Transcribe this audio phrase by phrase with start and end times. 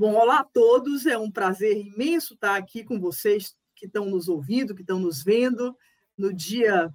[0.00, 4.30] Bom, olá a todos, é um prazer imenso estar aqui com vocês que estão nos
[4.30, 5.76] ouvindo, que estão nos vendo,
[6.16, 6.90] no dia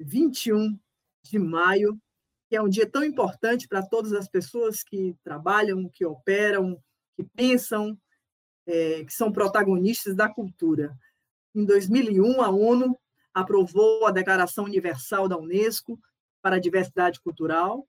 [0.00, 0.80] 21
[1.22, 2.00] de maio,
[2.48, 6.82] que é um dia tão importante para todas as pessoas que trabalham, que operam,
[7.14, 7.94] que pensam,
[8.66, 10.96] é, que são protagonistas da cultura.
[11.54, 12.98] Em 2001, a ONU
[13.34, 16.00] aprovou a Declaração Universal da Unesco
[16.40, 17.86] para a Diversidade Cultural,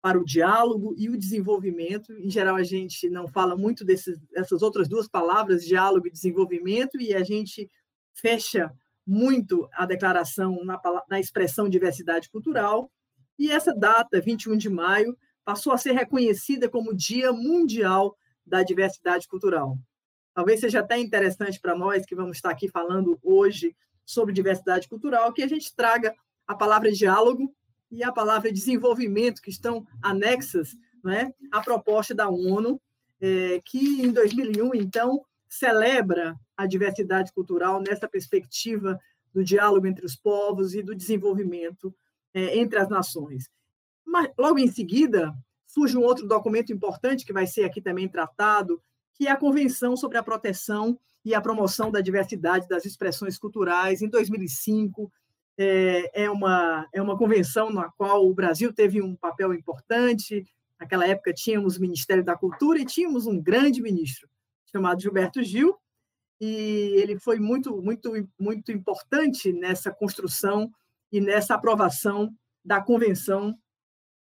[0.00, 2.12] para o diálogo e o desenvolvimento.
[2.12, 7.00] Em geral, a gente não fala muito desses, dessas outras duas palavras, diálogo e desenvolvimento,
[7.00, 7.68] e a gente
[8.14, 8.72] fecha
[9.06, 12.90] muito a declaração na, na expressão diversidade cultural.
[13.38, 19.26] E essa data, 21 de maio, passou a ser reconhecida como Dia Mundial da Diversidade
[19.26, 19.78] Cultural.
[20.34, 25.32] Talvez seja até interessante para nós que vamos estar aqui falando hoje sobre diversidade cultural
[25.32, 26.14] que a gente traga
[26.46, 27.54] a palavra diálogo
[27.90, 32.80] e a palavra desenvolvimento, que estão anexas né, à proposta da ONU,
[33.20, 38.98] é, que em 2001, então, celebra a diversidade cultural nessa perspectiva
[39.32, 41.94] do diálogo entre os povos e do desenvolvimento
[42.34, 43.48] é, entre as nações.
[44.04, 45.34] Mas, logo em seguida,
[45.66, 48.82] surge um outro documento importante que vai ser aqui também tratado,
[49.14, 54.00] que é a Convenção sobre a Proteção e a Promoção da Diversidade das Expressões Culturais,
[54.00, 55.10] em 2005,
[55.58, 60.46] é, é, uma, é uma convenção na qual o Brasil teve um papel importante.
[60.80, 64.28] Naquela época, tínhamos o Ministério da Cultura e tínhamos um grande ministro
[64.70, 65.76] chamado Gilberto Gil,
[66.40, 70.70] e ele foi muito, muito, muito importante nessa construção
[71.10, 72.32] e nessa aprovação
[72.64, 73.58] da Convenção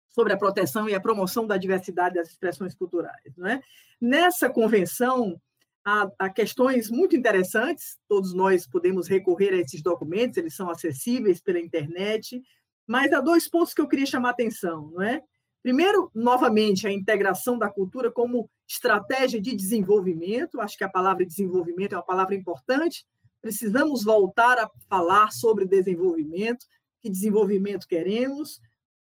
[0.09, 3.37] sobre a proteção e a promoção da diversidade das expressões culturais.
[3.37, 3.61] Não é?
[3.99, 5.39] Nessa convenção,
[5.85, 11.41] há, há, questões muito interessantes, todos nós podemos recorrer a esses documentos, eles são acessíveis
[11.41, 12.41] pela internet,
[12.87, 14.91] mas há dois pontos que eu queria chamar a atenção.
[14.91, 15.21] Não é?
[15.61, 21.93] Primeiro, novamente, a integração da cultura como estratégia de desenvolvimento, acho que a palavra desenvolvimento
[21.93, 23.05] é uma palavra importante,
[23.41, 26.65] precisamos voltar a falar sobre desenvolvimento,
[27.01, 28.59] que desenvolvimento queremos,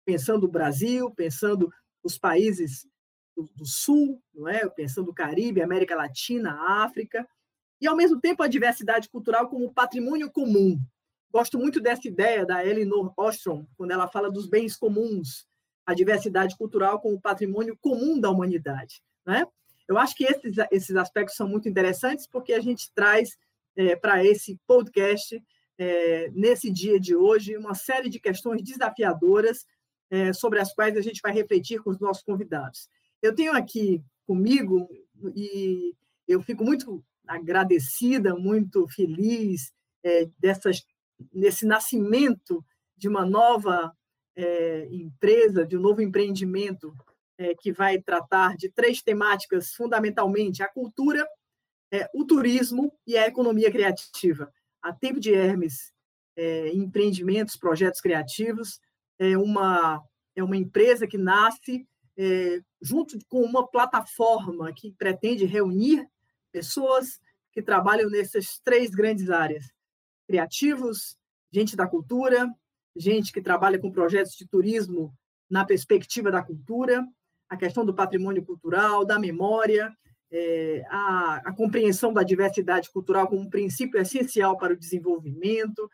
[0.05, 1.71] pensando o Brasil, pensando
[2.03, 2.87] os países
[3.37, 4.69] do, do, Sul, não é?
[4.69, 7.27] pensando o Caribe, América Latina, África,
[7.81, 10.78] e, ao mesmo tempo, a diversidade cultural como patrimônio comum.
[11.33, 15.47] Gosto muito dessa ideia da Elinor Ostrom, quando ela fala dos bens comuns,
[15.84, 19.03] a diversidade cultural como patrimônio comum da humanidade.
[19.27, 19.44] Né?
[19.89, 23.37] Eu acho que esses, esses aspectos são muito interessantes, porque a gente traz
[23.77, 25.43] é, para esse podcast,
[25.77, 29.67] é, nesse dia de hoje, uma série de questões desafiadoras
[30.11, 32.89] é, sobre as quais a gente vai refletir com os nossos convidados.
[33.25, 34.87] Eu tenho aqui comigo,
[35.35, 35.95] e
[36.29, 39.73] eu fico muito agradecida, muito feliz
[40.05, 40.85] é, dessas,
[41.33, 42.62] nesse nascimento
[42.95, 43.91] de uma nova
[44.37, 46.95] é, empresa, de um novo empreendimento
[47.39, 51.27] é, que vai tratar de três temáticas fundamentalmente: a cultura,
[51.91, 54.53] é, o turismo e a economia criativa.
[54.83, 55.95] A Tempo de Hermes
[56.37, 58.79] é, Empreendimentos, Projetos Criativos,
[59.19, 60.03] é uma,
[60.37, 66.07] é uma empresa que nasce é, junto com uma plataforma que pretende reunir
[66.53, 67.21] pessoas
[67.53, 69.67] que trabalham nessas três grandes áreas:
[70.27, 71.17] criativos,
[71.53, 72.49] gente da cultura,
[72.97, 75.13] gente que trabalha com projetos de turismo
[75.51, 77.07] na perspectiva da cultura,
[77.49, 79.95] a questão do patrimônio cultural, da memória,
[80.31, 85.89] é, a, a, compreensão da diversidade cultural como um princípio essencial para o desenvolvimento,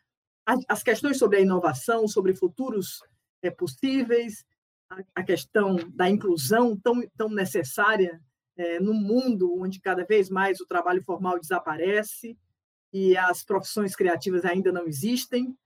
[0.46, 3.00] as, as questões sobre a inovação, sobre futuros
[3.42, 4.44] é, possíveis,
[5.14, 8.20] a questão da inclusão tão, tão necessária
[8.56, 12.36] é, no mundo onde cada vez mais o trabalho formal desaparece
[12.92, 15.56] e as profissões criativas ainda não existem.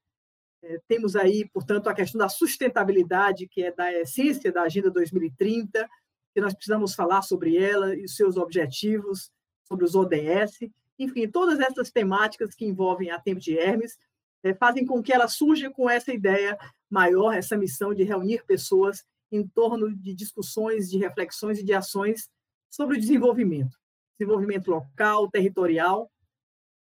[0.62, 5.88] É, temos aí, portanto, a questão da sustentabilidade, que é da essência da Agenda 2030,
[6.34, 9.30] que nós precisamos falar sobre ela e seus objetivos,
[9.66, 10.58] sobre os ODS.
[10.98, 13.96] Enfim, todas essas temáticas que envolvem a Tempo de Hermes
[14.42, 16.58] é, fazem com que ela surja com essa ideia
[16.90, 19.02] maior, essa missão de reunir pessoas
[19.36, 22.28] em torno de discussões, de reflexões e de ações
[22.70, 23.76] sobre o desenvolvimento.
[24.19, 26.10] Desenvolvimento local, territorial.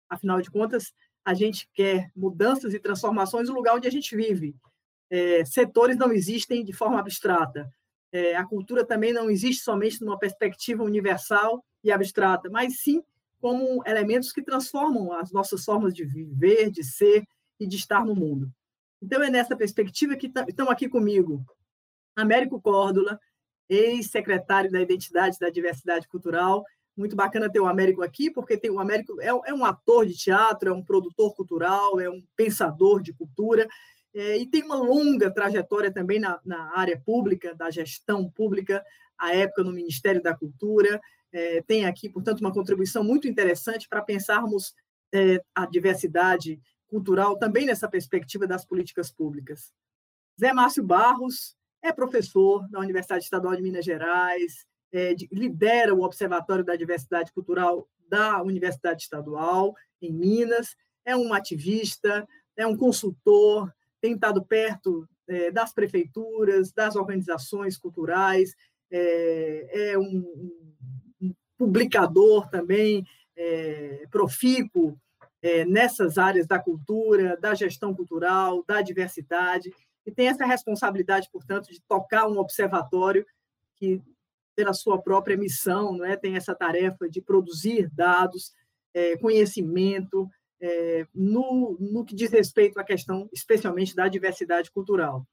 [0.09, 0.93] Afinal de contas,
[1.25, 4.55] a gente quer mudanças e transformações no lugar onde a gente vive.
[5.11, 7.73] É, setores não existem de forma abstrata.
[8.11, 13.03] É, a cultura também não existe somente numa perspectiva universal e abstrata, mas sim
[13.41, 17.25] como elementos que transformam as nossas formas de viver, de ser
[17.59, 18.53] e de estar no mundo.
[19.03, 21.45] Então, é nessa perspectiva que estão aqui comigo
[22.17, 23.19] Américo Córdula,
[23.69, 26.65] ex-secretário da Identidade da Diversidade Cultural.
[26.97, 30.15] Muito bacana ter o Américo aqui, porque tem o Américo é, é um ator de
[30.15, 33.67] teatro, é um produtor cultural, é um pensador de cultura,
[34.15, 38.85] é, e tem uma longa trajetória também na, na área pública, da gestão pública,
[39.19, 41.01] à época no Ministério da Cultura,
[41.33, 44.75] é, tem aqui, portanto, uma contribuição muito interessante para pensarmos
[45.15, 49.73] é, a diversidade cultural também nessa perspectiva das políticas públicas.
[50.39, 56.03] Zé Márcio Barros é professor da Universidade Estadual de Minas Gerais, é, de, lidera o
[56.03, 62.27] Observatório da Diversidade Cultural da Universidade Estadual, em Minas, é um ativista,
[62.57, 68.55] é um consultor, tem estado perto é, das prefeituras, das organizações culturais,
[68.91, 70.25] é, é um,
[71.21, 73.07] um, publicador também
[73.37, 74.99] é, profícuo
[75.41, 79.73] é, nessas áreas da cultura, da gestão cultural, da diversidade,
[80.05, 83.25] e tem essa responsabilidade, portanto, de tocar um observatório
[83.77, 84.01] que,
[84.55, 88.53] pela sua própria missão, não é, tem essa tarefa de produzir dados,
[88.93, 90.29] é, conhecimento,
[90.61, 95.27] é, no, no que diz respeito à questão, especialmente, da diversidade cultural.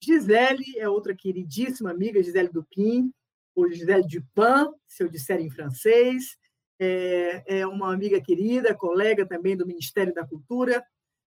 [0.00, 3.12] Gisele é outra queridíssima amiga, Gisele Dupin,
[3.54, 6.36] ou Gisele Dupin, se eu disser em francês,
[6.78, 10.84] é, é uma amiga querida, colega também do Ministério da Cultura,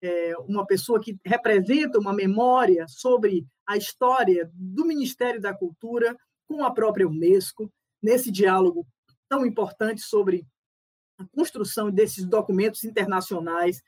[0.01, 6.15] é uma pessoa que representa uma memória sobre a história do Ministério da Cultura
[6.47, 8.87] com a própria Unesco, nesse diálogo
[9.27, 10.45] tão importante sobre
[11.17, 13.81] a construção desses documentos internacionais,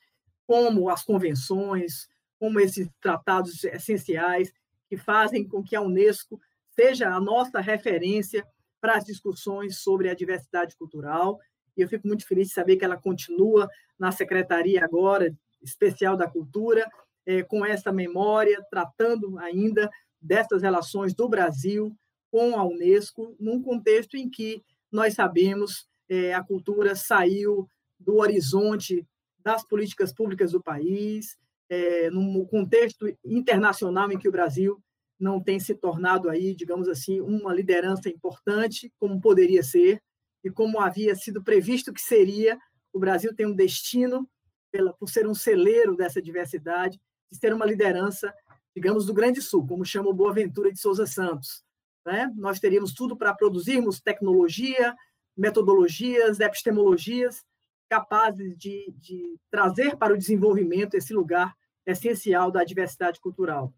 [0.46, 4.52] como as convenções, como esses tratados essenciais
[4.90, 8.46] que fazem com que a Unesco seja a nossa referência
[8.82, 11.40] para as discussões sobre a diversidade cultural.
[11.78, 16.30] E eu fico muito feliz de saber que ela continua na secretaria agora especial da
[16.30, 16.90] cultura,
[17.26, 19.90] é, com essa memória, tratando ainda
[20.22, 21.96] dessas relações do Brasil
[22.32, 27.68] com a Unesco, num contexto em que nós sabemos é, a cultura saiu
[28.00, 29.06] do horizonte
[29.44, 31.38] das políticas públicas do país,
[31.70, 34.82] é, num contexto internacional em que o Brasil
[35.20, 40.02] não tem se tornado aí, digamos assim, uma liderança importante, como poderia ser
[40.44, 42.58] e como havia sido previsto que seria.
[42.92, 44.28] O Brasil tem um destino
[44.72, 47.00] pela, por ser um celeiro dessa diversidade,
[47.32, 48.34] de ser uma liderança,
[48.76, 51.64] digamos, do Grande Sul, como chama o Boaventura de Souza Santos.
[52.06, 52.32] Né?
[52.36, 54.96] Nós teríamos tudo para produzirmos tecnologia,
[55.36, 57.44] metodologias, epistemologias
[57.92, 61.54] capazes de, de trazer para o desenvolvimento esse lugar
[61.86, 63.74] essencial da diversidade cultural.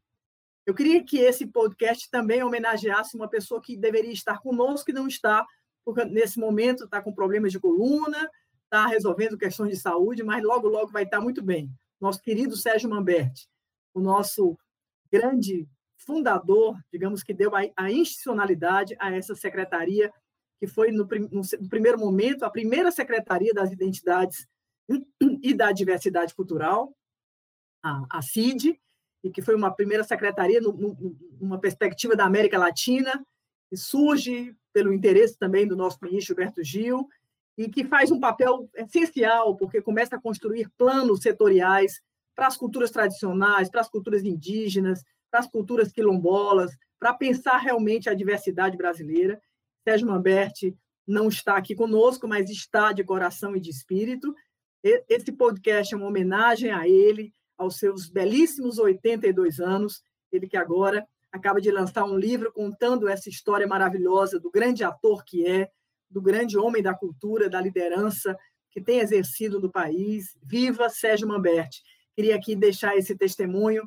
[0.68, 5.08] Eu queria que esse podcast também homenageasse uma pessoa que deveria estar conosco e não
[5.08, 5.44] está,
[5.84, 8.30] porque nesse momento está com problemas de coluna,
[8.74, 11.72] está resolvendo questões de saúde, mas logo, logo vai estar muito bem.
[12.02, 13.48] Nosso querido Sérgio Mamberti,
[13.94, 14.58] o nosso
[15.12, 20.12] grande fundador, digamos que deu a, institucionalidade a essa secretaria
[20.60, 24.48] que foi, no, no, primeiro momento, a primeira Secretaria das Identidades
[25.20, 26.96] e da Diversidade Cultural,
[27.84, 28.80] a, a CID,
[29.24, 30.60] e que foi uma primeira secretaria
[31.40, 33.24] numa perspectiva da América Latina,
[33.70, 37.08] que surge pelo interesse também do nosso ministro Gilberto Gil,
[37.58, 42.02] e que faz um papel essencial, porque começa a construir planos setoriais
[42.36, 48.10] para as culturas tradicionais, para as culturas indígenas, para as culturas quilombolas, para pensar realmente
[48.10, 49.40] a diversidade brasileira.
[49.84, 54.34] Sérgio Mamberti não está aqui conosco, mas está de coração e de espírito.
[54.84, 61.06] Esse podcast é uma homenagem a ele, aos seus belíssimos 82 anos, ele que agora
[61.32, 65.70] acaba de lançar um livro contando essa história maravilhosa do grande ator que é,
[66.14, 68.38] do grande homem da cultura, da liderança
[68.72, 70.38] que tem exercido no país.
[70.42, 71.82] Viva Sérgio Mamberti!
[72.16, 73.84] Queria aqui deixar esse testemunho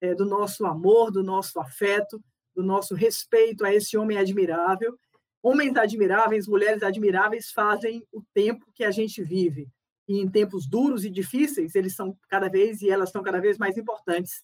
[0.00, 2.22] é, do nosso amor, do nosso afeto,
[2.54, 4.98] do nosso respeito a esse homem admirável
[5.42, 9.68] Homens admiráveis, mulheres admiráveis fazem o tempo que a gente vive.
[10.06, 13.56] E em tempos duros e difíceis, eles são cada vez e elas são cada vez
[13.56, 14.42] mais importantes,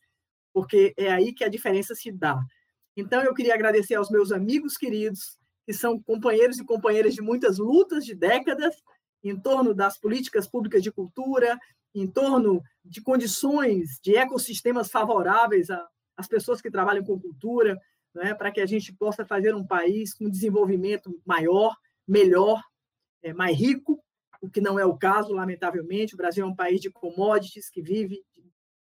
[0.54, 2.40] porque é aí que a diferença se dá.
[2.96, 7.58] Então, eu queria agradecer aos meus amigos queridos, que são companheiros e companheiras de muitas
[7.58, 8.76] lutas de décadas
[9.22, 11.58] em torno das políticas públicas de cultura,
[11.92, 15.68] em torno de condições de ecossistemas favoráveis
[16.16, 17.76] às pessoas que trabalham com cultura,
[18.14, 21.74] né, para que a gente possa fazer um país com desenvolvimento maior,
[22.06, 22.62] melhor,
[23.22, 24.00] é, mais rico,
[24.40, 26.14] o que não é o caso, lamentavelmente.
[26.14, 28.22] O Brasil é um país de commodities que vive,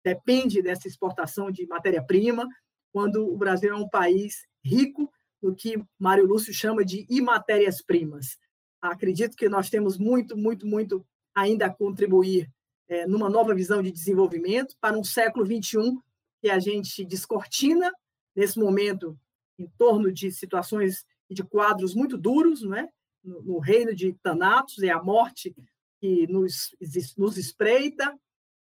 [0.02, 2.48] depende dessa exportação de matéria-prima,
[2.92, 5.10] quando o Brasil é um país rico
[5.44, 8.38] no que Mário Lúcio chama de imatérias-primas.
[8.80, 12.50] Acredito que nós temos muito, muito, muito ainda a contribuir
[12.88, 15.98] é, numa nova visão de desenvolvimento para um século XXI
[16.40, 17.92] que a gente descortina
[18.34, 19.18] nesse momento
[19.58, 22.88] em torno de situações e de quadros muito duros, não é?
[23.22, 25.54] no, no reino de Thanatos, é a morte
[26.00, 26.74] que nos,
[27.16, 28.18] nos espreita.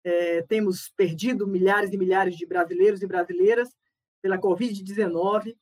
[0.03, 3.69] É, temos perdido milhares e milhares de brasileiros e brasileiras
[4.21, 5.55] pela Covid-19.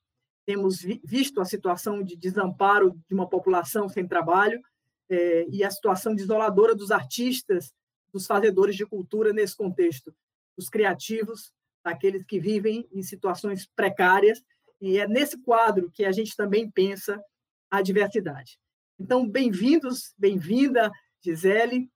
[0.45, 4.61] Temos visto a situação de desamparo de uma população sem trabalho
[5.09, 7.73] é, e a situação desoladora dos artistas,
[8.13, 10.15] dos fazedores de cultura nesse contexto,
[10.55, 11.51] dos criativos,
[11.83, 14.41] daqueles que vivem em situações precárias,
[14.79, 17.21] e é nesse quadro que a gente também pensa
[17.69, 18.59] a diversidade.
[18.99, 21.89] Então, bem-vindos, bem-vinda, Gisele,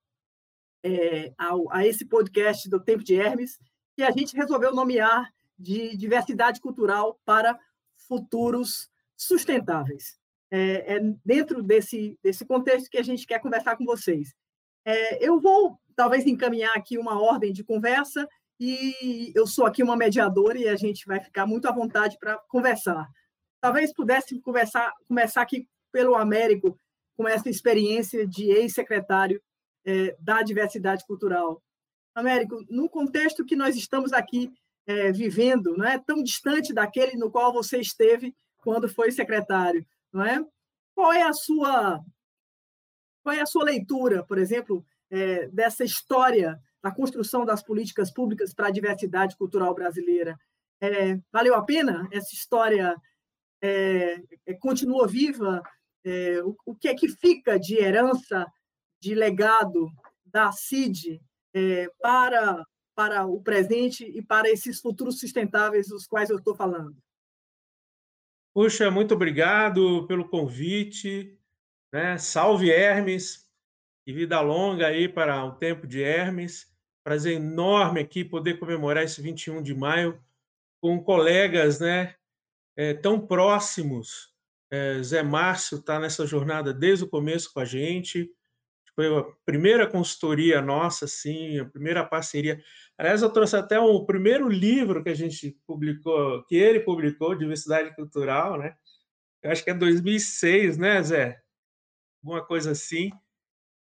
[0.84, 3.58] é, ao, a esse podcast do Tempo de Hermes,
[3.96, 7.60] que a gente resolveu nomear de diversidade cultural para
[8.10, 10.18] futuros sustentáveis.
[10.52, 14.34] É, é dentro desse, desse contexto que a gente quer conversar com vocês.
[14.84, 18.28] É, eu vou, talvez, encaminhar aqui uma ordem de conversa
[18.60, 22.38] e eu sou aqui uma mediadora e a gente vai ficar muito à vontade para
[22.50, 23.08] conversar.
[23.62, 26.78] Talvez pudesse conversar, começar aqui pelo Américo,
[27.16, 29.42] com essa experiência de ex-secretário
[29.86, 31.62] é, da diversidade cultural.
[32.16, 34.52] Américo, no contexto que nós estamos aqui
[34.90, 40.26] é, vivendo, não é tão distante daquele no qual você esteve quando foi secretário, não
[40.26, 40.44] é?
[40.96, 42.04] Qual é a sua
[43.22, 48.52] qual é a sua leitura, por exemplo, é, dessa história da construção das políticas públicas
[48.52, 50.36] para a diversidade cultural brasileira?
[50.82, 52.96] É, valeu a pena essa história?
[53.62, 55.62] É, é, continua viva?
[56.04, 58.48] É, o, o, que é que fica de herança,
[59.00, 59.92] de legado
[60.26, 61.22] da CID
[62.02, 62.66] para
[63.00, 66.98] para o presente e para esses futuros sustentáveis dos quais eu estou falando.
[68.54, 71.40] Puxa, muito obrigado pelo convite.
[71.94, 72.18] Né?
[72.18, 73.50] Salve Hermes
[74.06, 76.68] e vida longa aí para o tempo de Hermes.
[77.02, 80.22] Prazer enorme aqui poder comemorar esse 21 de maio
[80.82, 82.16] com colegas né,
[82.76, 84.36] é, tão próximos.
[84.70, 88.30] É, Zé Márcio está nessa jornada desde o começo com a gente.
[88.94, 92.62] Foi a primeira consultoria nossa, sim, a primeira parceria.
[93.00, 97.96] Aliás, eu trouxe até o primeiro livro que a gente publicou, que ele publicou, Diversidade
[97.96, 98.76] Cultural, né?
[99.42, 101.42] Eu acho que é 2006, né, Zé?
[102.22, 103.10] Alguma coisa assim.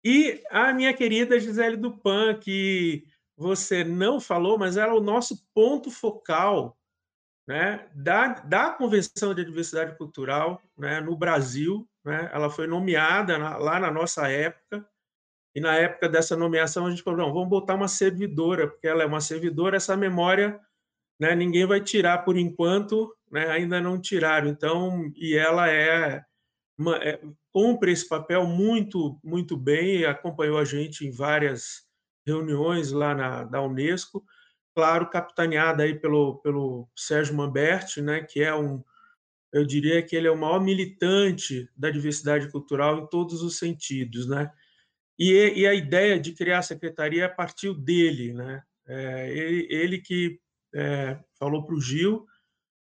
[0.05, 3.05] E a minha querida Gisele Dupan, que
[3.35, 6.79] você não falou, mas era o nosso ponto focal
[7.49, 11.89] né, da, da Convenção de Diversidade Cultural né, no Brasil.
[12.05, 12.29] Né?
[12.35, 14.87] Ela foi nomeada na, lá na nossa época
[15.57, 19.03] e na época dessa nomeação a gente falou, não, vamos botar uma servidora, porque ela
[19.03, 20.61] é uma servidora, essa memória
[21.19, 24.49] né, ninguém vai tirar por enquanto, né, ainda não tiraram.
[24.49, 26.23] Então, e ela é,
[26.77, 27.19] uma, é,
[27.51, 31.87] cumpre esse papel muito, muito bem, acompanhou a gente em várias
[32.27, 34.23] reuniões lá na, da Unesco,
[34.75, 38.85] claro, capitaneada aí pelo, pelo Sérgio Mamberti, né, que é um,
[39.55, 44.29] eu diria que ele é o maior militante da diversidade cultural em todos os sentidos,
[44.29, 44.53] né?
[45.19, 48.63] E, e a ideia de criar a secretaria partiu dele, né?
[48.87, 50.39] É, ele, ele, que
[50.75, 52.27] é, falou para o Gil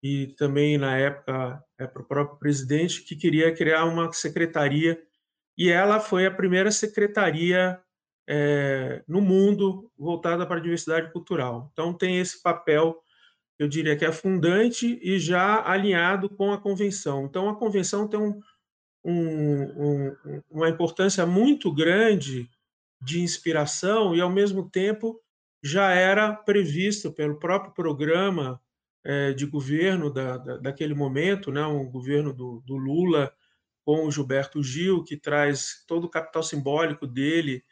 [0.03, 5.01] e também na época é, para o próprio presidente que queria criar uma secretaria
[5.57, 7.81] e ela foi a primeira secretaria
[8.29, 11.69] é, no mundo voltada para a diversidade cultural.
[11.71, 13.01] Então tem esse papel,
[13.57, 17.25] eu diria que é fundante e já alinhado com a convenção.
[17.25, 18.39] Então a convenção tem um,
[19.07, 22.49] um, um, uma importância muito grande
[23.01, 25.17] de inspiração e, ao mesmo tempo,
[25.63, 28.61] já era previsto pelo próprio programa
[29.05, 33.33] é, de governo da, da, daquele momento, né, um governo do, do, Lula
[33.85, 37.63] com o Gilberto Gil, que traz todo o capital simbólico dele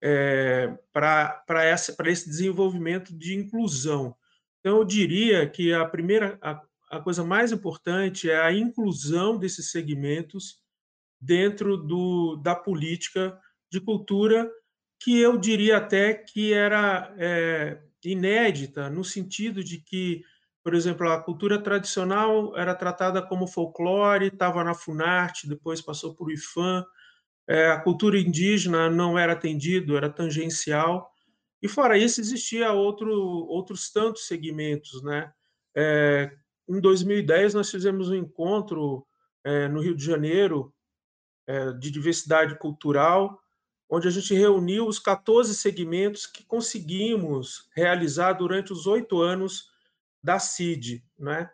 [0.00, 1.68] é, para
[2.06, 4.14] esse desenvolvimento de inclusão.
[4.60, 9.72] Então, eu diria que a primeira, a, a coisa mais importante é a inclusão desses
[9.72, 10.63] segmentos
[11.24, 13.38] dentro do, da política
[13.70, 14.50] de cultura,
[15.00, 20.22] que eu diria até que era é, inédita, no sentido de que,
[20.62, 26.30] por exemplo, a cultura tradicional era tratada como folclore, estava na Funarte, depois passou por
[26.30, 26.84] IFAM,
[27.48, 31.10] é, a cultura indígena não era atendido, era tangencial,
[31.62, 35.02] e fora isso existia outro, outros tantos segmentos.
[35.02, 35.32] Né?
[35.74, 36.30] É,
[36.68, 39.06] em 2010, nós fizemos um encontro
[39.42, 40.74] é, no Rio de Janeiro
[41.46, 43.40] é, de diversidade cultural,
[43.88, 49.70] onde a gente reuniu os 14 segmentos que conseguimos realizar durante os oito anos
[50.22, 51.04] da CID.
[51.18, 51.50] Né?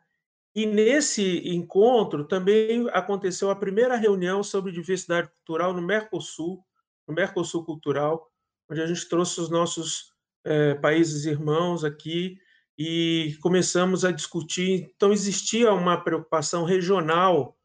[0.55, 6.65] E nesse encontro também aconteceu a primeira reunião sobre diversidade cultural no Mercosul,
[7.07, 8.31] no Mercosul Cultural,
[8.71, 10.13] onde a gente trouxe os nossos
[10.45, 12.39] é, países irmãos aqui
[12.79, 14.91] e começamos a discutir.
[14.97, 17.57] Então, existia uma preocupação regional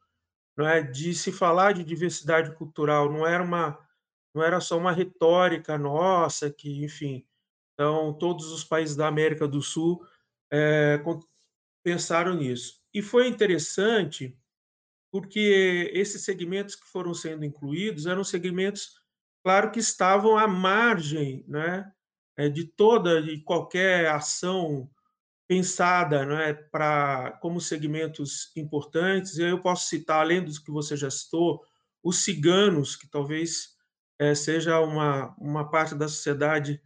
[0.58, 3.80] não é, de se falar de diversidade cultural, não era uma
[4.34, 7.26] não era só uma retórica nossa que, enfim,
[7.74, 10.06] então todos os países da América do Sul
[10.52, 11.02] é,
[11.82, 12.82] pensaram nisso.
[12.94, 14.38] e foi interessante
[15.12, 19.00] porque esses segmentos que foram sendo incluídos eram segmentos,
[19.42, 21.90] claro, que estavam à margem né,
[22.36, 24.90] é, de toda e qualquer ação
[25.48, 29.38] pensada né, para como segmentos importantes.
[29.38, 31.62] Eu posso citar, além dos que você já citou,
[32.04, 33.76] os ciganos, que talvez
[34.20, 36.82] é, seja uma, uma parte da sociedade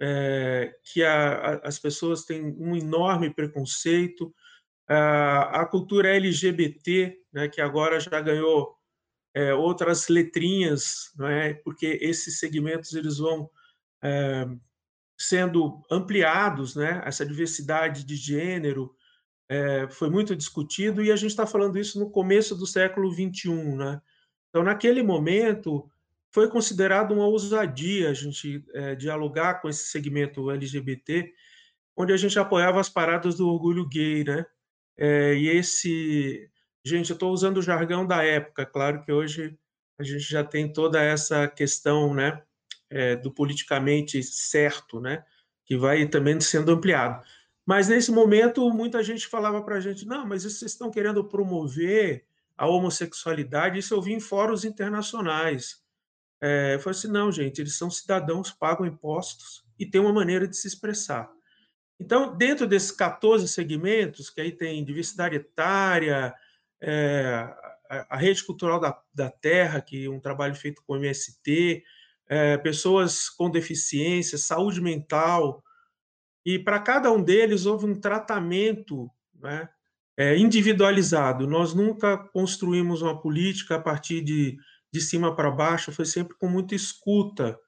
[0.00, 4.34] é, que a, a, as pessoas têm um enorme preconceito,
[4.88, 8.76] a cultura LGBT, né, que agora já ganhou
[9.34, 11.54] é, outras letrinhas, é?
[11.54, 13.50] porque esses segmentos eles vão
[15.18, 17.02] sendo ampliados, né?
[17.04, 18.94] essa diversidade de gênero
[19.48, 23.76] é, foi muito discutido e a gente está falando isso no começo do século XXI.
[23.76, 24.00] Né?
[24.50, 25.88] Então, naquele momento,
[26.32, 31.32] foi considerado uma ousadia a gente é, dialogar com esse segmento LGBT,
[31.96, 34.44] onde a gente apoiava as paradas do orgulho gay, né?
[34.98, 36.50] É, e esse.
[36.84, 39.58] Gente, eu estou usando o jargão da época, claro que hoje
[39.98, 42.42] a gente já tem toda essa questão né,
[42.90, 45.24] é, do politicamente certo, né,
[45.64, 47.24] que vai também sendo ampliado.
[47.66, 52.24] Mas nesse momento, muita gente falava para a gente: não, mas vocês estão querendo promover
[52.56, 53.78] a homossexualidade.
[53.78, 55.82] Isso eu vi em fóruns internacionais.
[56.40, 60.46] É, eu falei assim: não, gente, eles são cidadãos, pagam impostos e têm uma maneira
[60.46, 61.30] de se expressar.
[61.98, 66.34] Então, dentro desses 14 segmentos, que aí tem diversidade etária,
[66.80, 67.48] é,
[67.88, 71.82] a, rede cultural da, da, terra, que é um trabalho feito com o MST,
[72.28, 75.62] é, pessoas com deficiência, saúde mental,
[76.44, 79.68] e para cada um deles houve um tratamento né,
[80.16, 81.46] é, individualizado.
[81.46, 84.56] Nós nunca construímos uma política a partir de,
[84.92, 87.58] de cima para baixo, foi sempre com muita escuta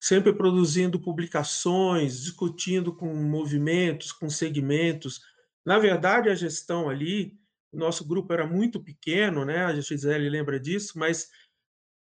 [0.00, 5.20] sempre produzindo publicações, discutindo com movimentos, com segmentos.
[5.64, 7.38] Na verdade, a gestão ali,
[7.70, 9.66] nosso grupo era muito pequeno, né?
[9.66, 11.28] A Gisele lembra disso, mas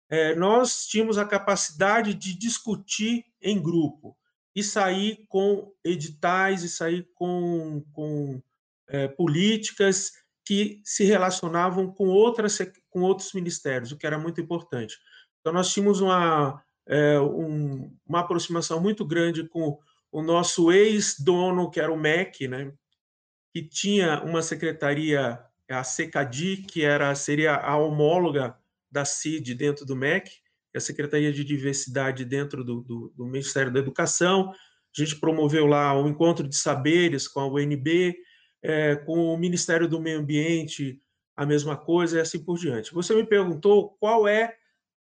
[0.09, 4.17] é, nós tínhamos a capacidade de discutir em grupo
[4.55, 8.41] e sair com editais e sair com, com
[8.87, 10.13] é, políticas
[10.46, 12.57] que se relacionavam com outras
[12.89, 14.98] com outros ministérios, o que era muito importante.
[15.39, 19.77] Então nós tínhamos uma é, um, uma aproximação muito grande com
[20.11, 22.72] o nosso ex-dono, que era o MEC, né,
[23.53, 25.39] que tinha uma secretaria,
[25.70, 28.57] a CECADI, que era, seria a homóloga
[28.91, 30.31] da CID dentro do MEC,
[30.73, 34.51] é a Secretaria de Diversidade dentro do, do, do Ministério da Educação.
[34.51, 34.55] A
[35.03, 38.15] gente promoveu lá o encontro de saberes com a UNB,
[38.61, 41.01] é, com o Ministério do Meio Ambiente,
[41.35, 42.93] a mesma coisa, e assim por diante.
[42.93, 44.55] Você me perguntou qual é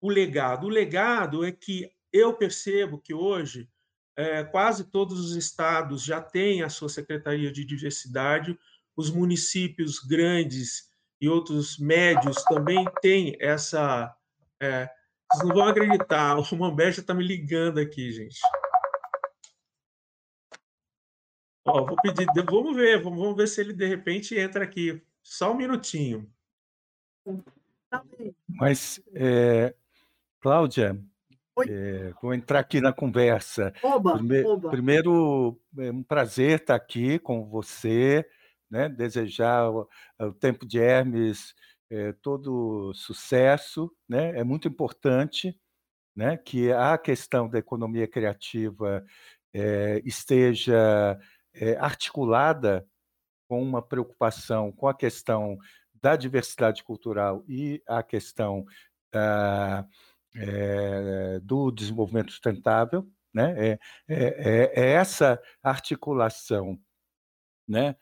[0.01, 0.65] o legado?
[0.65, 3.69] O legado é que eu percebo que hoje
[4.17, 8.57] é, quase todos os estados já têm a sua secretaria de diversidade,
[8.95, 10.89] os municípios grandes
[11.25, 14.15] e outros médios também têm essa.
[14.61, 14.87] É,
[15.31, 18.39] vocês não vão acreditar, o Mambeja está me ligando aqui, gente.
[21.67, 25.01] Ó, vou pedir, vamos ver, vamos ver se ele de repente entra aqui.
[25.23, 26.31] Só um minutinho.
[28.47, 29.73] Mas é,
[30.39, 30.95] Cláudia,
[31.67, 33.73] é, vou entrar aqui na conversa.
[33.81, 34.69] Oba, Prime oba.
[34.69, 38.23] Primeiro, é um prazer estar aqui com você,
[38.69, 38.89] né?
[38.89, 39.87] desejar o,
[40.19, 41.53] o Tempo de Hermes
[41.89, 43.91] é, todo sucesso.
[44.07, 44.37] Né?
[44.39, 45.59] É muito importante
[46.15, 49.05] né, que a questão da economia criativa
[49.53, 51.19] é, esteja
[51.53, 52.87] é, articulada
[53.47, 55.57] com uma preocupação com a questão
[55.93, 58.65] da diversidade cultural e a questão
[59.11, 59.87] da
[60.35, 63.69] é, do desenvolvimento sustentável, né?
[63.69, 66.77] É, é, é essa articulação,
[67.67, 67.95] né?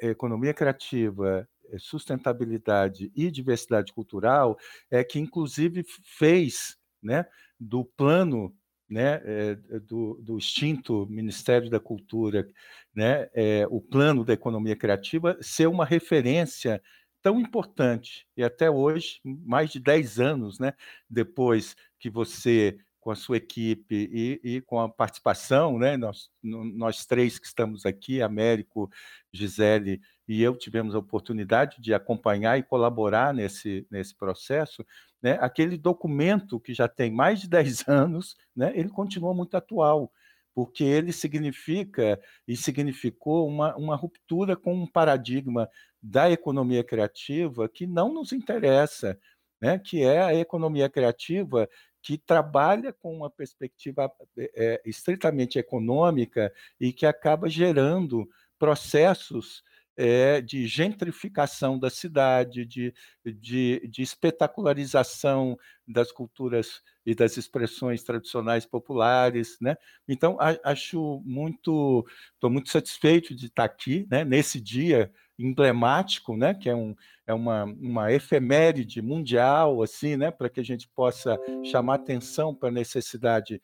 [0.00, 4.56] Economia criativa, sustentabilidade e diversidade cultural
[4.90, 7.26] é que inclusive fez, né?
[7.58, 8.54] Do plano
[8.88, 12.48] né, é, do, do, extinto Ministério da Cultura,
[12.94, 16.82] né, é, o plano da economia criativa, ser uma referência
[17.22, 18.26] tão importante.
[18.36, 20.74] E até hoje, mais de 10 anos né,
[21.08, 27.04] depois que você, com a sua equipe e, e com a participação, né, nós, nós
[27.04, 28.90] três que estamos aqui, Américo,
[29.30, 34.82] Gisele e eu, tivemos a oportunidade de acompanhar e colaborar nesse, nesse processo,
[35.22, 40.10] né, aquele documento que já tem mais de 10 anos, né, ele continua muito atual
[40.54, 45.68] porque ele significa e significou uma, uma ruptura com um paradigma
[46.00, 49.18] da economia criativa que não nos interessa,
[49.60, 49.78] né?
[49.78, 51.68] que é a economia criativa
[52.04, 59.62] que trabalha com uma perspectiva é, estritamente econômica e que acaba gerando processos
[59.96, 62.92] é, de gentrificação da cidade, de,
[63.24, 65.56] de, de espetacularização
[65.88, 69.74] das culturas e das expressões tradicionais populares, né?
[70.06, 74.24] Então acho muito, estou muito satisfeito de estar aqui, né?
[74.24, 76.54] Nesse dia emblemático, né?
[76.54, 76.94] Que é, um,
[77.26, 80.30] é uma, uma efeméride mundial, assim, né?
[80.30, 83.60] Para que a gente possa chamar atenção para a necessidade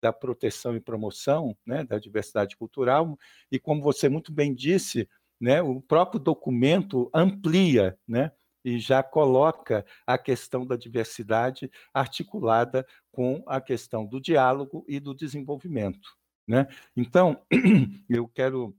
[0.00, 1.84] da proteção e promoção, né?
[1.84, 3.18] Da diversidade cultural
[3.50, 5.08] e como você muito bem disse,
[5.40, 5.62] né?
[5.62, 8.32] O próprio documento amplia, né?
[8.64, 15.14] e já coloca a questão da diversidade articulada com a questão do diálogo e do
[15.14, 16.16] desenvolvimento.
[16.46, 16.66] Né?
[16.96, 17.44] Então,
[18.08, 18.76] eu quero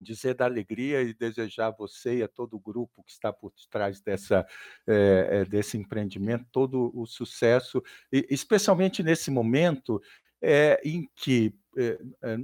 [0.00, 3.52] dizer da alegria e desejar a você e a todo o grupo que está por
[3.70, 4.46] trás dessa,
[4.86, 7.82] é, desse empreendimento todo o sucesso,
[8.12, 10.00] e, especialmente nesse momento
[10.42, 11.98] é, em que, é,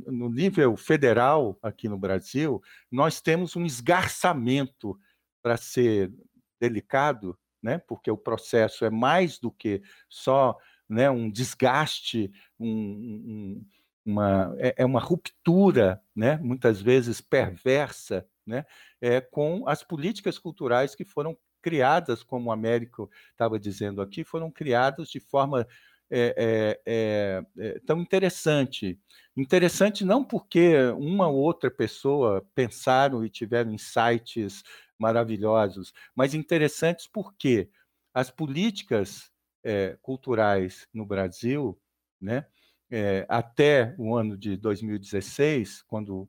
[0.07, 4.99] no nível federal aqui no Brasil, nós temos um esgarçamento
[5.43, 6.13] para ser
[6.61, 7.79] delicado, né?
[7.79, 10.57] porque o processo é mais do que só
[10.89, 13.67] né, um desgaste, um, um,
[14.05, 18.65] uma, é, é, uma ruptura, né, muitas vezes perversa, né,
[19.01, 24.51] é, com as políticas culturais que foram criadas, como o Américo estava dizendo aqui, foram
[24.51, 25.67] criadas de forma
[26.11, 28.99] é, é, é, tão interessante.
[29.37, 34.63] Interessante não porque uma ou outra pessoa pensaram e tiveram insights
[34.99, 37.71] maravilhosos, mas interessantes porque
[38.13, 39.31] as políticas
[39.65, 41.81] é, culturais no Brasil,
[42.21, 42.47] né,
[42.93, 46.29] é, até o ano de 2016, quando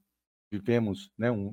[0.49, 1.47] vivemos né, um,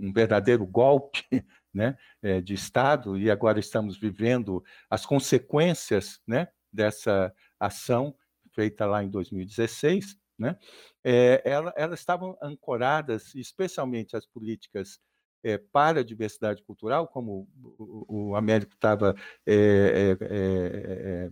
[0.00, 1.24] um, verdadeiro golpe
[1.74, 8.14] né, é, de Estado, e agora estamos vivendo as consequências né, dessa ação
[8.52, 10.56] feita lá em 2016, né,
[11.02, 15.00] é, ela, elas estavam ancoradas, especialmente as políticas
[15.42, 21.30] é, para a diversidade cultural, como o, o Américo estava é,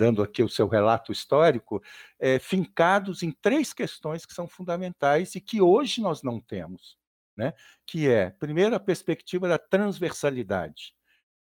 [0.00, 1.82] dando aqui o seu relato histórico,
[2.40, 6.96] fincados em três questões que são fundamentais e que hoje nós não temos.
[7.36, 7.52] Né?
[7.86, 10.94] Que é, primeiro, a perspectiva da transversalidade.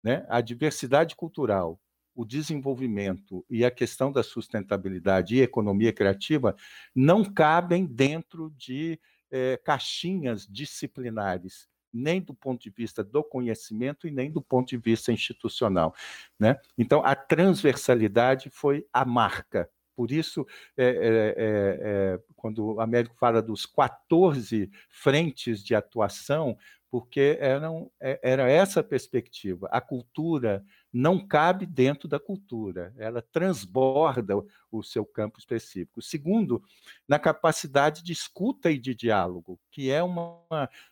[0.03, 0.25] Né?
[0.27, 1.79] A diversidade cultural,
[2.13, 6.53] o desenvolvimento e a questão da sustentabilidade e economia criativa
[6.93, 8.99] não cabem dentro de
[9.31, 14.77] é, caixinhas disciplinares, nem do ponto de vista do conhecimento e nem do ponto de
[14.77, 15.93] vista institucional.
[16.39, 16.57] Né?
[16.77, 19.69] Então, a transversalidade foi a marca.
[19.95, 20.47] Por isso,
[20.77, 26.57] é, é, é, quando o Américo fala dos 14 frentes de atuação,
[26.89, 29.67] porque eram, era essa perspectiva.
[29.71, 34.35] A cultura não cabe dentro da cultura, ela transborda
[34.71, 36.01] o seu campo específico.
[36.01, 36.63] Segundo,
[37.07, 40.41] na capacidade de escuta e de diálogo, que é uma,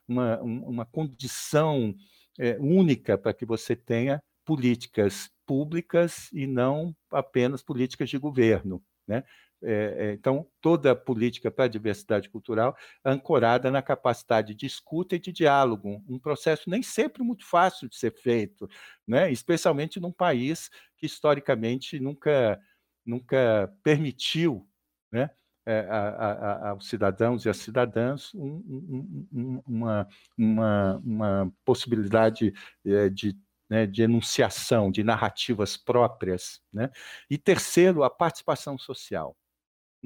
[0.07, 1.95] uma, uma condição
[2.37, 8.83] é, única para que você tenha políticas públicas e não apenas políticas de governo.
[9.07, 9.23] Né?
[9.63, 15.31] É, então, toda política para a diversidade cultural ancorada na capacidade de escuta e de
[15.31, 18.69] diálogo, um processo nem sempre muito fácil de ser feito,
[19.07, 19.31] né?
[19.31, 22.59] especialmente num país que historicamente nunca,
[23.05, 24.67] nunca permitiu
[25.11, 25.29] né?
[25.65, 32.53] É, a, a, aos cidadãos e às cidadãs um, um, uma, uma, uma possibilidade
[32.85, 33.35] é, de
[33.69, 36.61] né, de enunciação, de narrativas próprias.
[36.71, 36.89] Né?
[37.29, 39.35] E terceiro, a participação social.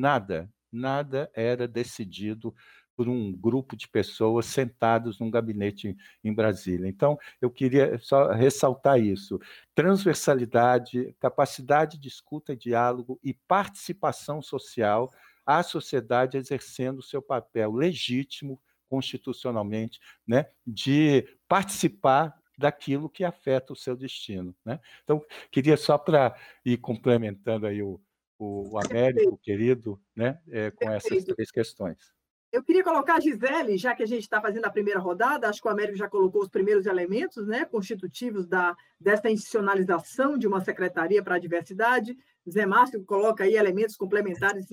[0.02, 2.56] Nada, nada era decidido
[2.96, 6.88] por um grupo de pessoas sentados num gabinete em Brasília.
[6.88, 9.40] Então, eu queria só ressaltar isso:
[9.76, 15.12] transversalidade, capacidade de escuta e diálogo e participação social,
[15.46, 18.60] a sociedade exercendo seu papel legítimo
[18.90, 24.56] constitucionalmente, né, de participar daquilo que afeta o seu destino.
[24.66, 24.80] Né?
[25.04, 26.36] Então, queria só para
[26.66, 28.02] ir complementando aí o,
[28.44, 32.12] o Américo, querido, né, é, com essas três questões.
[32.52, 35.62] Eu queria colocar a Gisele, já que a gente está fazendo a primeira rodada, acho
[35.62, 40.60] que o Américo já colocou os primeiros elementos né, constitutivos da, dessa institucionalização de uma
[40.60, 42.18] secretaria para a diversidade.
[42.50, 44.66] Zé Márcio coloca aí elementos complementares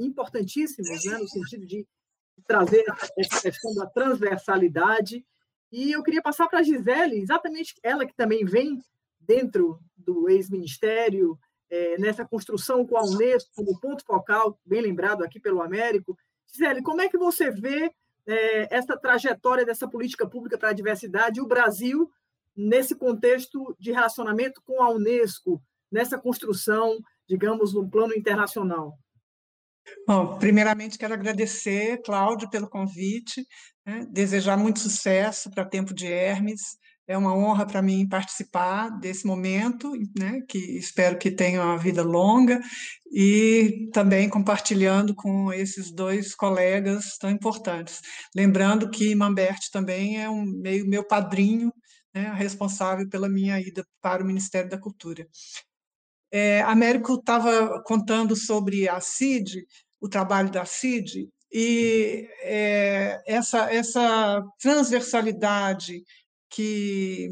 [0.00, 1.86] importantíssimos, né, no sentido de
[2.44, 2.84] trazer
[3.16, 5.24] essa questão da transversalidade.
[5.70, 8.80] E eu queria passar para a Gisele, exatamente ela que também vem
[9.20, 11.38] dentro do ex-ministério,
[11.72, 16.14] é, nessa construção com a Unesco como ponto focal, bem lembrado aqui pelo Américo.
[16.52, 17.90] Gisele, como é que você vê
[18.26, 22.10] é, essa trajetória dessa política pública para a diversidade e o Brasil
[22.54, 28.98] nesse contexto de relacionamento com a Unesco, nessa construção, digamos, no plano internacional?
[30.06, 33.46] Bom, primeiramente quero agradecer, Cláudio, pelo convite,
[33.86, 34.06] né?
[34.10, 36.76] desejar muito sucesso para Tempo de Hermes.
[37.12, 40.40] É uma honra para mim participar desse momento, né?
[40.48, 42.58] que espero que tenha uma vida longa,
[43.12, 48.00] e também compartilhando com esses dois colegas tão importantes.
[48.34, 51.70] Lembrando que Mamberti também é um meio meu padrinho,
[52.14, 52.32] né?
[52.34, 55.28] responsável pela minha ida para o Ministério da Cultura.
[56.32, 59.66] É, Américo estava contando sobre a CID,
[60.00, 66.02] o trabalho da CID, e é, essa, essa transversalidade
[66.52, 67.30] que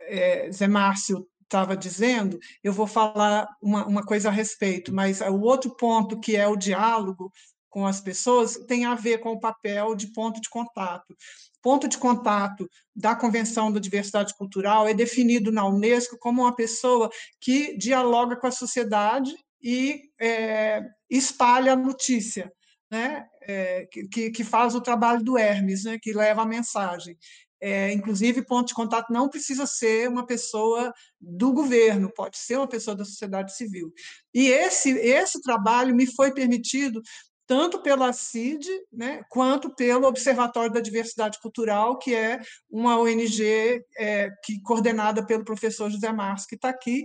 [0.00, 5.40] é, Zé Márcio estava dizendo, eu vou falar uma, uma coisa a respeito, mas o
[5.40, 7.30] outro ponto, que é o diálogo
[7.68, 11.14] com as pessoas, tem a ver com o papel de ponto de contato.
[11.62, 17.10] Ponto de contato da Convenção da Diversidade Cultural é definido na Unesco como uma pessoa
[17.40, 19.32] que dialoga com a sociedade
[19.62, 22.52] e é, espalha a notícia,
[22.90, 23.26] né?
[23.42, 25.98] É, que, que faz o trabalho do Hermes, né?
[26.00, 27.16] que leva a mensagem.
[27.64, 32.66] É, inclusive, ponto de contato não precisa ser uma pessoa do governo, pode ser uma
[32.66, 33.92] pessoa da sociedade civil.
[34.34, 37.00] E esse, esse trabalho me foi permitido
[37.46, 44.30] tanto pela CID, né, quanto pelo Observatório da Diversidade Cultural, que é uma ONG é,
[44.44, 47.04] que coordenada pelo professor José Marques, que está aqui,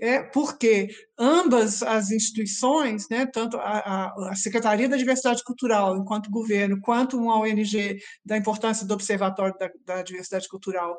[0.00, 6.80] é porque ambas as instituições, né, tanto a, a, Secretaria da Diversidade Cultural, enquanto governo,
[6.80, 10.98] quanto uma ONG da importância do Observatório da, da Diversidade Cultural,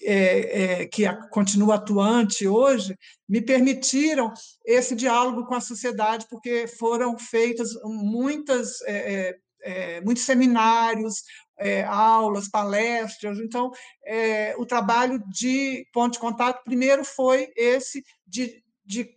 [0.00, 2.96] é, é, que continua atuante hoje,
[3.28, 4.32] me permitiram
[4.64, 11.22] esse diálogo com a sociedade, porque foram feitas muitas, é, é, é muitos seminários,
[11.58, 13.38] é, aulas, palestras.
[13.38, 13.70] Então,
[14.56, 19.08] o trabalho de ponto de contato, primeiro foi esse de, de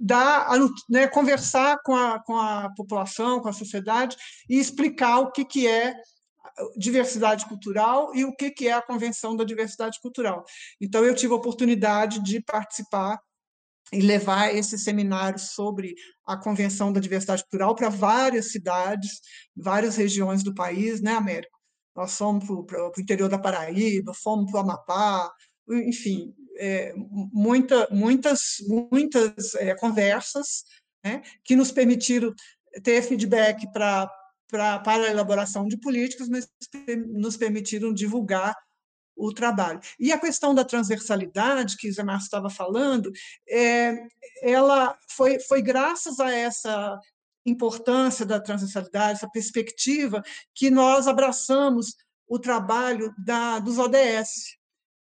[0.00, 0.48] dar,
[0.88, 4.16] né, conversar com a, com a população, com a sociedade
[4.48, 5.94] e explicar o que, que é
[6.76, 10.44] diversidade cultural e o que, que é a Convenção da Diversidade Cultural.
[10.80, 13.20] Então, eu tive a oportunidade de participar
[13.92, 15.94] e levar esse seminário sobre
[16.26, 19.20] a Convenção da Diversidade Cultural para várias cidades,
[19.56, 21.58] várias regiões do país, né, Américo?
[21.96, 25.32] Nós fomos para o interior da Paraíba, fomos para o Amapá,
[25.68, 30.64] enfim, é, muita, muitas, muitas é, conversas
[31.04, 32.34] né, que nos permitiram
[32.82, 34.08] ter feedback para
[34.50, 36.48] para a elaboração de políticas, mas
[37.06, 38.54] nos permitiram divulgar
[39.18, 39.80] o trabalho.
[39.98, 43.10] E a questão da transversalidade, que Zé Márcio estava falando,
[43.48, 43.98] é,
[44.42, 46.98] ela foi, foi graças a essa
[47.44, 50.22] importância da transversalidade, essa perspectiva,
[50.54, 51.96] que nós abraçamos
[52.28, 54.56] o trabalho da, dos ODS,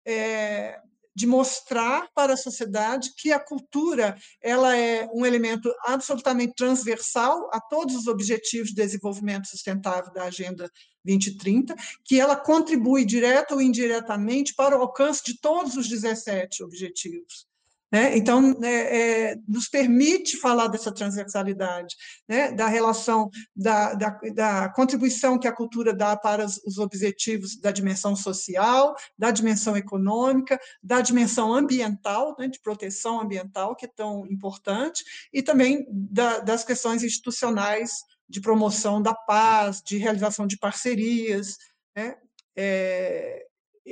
[0.06, 0.78] é,
[1.14, 7.60] de mostrar para a sociedade que a cultura ela é um elemento absolutamente transversal a
[7.60, 10.70] todos os objetivos de desenvolvimento sustentável da Agenda
[11.04, 11.74] 2030,
[12.04, 17.46] que ela contribui direta ou indiretamente para o alcance de todos os 17 objetivos.
[17.94, 18.16] Né?
[18.16, 21.94] Então, é, é, nos permite falar dessa transversalidade,
[22.28, 22.50] né?
[22.50, 27.70] da relação, da, da, da, contribuição que a cultura dá para os, os, objetivos da
[27.70, 32.48] dimensão social, da dimensão econômica, da dimensão ambiental, né?
[32.48, 37.92] de proteção ambiental, que é tão importante, e também da, das questões institucionais
[38.28, 41.58] de promoção da paz, de realização de parcerias.
[41.94, 42.16] Né?
[42.56, 43.46] É,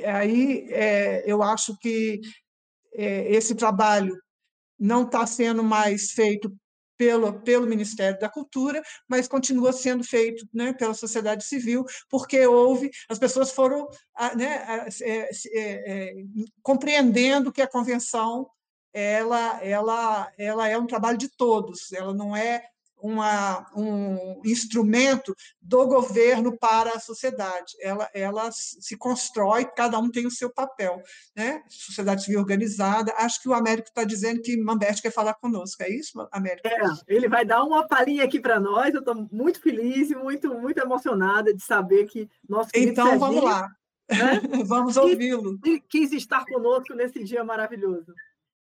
[0.06, 2.20] aí é, eu acho que
[2.94, 4.16] é, esse trabalho
[4.78, 6.52] não está sendo mais feito
[6.96, 12.90] pelo, pelo Ministério da Cultura, mas continua sendo feito né, pela sociedade civil, porque houve,
[13.08, 13.88] as pessoas foram
[14.36, 16.14] né, é, é,
[16.62, 18.48] compreendendo que a convenção
[18.92, 22.62] ela, ela, ela é um trabalho de todos, ela não é
[23.02, 27.74] uma, um instrumento do governo para a sociedade.
[27.80, 31.02] Ela, ela se constrói, cada um tem o seu papel.
[31.34, 31.62] Né?
[31.68, 33.12] Sociedade civil organizada.
[33.18, 35.82] Acho que o Américo está dizendo que Mamberti quer falar conosco.
[35.82, 36.68] É isso, Américo?
[36.68, 38.94] É, ele vai dar uma palhinha aqui para nós.
[38.94, 43.42] Eu estou muito feliz e muito, muito emocionada de saber que nosso Então, Serginho, vamos
[43.42, 43.68] lá.
[44.08, 44.40] Né?
[44.64, 45.58] vamos ouvi-lo.
[45.88, 48.14] Quis estar conosco nesse dia maravilhoso.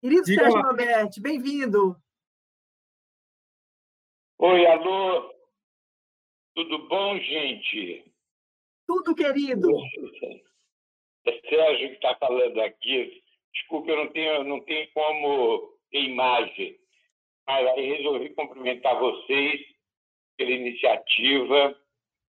[0.02, 1.96] Querido Sérgio Mamberti, bem-vindo.
[4.48, 5.34] Oi, alô.
[6.54, 8.06] Tudo bom, gente?
[8.86, 9.72] Tudo, querido.
[11.26, 13.24] É Sérgio que está falando aqui.
[13.52, 16.78] Desculpa, eu não tenho, não tenho como ter imagem.
[17.48, 19.62] Mas aí resolvi cumprimentar vocês
[20.38, 21.76] pela iniciativa.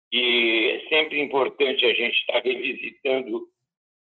[0.09, 3.49] E é sempre importante a gente estar revisitando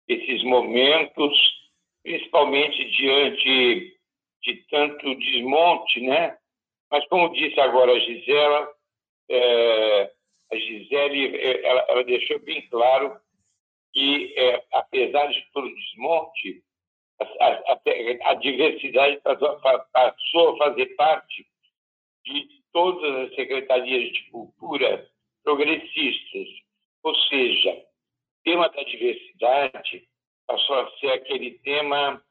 [0.07, 1.35] esses momentos,
[2.03, 3.97] principalmente diante
[4.43, 6.37] de tanto desmonte, né?
[6.91, 8.69] Mas, como disse agora a Gisela,
[9.29, 10.11] é,
[10.51, 13.19] a Gisele ela, ela, deixou bem claro
[13.93, 16.63] que, é, apesar de todo o desmonte,
[17.19, 21.47] a, a, a diversidade passou a fazer parte
[22.25, 25.09] de todas as secretarias de cultura
[25.43, 26.47] progressistas.
[27.03, 30.07] Ou seja, o tema da diversidade
[30.47, 32.21] passou a ser aquele tema,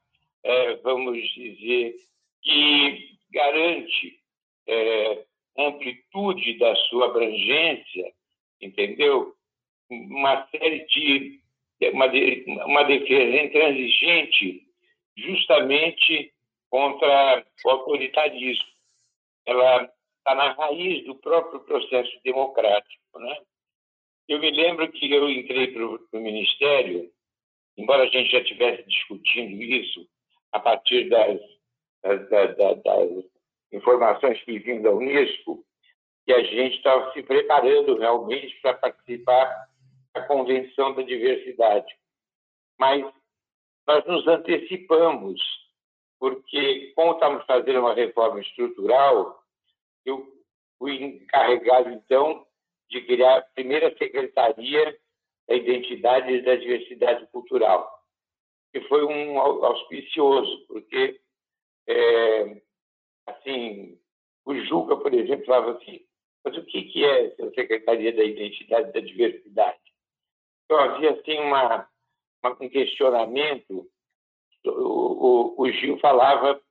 [0.43, 1.95] é, vamos dizer,
[2.43, 4.19] que garante
[4.67, 5.25] é,
[5.57, 8.13] amplitude da sua abrangência,
[8.61, 9.33] entendeu?
[9.89, 11.39] Uma série de
[11.91, 12.05] uma,
[12.65, 14.63] uma defesa intransigente
[15.17, 16.33] justamente
[16.69, 18.65] contra o autoritarismo.
[19.45, 19.83] Ela
[20.17, 23.19] está na raiz do próprio processo democrático.
[23.19, 23.37] Né?
[24.27, 27.11] Eu me lembro que eu entrei para o Ministério,
[27.77, 30.07] embora a gente já estivesse discutindo isso
[30.51, 31.39] a partir das,
[32.01, 33.25] das, das, das
[33.75, 35.63] informações que vinham da Unesco,
[36.25, 39.67] que a gente estava se preparando realmente para participar
[40.13, 41.93] da Convenção da Diversidade.
[42.79, 43.05] Mas
[43.87, 45.41] nós nos antecipamos,
[46.19, 49.39] porque, como estamos fazendo uma reforma estrutural,
[50.05, 50.25] eu
[50.79, 52.45] fui encarregado, então,
[52.89, 54.97] de criar a primeira Secretaria
[55.47, 57.87] da Identidade e da Diversidade Cultural,
[58.73, 61.19] que foi um auspicioso, porque,
[61.87, 62.61] é,
[63.27, 63.99] assim,
[64.45, 66.05] o Juca, por exemplo, falava assim,
[66.43, 69.79] mas o que é essa Secretaria da Identidade e da Diversidade?
[70.65, 71.87] Então, havia, assim, uma
[72.61, 73.89] um questionamento,
[74.65, 76.61] o, o, Gil falava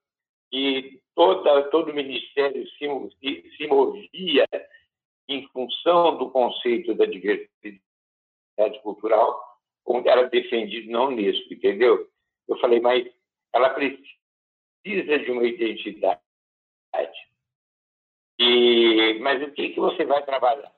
[0.50, 4.46] que toda, todo o Ministério se, se movia
[5.28, 7.50] em função do conceito da diversidade
[8.82, 9.40] cultural,
[9.82, 12.08] como era defendido na Unesco, entendeu?
[12.46, 13.10] Eu falei, mas
[13.52, 16.20] ela precisa de uma identidade.
[18.38, 20.72] E, mas o que, que você vai trabalhar?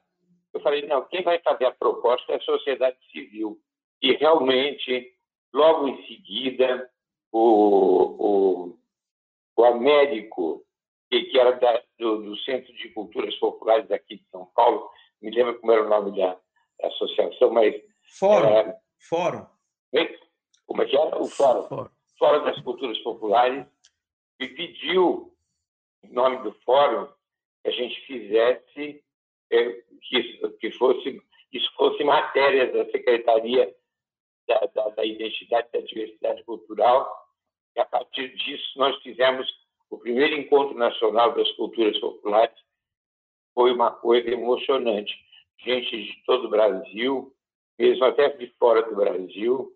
[0.53, 3.59] Eu falei, não, quem vai fazer a proposta é a sociedade civil.
[4.03, 5.13] E realmente,
[5.53, 6.91] logo em seguida,
[7.33, 8.79] o, o,
[9.57, 10.65] o Américo,
[11.11, 14.91] que, era da, do, do, Centro de Culturas Populares daqui de São Paulo,
[15.21, 16.39] me lembro como era o nome da,
[16.81, 17.75] da associação, mas.
[18.19, 18.49] Fórum.
[18.49, 19.47] É, Fórum.
[20.67, 21.19] Como é que era?
[21.19, 21.69] O Fórum.
[21.69, 21.91] Fórum.
[22.19, 23.67] Fórum das Culturas Populares,
[24.41, 25.35] me pediu,
[26.03, 27.09] em nome do Fórum,
[27.67, 29.03] a gente fizesse,
[29.51, 31.21] é, que, que fosse,
[31.53, 33.75] isso fosse matéria da Secretaria
[34.47, 37.11] da, da, da identidade da diversidade cultural.
[37.75, 39.47] E, a partir disso, nós fizemos
[39.91, 42.57] o primeiro encontro nacional das culturas populares.
[43.55, 45.15] Foi uma coisa emocionante.
[45.61, 47.35] Gente de todo o Brasil,
[47.79, 49.73] mesmo até de fora do Brasil,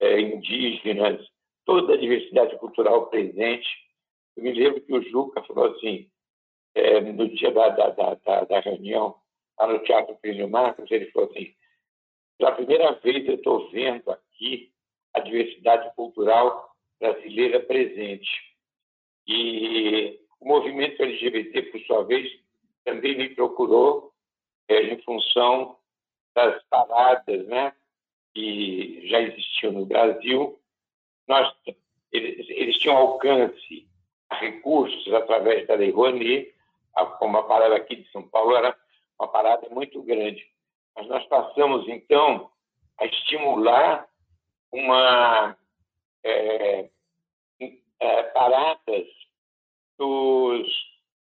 [0.00, 1.24] é, indígenas,
[1.64, 3.68] toda a diversidade cultural presente.
[4.36, 6.10] Eu me lembro que o Juca falou assim,
[6.74, 9.16] é, no dia da, da, da, da reunião,
[9.58, 11.54] lá no Teatro Plínio Marcos, ele falou assim,
[12.38, 14.72] pela primeira vez eu estou vendo aqui
[15.14, 18.30] a diversidade cultural brasileira presente.
[19.26, 22.30] E o movimento LGBT, por sua vez,
[22.84, 24.12] também me procurou
[24.68, 25.76] é, em função
[26.34, 27.72] das paradas né,
[28.34, 30.58] que já existiam no Brasil.
[31.28, 31.54] Nós,
[32.10, 33.86] eles, eles tinham alcance
[34.30, 36.52] a recursos através da Lei Rouanet,
[37.18, 38.76] como a parada aqui de São Paulo era
[39.18, 40.44] uma parada muito grande.
[40.94, 42.50] Mas nós passamos, então,
[42.98, 44.06] a estimular
[44.70, 45.56] uma
[46.24, 46.90] é,
[48.00, 49.06] é, paradas
[49.98, 50.68] dos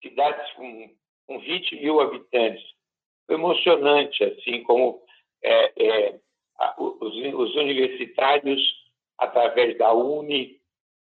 [0.01, 2.63] cidades com, com 20 mil habitantes.
[3.25, 5.01] Foi emocionante, assim como
[5.43, 6.19] é, é
[6.77, 8.61] os, os universitários,
[9.17, 10.59] através da UNE,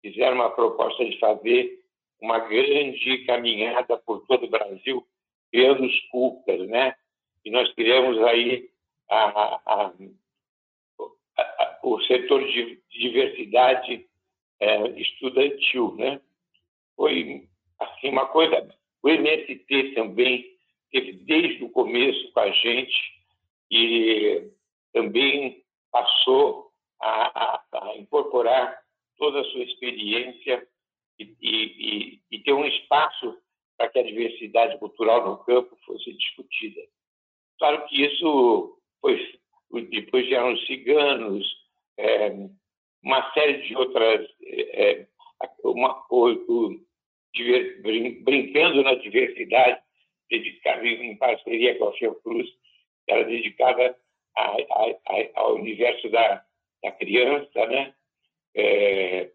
[0.01, 1.76] fizeram uma proposta de fazer
[2.21, 5.05] uma grande caminhada por todo o Brasil,
[5.51, 6.95] criando os CUCAs, né?
[7.47, 8.69] e nós criamos aí
[9.09, 9.93] a, a,
[10.97, 14.05] a, o setor de diversidade
[14.59, 16.19] é, estudantil, né?
[16.97, 17.47] Foi
[17.79, 18.67] assim uma coisa.
[19.01, 20.45] O MST também
[20.91, 22.97] teve desde o começo com a gente
[23.71, 24.51] e
[24.91, 26.69] também passou
[27.01, 28.77] a, a incorporar
[29.17, 30.67] toda a sua experiência
[31.19, 33.37] e, e, e ter um espaço
[33.77, 36.81] para que a diversidade cultural no campo fosse discutida.
[37.59, 39.19] Claro que isso foi.
[39.89, 41.45] Depois vieram os ciganos,
[41.97, 42.31] é,
[43.03, 44.27] uma série de outras.
[44.41, 45.07] É,
[45.63, 46.87] uma, o, o,
[48.23, 49.79] brincando na diversidade,
[50.29, 52.49] dedicada em parceria com a Fiocruz,
[53.07, 53.95] era dedicada
[54.35, 56.43] a, a, a, ao universo da,
[56.83, 57.93] da criança, né?
[58.55, 59.31] É,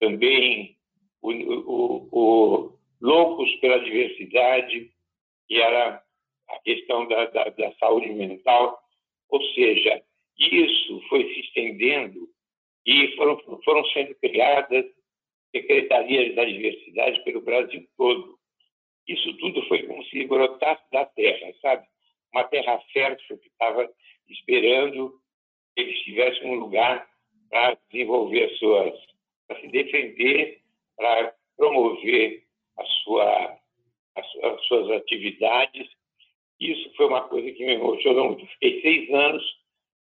[0.00, 0.76] também
[1.22, 4.90] o, o, o, loucos pela diversidade,
[5.48, 6.02] que era
[6.50, 8.78] a questão da, da, da saúde mental.
[9.30, 10.02] Ou seja,
[10.38, 12.28] isso foi se estendendo
[12.84, 14.84] e foram, foram sendo criadas
[15.54, 18.38] secretarias da diversidade pelo Brasil todo.
[19.06, 21.86] Isso tudo foi como se brotasse da terra, sabe?
[22.32, 23.90] Uma terra fértil que estava
[24.28, 25.20] esperando
[25.74, 27.06] que eles tivessem um lugar
[27.50, 28.94] para desenvolver as suas,
[29.46, 30.61] para se defender,
[31.02, 32.44] para promover
[32.78, 33.58] a sua,
[34.16, 35.88] as, as suas atividades.
[36.60, 38.46] Isso foi uma coisa que me emocionou muito.
[38.46, 39.42] Fiquei seis anos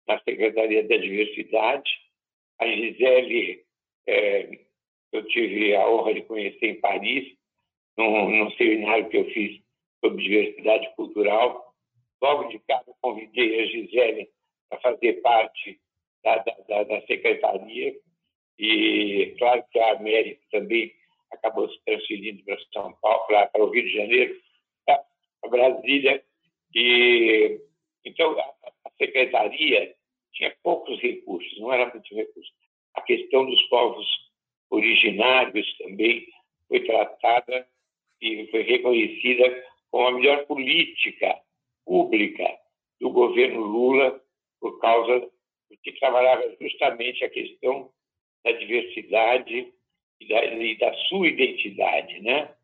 [0.06, 1.90] na Secretaria da Diversidade.
[2.60, 3.64] A Gisele,
[4.06, 4.60] é,
[5.12, 7.36] eu tive a honra de conhecer em Paris,
[7.98, 9.60] num, num seminário que eu fiz
[10.00, 11.74] sobre diversidade cultural.
[12.22, 14.30] Logo de cara, convidei a Gisele
[14.68, 15.80] para fazer parte
[16.22, 17.96] da, da, da, secretaria
[18.58, 20.92] e, claro, que a América também
[21.32, 24.40] acabou se transferindo para São Paulo, para, para o Rio de Janeiro,
[24.86, 26.22] para Brasília.
[26.74, 27.60] E,
[28.04, 29.94] então, a secretaria
[30.32, 32.52] tinha poucos recursos, não era muito recurso.
[32.94, 34.06] A questão dos povos
[34.70, 36.26] originários também
[36.68, 37.66] foi tratada
[38.20, 41.40] e foi reconhecida como a melhor política
[41.84, 42.58] pública
[43.00, 44.20] do governo Lula
[44.60, 47.90] por causa do que trabalhava justamente a questão
[48.44, 49.72] da diversidade
[50.20, 52.54] e da, e da sua identidade, né?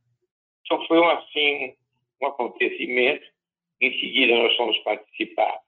[0.65, 1.75] Então foi um, assim
[2.21, 3.27] um acontecimento.
[3.81, 5.59] Em seguida nós fomos participar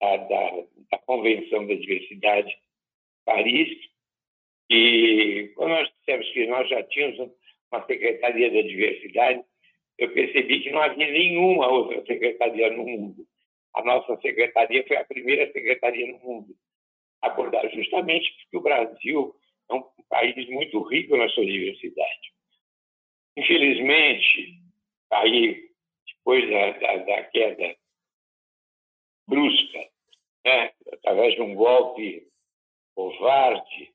[0.00, 2.56] da, da, da Convenção da Diversidade
[3.24, 3.68] Paris
[4.70, 7.32] e quando nós dissemos que nós já tínhamos
[7.72, 9.42] uma Secretaria da Diversidade,
[9.98, 13.26] eu percebi que não havia nenhuma outra secretaria no mundo.
[13.74, 16.54] A nossa secretaria foi a primeira secretaria no mundo
[17.22, 19.34] abordar justamente porque o Brasil
[19.70, 22.32] é um país muito rico na sua diversidade.
[23.36, 24.60] Infelizmente,
[25.10, 25.70] aí,
[26.06, 27.76] depois da, da, da queda
[29.26, 29.88] brusca,
[30.44, 32.26] né, através de um golpe
[32.94, 33.92] covarde,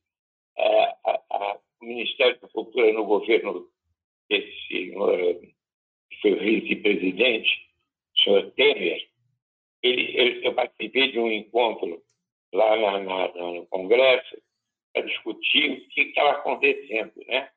[0.58, 0.98] a,
[1.32, 3.70] a, o Ministério da Cultura no governo
[4.30, 5.42] desse senhor,
[6.10, 7.70] que foi vice-presidente,
[8.16, 9.10] o senhor Temer,
[9.84, 12.02] ele, ele, eu participei de um encontro
[12.54, 14.42] lá na, na, no Congresso
[14.96, 17.50] para discutir o que estava acontecendo, né?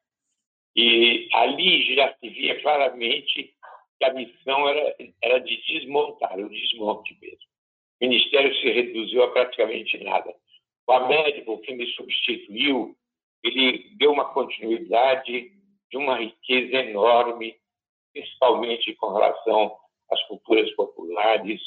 [0.74, 3.54] E ali já se via claramente
[3.98, 7.38] que a missão era, era de desmontar, o desmonte mesmo.
[8.00, 10.34] O Ministério se reduziu a praticamente nada.
[10.86, 12.96] O Américo, que me substituiu,
[13.44, 15.52] ele deu uma continuidade
[15.90, 17.56] de uma riqueza enorme,
[18.12, 19.76] principalmente com relação
[20.10, 21.60] às culturas populares,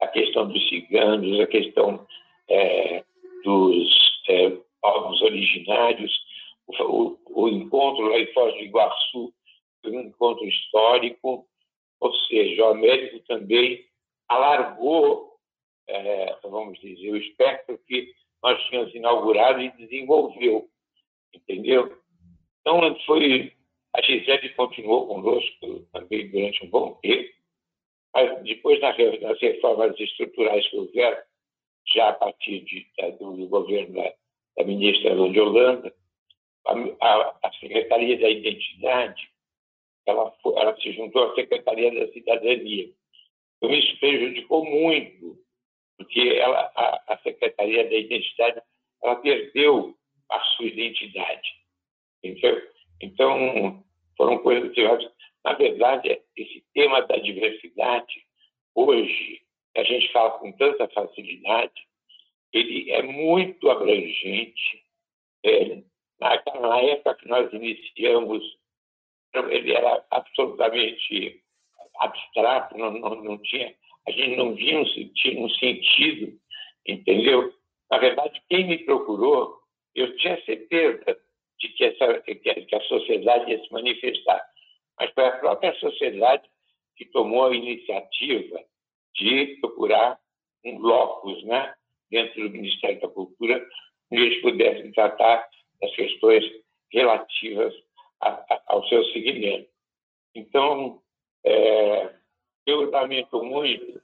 [0.00, 2.06] a questão dos ciganos, a questão
[2.48, 3.04] é,
[3.42, 3.88] dos
[4.28, 4.52] é,
[4.84, 6.12] povos originários.
[6.66, 9.32] O, o, o, encontro lá em Foz do Iguaçu
[9.80, 11.46] foi um encontro histórico,
[12.00, 13.82] ou seja, o Américo também
[14.28, 15.38] alargou,
[15.88, 18.12] é, vamos dizer, o espectro que
[18.42, 20.68] nós tínhamos inaugurado e desenvolveu,
[21.34, 21.98] entendeu?
[22.60, 23.52] Então, foi,
[23.94, 27.32] a Gisele continuou conosco também durante um bom tempo,
[28.14, 28.96] mas depois, nas
[29.40, 31.22] reformas estruturais que houveram,
[31.94, 32.86] já a partir de,
[33.18, 34.14] do governo da,
[34.56, 35.94] da ministra de Holanda,
[36.66, 39.28] a, a, a, Secretaria da Identidade
[40.06, 42.90] ela, ela se juntou à Secretaria da Cidadania.
[43.56, 45.38] Então, isso prejudicou muito,
[45.96, 48.62] porque ela, a, a Secretaria da Identidade
[49.02, 49.94] ela perdeu
[50.30, 51.48] a sua identidade.
[52.22, 52.62] Entendeu?
[53.00, 53.84] Então,
[54.16, 54.82] foram coisas que,
[55.44, 58.24] na verdade, esse tema da diversidade,
[58.74, 59.42] hoje,
[59.76, 61.72] a gente fala com tanta facilidade,
[62.54, 64.84] ele é muito abrangente.
[65.44, 65.82] É,
[66.20, 68.42] na, época que nós iniciamos,
[69.34, 71.42] ele era absolutamente
[71.98, 73.74] abstrato, não, não, não tinha,
[74.06, 76.38] a gente não via um, tinha um sentido,
[76.86, 77.52] entendeu?
[77.90, 79.58] Na verdade, quem me procurou,
[79.94, 81.18] eu tinha certeza
[81.58, 84.44] de que, essa, que a sociedade ia se manifestar,
[84.98, 86.48] mas foi a própria sociedade
[86.96, 88.60] que tomou a iniciativa
[89.14, 90.18] de procurar
[90.64, 91.74] um locus né,
[92.14, 93.66] dentro do Ministério da Cultura
[94.10, 95.48] eles pudessem tratar
[95.80, 96.44] das questões
[96.92, 97.74] relativas
[98.20, 99.68] a, a, ao seu segmento.
[100.34, 101.02] Então,
[101.44, 102.14] é,
[102.66, 104.00] eu lamento muito,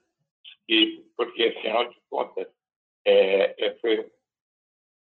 [1.16, 2.48] porque, afinal de contas,
[3.04, 4.10] é, é, foi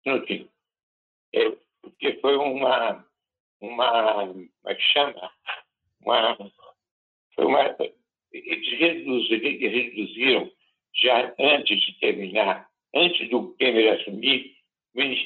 [0.06, 0.48] inútil,
[1.34, 3.06] é, porque foi uma,
[3.60, 4.34] uma,
[4.68, 5.32] é que chama?
[6.02, 6.38] Uma,
[7.36, 7.76] foi uma
[8.32, 10.52] eles reduziram, reduziram
[10.96, 14.56] já antes de terminar, antes do Temer assumir,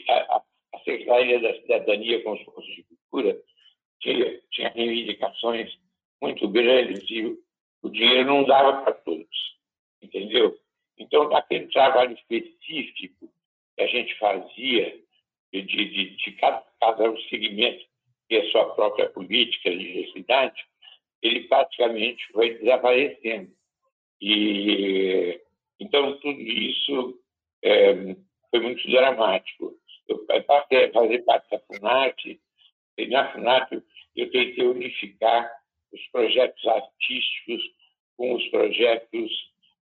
[0.09, 0.41] a,
[0.83, 3.41] Secretaria da Cidadania com os cursos de cultura
[4.01, 5.75] tinha, tinha reivindicações
[6.21, 7.37] muito grandes e
[7.81, 9.57] o dinheiro não dava para todos,
[10.01, 10.55] entendeu?
[10.97, 13.29] Então, aquele trabalho específico
[13.75, 14.99] que a gente fazia
[15.51, 17.85] de, de, de cada, cada segmento
[18.29, 20.65] e a sua própria política de diversidade,
[21.21, 23.51] ele praticamente foi desaparecendo.
[24.21, 25.39] E
[25.79, 27.19] então tudo isso
[27.65, 28.15] é,
[28.51, 29.75] foi muito dramático.
[30.07, 32.39] Eu passei a fazer parte da FUNAT,
[32.97, 33.71] e na FUNAT
[34.15, 35.51] eu tentei unificar
[35.91, 37.61] os projetos artísticos
[38.15, 39.31] com os projetos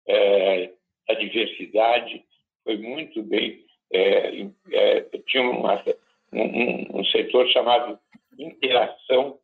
[0.07, 0.71] é,
[1.07, 2.23] da diversidade.
[2.63, 3.65] Foi muito bem.
[3.91, 5.83] É, é, tinha uma,
[6.31, 7.99] um, um, setor chamado
[8.39, 9.39] interação,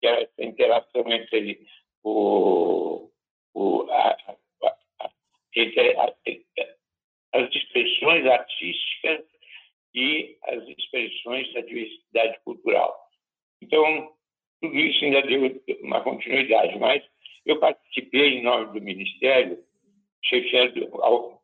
[0.00, 1.64] que era essa interação entre
[2.02, 3.08] o,
[3.54, 4.16] o, a,
[4.62, 5.10] a, a,
[7.34, 9.24] as expressões artísticas
[9.94, 12.96] e as expressões da diversidade cultural.
[13.60, 14.12] Então,
[14.60, 17.02] tudo isso ainda deu uma continuidade, mas
[17.44, 19.58] eu participei em nome do Ministério,
[20.24, 20.90] chefiando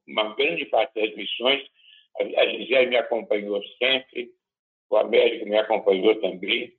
[0.07, 1.65] uma grande parte das missões.
[2.21, 4.31] A Gisele me acompanhou sempre,
[4.91, 6.73] o Américo me acompanhou também,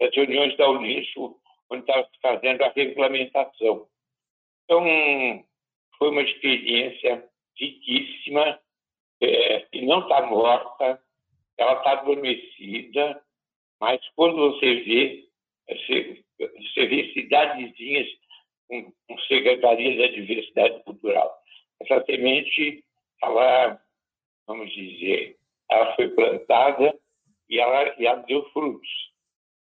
[0.00, 1.40] as reuniões da Unisco,
[1.70, 3.88] onde estava fazendo a regulamentação.
[4.64, 4.84] Então,
[5.98, 7.28] foi uma experiência
[7.58, 8.58] riquíssima,
[9.20, 11.02] é, e não está morta,
[11.56, 13.22] ela está adormecida,
[13.80, 15.28] mas quando você vê,
[15.68, 18.08] você, você vê cidadezinhas
[18.68, 21.36] com, com secretarias da diversidade cultural.
[21.80, 22.84] Essa semente,
[23.22, 23.80] ela,
[24.46, 25.36] vamos dizer,
[25.70, 26.98] ela foi plantada
[27.48, 28.88] e ela, e ela deu frutos.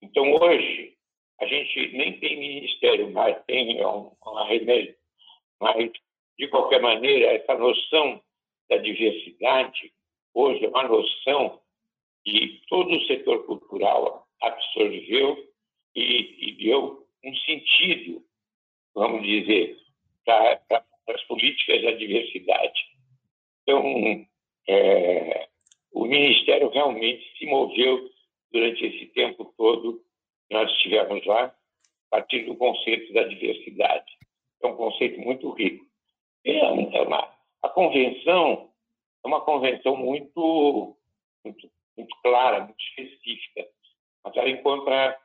[0.01, 0.95] Então, hoje,
[1.39, 4.95] a gente nem tem ministério mais, tem um, um remédio,
[5.59, 5.91] mas,
[6.41, 8.19] de qualquer maneira, essa noção
[8.67, 9.93] da diversidade,
[10.33, 11.61] hoje, é uma noção
[12.25, 15.37] que todo o setor cultural absorveu
[15.95, 18.23] e, e deu um sentido,
[18.95, 19.77] vamos dizer,
[20.25, 22.81] para as políticas da diversidade.
[23.61, 24.25] Então,
[24.67, 25.47] é,
[25.91, 28.09] o Ministério realmente se moveu
[28.51, 30.01] durante esse tempo todo
[30.49, 34.11] que nós estivemos lá, a partir do conceito da diversidade.
[34.63, 35.90] É um conceito muito rico.
[36.43, 37.29] É uma,
[37.61, 38.71] a convenção
[39.23, 40.97] é uma convenção muito,
[41.43, 43.67] muito, muito clara, muito específica,
[44.23, 45.17] mas ela encontra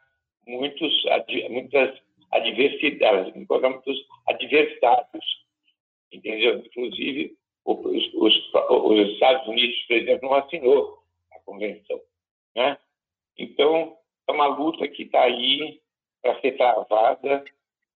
[0.46, 1.04] muitos,
[1.50, 1.98] muitas
[2.32, 3.96] adversidades, encontra muitos
[4.28, 5.44] adversários,
[6.12, 6.58] entendeu?
[6.58, 10.98] Inclusive, os, os, os Estados Unidos, por exemplo, não assinou
[11.32, 12.00] a convenção,
[12.54, 12.78] né?
[13.38, 13.96] Então,
[14.28, 15.80] é uma luta que está aí
[16.22, 17.44] para ser travada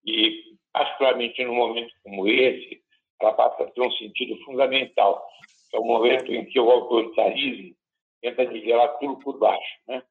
[0.04, 2.82] e, particularmente num momento como esse,
[3.20, 5.26] ela passa a ter um sentido fundamental,
[5.70, 7.74] que é o momento em que o autoritarismo
[8.20, 10.02] tenta nivelar tudo por baixo, né?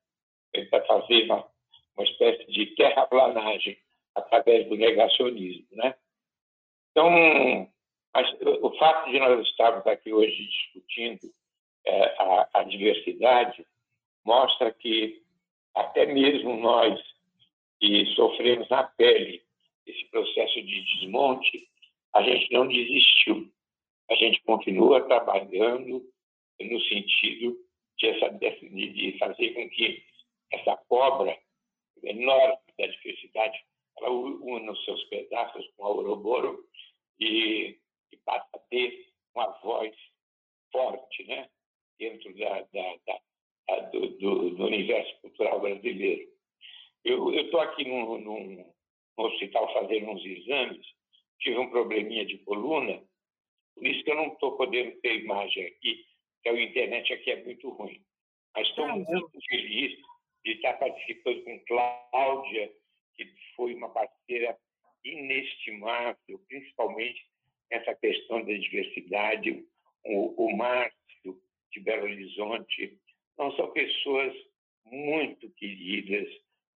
[0.51, 1.45] tenta fazer uma,
[1.97, 3.77] uma espécie de terraplanagem
[4.15, 5.67] através do negacionismo.
[5.71, 5.95] Né?
[6.91, 7.09] Então,
[8.13, 8.27] mas
[8.61, 11.31] o fato de nós estarmos aqui hoje discutindo
[11.85, 13.65] é, a, a diversidade
[14.25, 15.21] mostra que
[15.75, 16.99] até mesmo nós
[17.79, 19.41] que sofremos na pele
[19.85, 21.67] esse processo de desmonte,
[22.15, 23.51] a gente não desistiu.
[24.09, 26.03] A gente continua trabalhando
[26.59, 27.57] no sentido
[27.97, 30.03] de, essa, de fazer com que
[30.51, 31.37] essa cobra
[32.03, 33.59] enorme da diversidade
[33.97, 36.63] ela una os seus pedaços com a Ouroboro
[37.19, 37.77] e,
[38.11, 39.93] e passa a ter uma voz
[40.71, 41.49] forte né?
[41.97, 43.19] dentro da, da, da
[43.91, 46.27] do, do, do, universo cultural brasileiro.
[47.03, 48.73] Eu estou aqui no
[49.17, 50.85] hospital fazendo uns exames,
[51.39, 53.01] tive um probleminha de coluna,
[53.75, 57.43] por isso que eu não estou podendo ter imagem aqui, porque a internet aqui é
[57.43, 58.03] muito ruim.
[58.55, 59.97] Mas estou ah, muito feliz
[60.43, 62.71] de estar participando com Cláudia,
[63.15, 63.25] que
[63.55, 64.57] foi uma parceira
[65.03, 67.25] inestimável, principalmente
[67.71, 69.65] nessa questão da diversidade,
[70.05, 72.97] o, o Márcio de Belo Horizonte,
[73.37, 74.33] não são pessoas
[74.85, 76.27] muito queridas,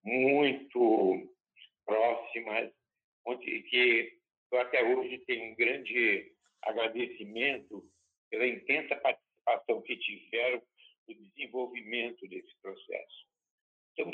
[0.05, 1.29] muito
[1.85, 2.71] próximas,
[3.25, 4.22] onde que
[4.53, 6.33] eu até hoje tenho um grande
[6.63, 7.89] agradecimento
[8.31, 10.63] pela intensa participação que tiveram
[11.09, 13.27] no desenvolvimento desse processo.
[13.93, 14.11] Então,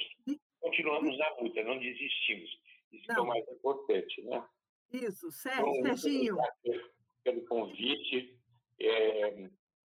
[0.60, 2.50] continuamos na luta, não desistimos.
[2.92, 3.16] Isso não.
[3.16, 4.48] é o mais importante, né?
[4.92, 6.36] Isso, Sérgio, então, Serginho.
[7.22, 8.38] Pelo convite,
[8.80, 9.50] é,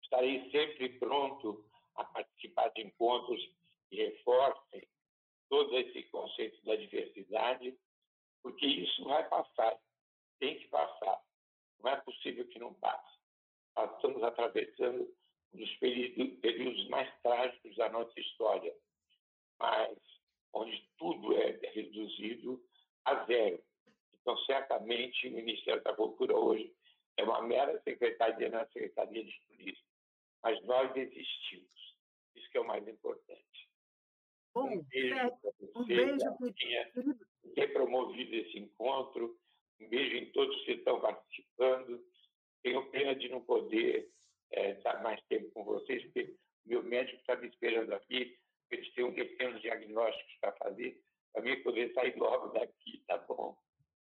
[0.03, 1.65] estarei sempre pronto
[1.97, 3.41] a participar de encontros
[3.91, 4.89] que reforcem
[5.49, 7.77] todo esse conceito da diversidade,
[8.43, 9.79] porque isso vai passar,
[10.39, 11.21] tem que passar.
[11.81, 13.19] Não é possível que não passe.
[13.77, 15.09] Nós estamos atravessando
[15.53, 18.75] um dos períodos mais trágicos da nossa história,
[19.59, 19.97] mas
[20.53, 22.63] onde tudo é reduzido
[23.05, 23.63] a zero.
[24.21, 26.75] Então, certamente, o Ministério da Cultura hoje
[27.17, 29.85] é uma mera secretaria na Secretaria de Turismo.
[30.43, 31.97] Mas nós existimos.
[32.35, 33.69] Isso que é o mais importante.
[34.55, 36.19] Bom, um beijo é, para você, um beijo
[37.55, 39.39] ter promovido esse encontro.
[39.81, 42.05] Um beijo em todos que estão participando.
[42.63, 44.11] Tenho pena de não poder
[44.53, 48.37] é, estar mais tempo com vocês, porque meu médico está me esperando aqui.
[48.71, 51.01] Eles têm um pequeno diagnóstico para fazer,
[51.33, 53.57] para mim poder sair logo daqui, tá bom?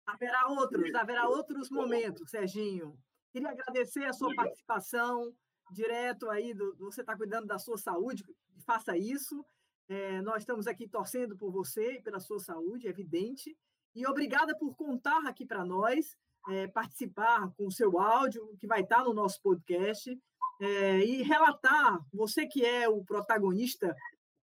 [0.06, 2.98] Haverá outros, haverá outros momentos, Serginho.
[3.30, 5.32] Queria agradecer a sua participação
[5.70, 8.24] direto aí, do, você está cuidando da sua saúde,
[8.64, 9.44] faça isso.
[9.88, 13.56] É, nós estamos aqui torcendo por você e pela sua saúde, é evidente.
[13.99, 16.16] E obrigada por contar aqui para nós,
[16.51, 20.16] é, participar com o seu áudio, que vai estar no nosso podcast,
[20.61, 23.92] é, e relatar, você que é o protagonista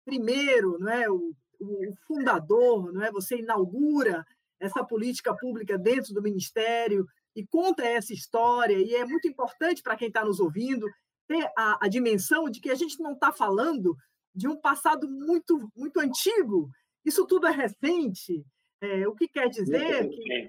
[0.04, 1.08] primeiro, não é?
[1.12, 3.12] o, o fundador, não é?
[3.12, 4.26] você inaugura
[4.60, 9.96] essa política pública dentro do Ministério e conta essa história, e é muito importante para
[9.96, 10.88] quem está nos ouvindo
[11.28, 13.96] ter a, a, dimensão de que a gente não está falando
[14.34, 16.68] de um passado muito, muito antigo.
[17.06, 18.44] Isso tudo é recente.
[18.82, 20.48] É, o que quer dizer que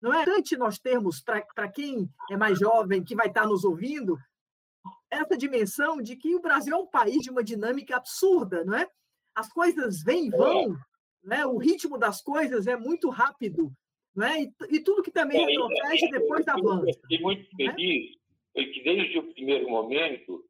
[0.00, 4.16] não é importante nós termos, para quem é mais jovem, que vai estar nos ouvindo,
[5.10, 8.88] essa dimensão de que o Brasil é um país de uma dinâmica absurda, não é?
[9.34, 10.76] As coisas vêm e vão,
[11.22, 11.46] né?
[11.46, 13.72] o ritmo das coisas é muito rápido,
[14.14, 14.42] né?
[14.42, 17.00] e, e tudo que também é, retrocede é, depois avança.
[17.02, 17.72] Fiquei muito né?
[17.72, 18.16] feliz
[18.54, 18.64] é?
[18.64, 20.44] que, desde o primeiro momento,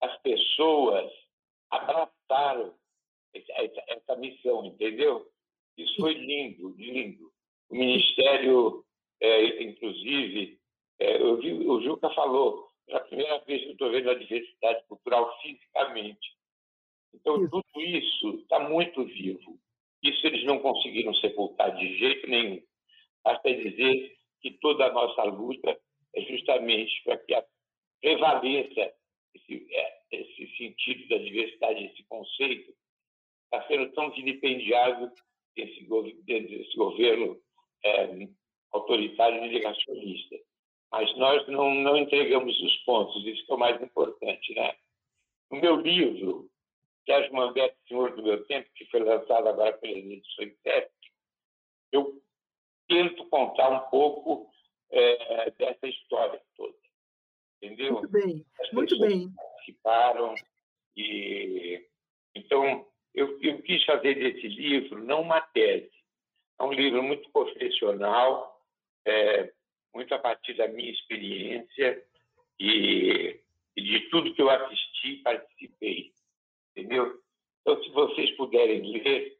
[0.00, 1.10] as pessoas
[1.70, 2.74] abraçaram
[3.34, 5.28] essa, essa missão, entendeu?
[5.76, 7.32] Isso foi lindo, lindo.
[7.68, 8.84] O Ministério,
[9.20, 10.58] é, inclusive,
[10.98, 14.14] é, eu vi, o Juca falou, é a primeira vez que eu estou vendo a
[14.14, 16.36] diversidade cultural fisicamente.
[17.14, 19.58] Então, tudo isso está muito vivo.
[20.02, 22.62] Isso eles não conseguiram sepultar de jeito nenhum.
[23.22, 25.80] Basta dizer que toda a nossa luta
[26.14, 27.34] é justamente para que
[28.00, 28.92] prevaleça
[29.34, 32.74] esse, é, esse sentido da diversidade, esse conceito,
[33.44, 35.10] está sendo tão vilipendiado
[35.56, 35.86] desse,
[36.24, 37.40] desse governo
[37.84, 38.28] é,
[38.72, 40.36] autoritário e negacionista.
[40.90, 44.54] Mas nós não, não entregamos os pontos, isso que é o mais importante.
[44.54, 44.76] Né?
[45.50, 46.48] No meu livro,
[47.04, 50.90] Sérgio Mambete, Senhor do Meu Tempo, que foi lançado agora pela edição IPEP,
[51.92, 52.22] eu
[52.88, 54.50] tento contar um pouco
[54.90, 56.74] é, dessa história toda.
[57.62, 57.94] Entendeu?
[57.94, 59.32] Muito bem, As muito bem.
[59.34, 60.34] Participaram
[60.96, 61.84] e
[62.34, 65.90] então eu, eu quis fazer desse livro não uma tese,
[66.58, 68.60] é um livro muito profissional,
[69.06, 69.52] é,
[69.94, 72.02] muito a partir da minha experiência
[72.58, 73.40] e,
[73.76, 76.14] e de tudo que eu assisti e participei
[76.76, 77.20] entendeu?
[77.60, 79.38] Então, se vocês puderem ler,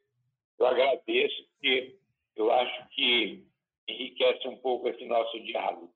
[0.57, 1.99] eu agradeço, porque
[2.35, 3.45] eu acho que
[3.87, 5.93] enriquece um pouco esse nosso diálogo.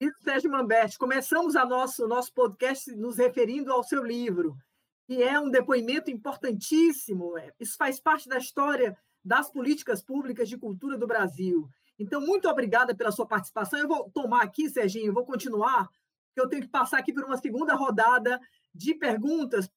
[0.00, 0.98] Isso, Sérgio Mamberti.
[0.98, 4.56] Começamos a nosso, o nosso podcast nos referindo ao seu livro,
[5.06, 7.36] que é um depoimento importantíssimo.
[7.38, 11.68] É, isso faz parte da história das políticas públicas de cultura do Brasil.
[11.98, 13.78] Então, muito obrigada pela sua participação.
[13.78, 15.88] Eu vou tomar aqui, Serginho, vou continuar,
[16.28, 18.40] porque eu tenho que passar aqui por uma segunda rodada
[18.74, 19.70] de perguntas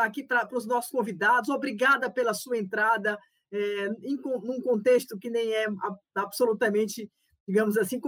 [0.00, 1.50] Tá aqui para os nossos convidados.
[1.50, 3.18] Obrigada pela sua entrada
[3.52, 5.66] é, em num contexto que nem é
[6.14, 7.10] absolutamente,
[7.46, 8.00] digamos assim,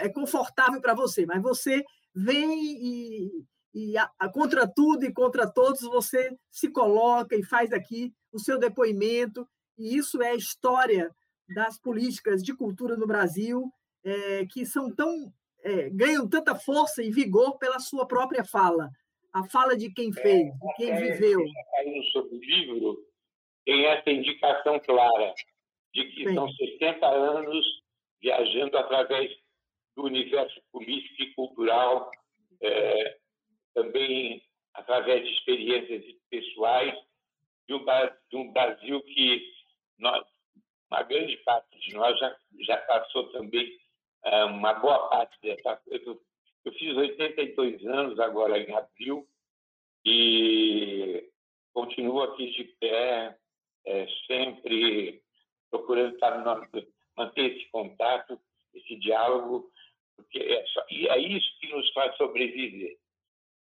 [0.00, 1.82] é confortável para você, mas você
[2.14, 3.44] vem e,
[3.74, 8.38] e a, a, contra tudo e contra todos você se coloca e faz aqui o
[8.38, 9.46] seu depoimento,
[9.78, 11.10] e isso é a história
[11.54, 13.72] das políticas de cultura no Brasil,
[14.04, 18.90] é, que são tão é, ganham tanta força e vigor pela sua própria fala
[19.32, 21.40] a fala de quem fez, de quem viveu.
[21.70, 23.06] Caindo sobre o livro,
[23.64, 25.34] tem essa indicação clara
[25.94, 26.34] de que Sim.
[26.34, 27.66] são 60 anos
[28.20, 29.30] viajando através
[29.96, 32.10] do universo político e cultural,
[32.60, 33.16] é,
[33.74, 34.42] também
[34.74, 36.94] através de experiências pessoais,
[37.68, 37.84] de um,
[38.30, 39.52] de um Brasil que
[39.98, 40.24] nós,
[40.90, 43.78] uma grande parte de nós já, já passou também
[44.24, 46.18] é, uma boa parte dessa coisa
[46.64, 49.26] eu fiz 82 anos agora em abril
[50.04, 51.26] e
[51.72, 53.36] continuo aqui de pé,
[53.86, 55.22] é, sempre
[55.70, 56.36] procurando estar
[57.16, 58.38] manter esse contato,
[58.74, 59.70] esse diálogo,
[60.16, 62.98] porque é, só, e é isso que nos faz sobreviver.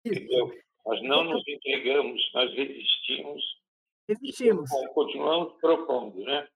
[0.06, 0.52] Entendeu?
[0.86, 3.44] Nós não nos entregamos, nós resistimos.
[4.08, 4.70] Resistimos.
[4.94, 6.48] Continuamos propondo, né?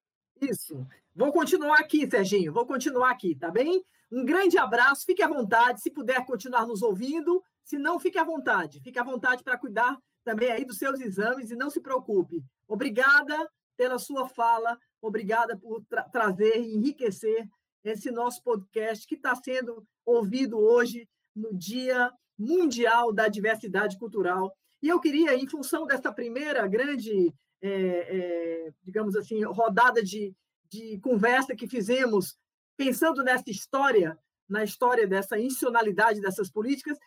[0.42, 0.86] Isso.
[1.16, 3.84] Vou continuar aqui, Serginho, vou continuar aqui, tá bem?
[4.12, 8.24] Um grande abraço, fique à vontade, se puder continuar nos ouvindo, se não, fique à
[8.24, 12.44] vontade, fique à vontade para cuidar também aí dos seus exames e não se preocupe.
[12.68, 17.46] Obrigada pela sua fala, Obrigada por tra trazer e enriquecer
[17.84, 22.10] esse nosso podcast que está sendo ouvido hoje no Dia
[22.44, 24.54] Mundial da Diversidade Cultural.
[24.82, 30.36] E eu queria, em função dessa primeira grande, é, é, digamos assim, rodada de,
[30.70, 32.36] de conversa que fizemos,
[32.76, 34.18] pensando nessa história,
[34.50, 36.98] na história dessa institucionalidade dessas políticas,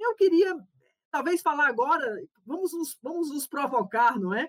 [0.00, 0.56] eu queria
[1.10, 4.48] talvez falar agora, vamos nos, vamos nos provocar, não é?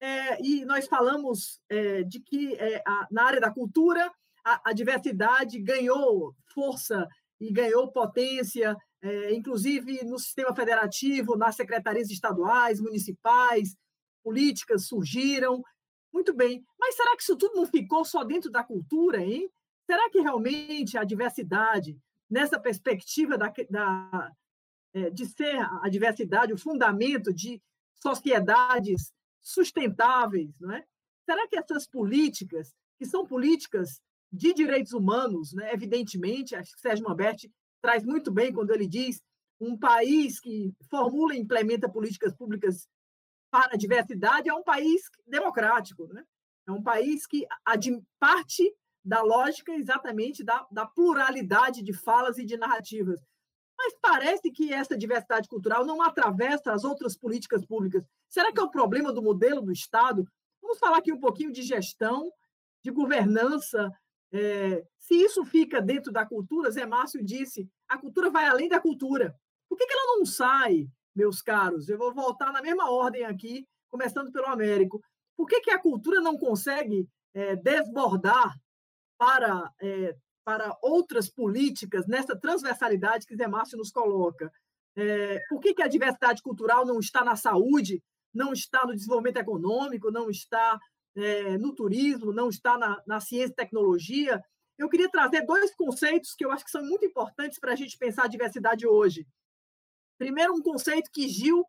[0.00, 4.10] é e nós falamos é, de que é, a, na área da cultura
[4.44, 7.06] a, a, diversidade ganhou força
[7.40, 13.76] e ganhou potência, é, inclusive no sistema federativo, nas secretarias estaduais, municipais,
[14.22, 15.62] políticas surgiram.
[16.12, 19.48] Muito bem, mas será que isso tudo não ficou só dentro da cultura, hein?
[19.86, 21.98] Será que realmente a diversidade,
[22.28, 24.32] nessa perspectiva da, da,
[24.92, 27.62] é, de ser a diversidade o fundamento de
[27.94, 30.84] sociedades sustentáveis, não é?
[31.24, 34.00] Será que essas políticas, que são políticas
[34.32, 35.72] de direitos humanos, né?
[35.72, 37.50] evidentemente, acho que Sérgio Mamberti
[37.80, 39.22] traz muito bem quando ele diz
[39.60, 42.88] um país que formula e implementa políticas públicas
[43.50, 46.24] para a diversidade é um país democrático, né?
[46.66, 47.46] é um país que
[48.18, 48.74] parte
[49.04, 53.20] da lógica exatamente da, da pluralidade de falas e de narrativas.
[53.76, 58.04] Mas parece que essa diversidade cultural não atravessa as outras políticas públicas.
[58.28, 60.28] Será que é o problema do modelo do Estado?
[60.60, 62.30] Vamos falar aqui um pouquinho de gestão,
[62.84, 63.90] de governança.
[64.32, 68.80] É, se isso fica dentro da cultura, Zé Márcio disse, a cultura vai além da
[68.80, 69.34] cultura.
[69.68, 71.88] Por que, que ela não sai, meus caros?
[71.88, 75.02] Eu vou voltar na mesma ordem aqui, começando pelo Américo.
[75.36, 78.54] Por que, que a cultura não consegue é, desbordar
[79.18, 84.50] para é, para outras políticas nessa transversalidade que Zé Márcio nos coloca.
[85.48, 88.02] Por que, que a diversidade cultural não está na saúde,
[88.34, 90.78] não está no desenvolvimento econômico, não está
[91.16, 94.42] é, no turismo, não está na, na ciência e tecnologia?
[94.78, 97.98] Eu queria trazer dois conceitos que eu acho que são muito importantes para a gente
[97.98, 99.26] pensar a diversidade hoje.
[100.18, 101.64] Primeiro, um conceito que Gil,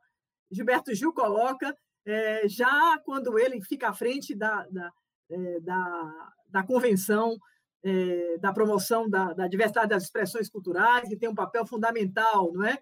[0.49, 1.75] Gilberto Gil coloca
[2.05, 4.91] é, já quando ele fica à frente da, da,
[5.29, 7.37] é, da, da convenção
[7.83, 12.65] é, da promoção da, da, diversidade das expressões culturais, que tem um papel fundamental, não
[12.65, 12.81] é?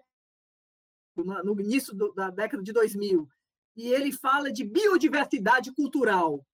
[1.16, 3.28] No, no início do, da década de 2000.
[3.76, 6.44] E ele fala de biodiversidade cultural.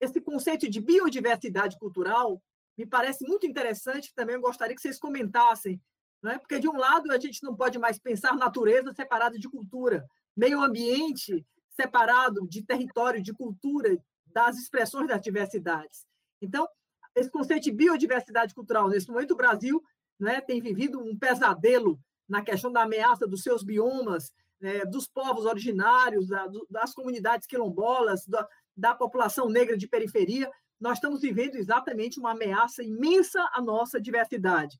[0.00, 2.42] Esse conceito de biodiversidade cultural
[2.76, 5.80] me parece muito interessante, também eu gostaria que vocês comentassem,
[6.22, 6.38] não é?
[6.38, 10.04] Porque de um lado a gente não pode mais pensar natureza separada de cultura,
[10.36, 16.06] meio ambiente separado de território, de cultura, das expressões das diversidades.
[16.42, 16.68] Então,
[17.14, 18.88] esse conceito de biodiversidade cultural.
[18.88, 19.82] Nesse momento, o Brasil
[20.18, 25.46] né, tem vivido um pesadelo na questão da ameaça dos seus biomas, né, dos povos
[25.46, 28.46] originários, da, das comunidades quilombolas, da,
[28.76, 30.50] da população negra de periferia.
[30.78, 34.78] Nós estamos vivendo exatamente uma ameaça imensa à nossa diversidade.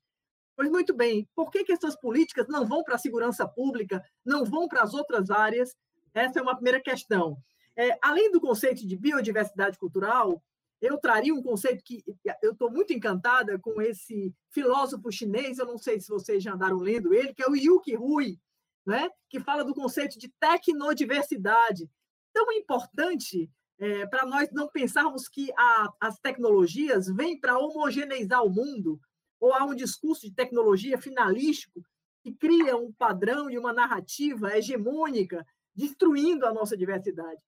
[0.55, 4.43] Pois muito bem, por que, que essas políticas não vão para a segurança pública, não
[4.43, 5.75] vão para as outras áreas?
[6.13, 7.37] Essa é uma primeira questão.
[7.75, 10.41] É, além do conceito de biodiversidade cultural,
[10.81, 12.03] eu traria um conceito que
[12.41, 16.77] eu estou muito encantada com esse filósofo chinês, eu não sei se vocês já andaram
[16.77, 18.39] lendo ele, que é o Yuki Hui,
[18.85, 19.09] né?
[19.29, 21.89] que fala do conceito de tecnodiversidade.
[22.33, 23.49] Tão importante
[23.79, 28.99] é, para nós não pensarmos que a, as tecnologias vêm para homogeneizar o mundo,
[29.39, 31.81] ou há um discurso de tecnologia finalístico
[32.23, 37.41] que cria um padrão e uma narrativa hegemônica, destruindo a nossa diversidade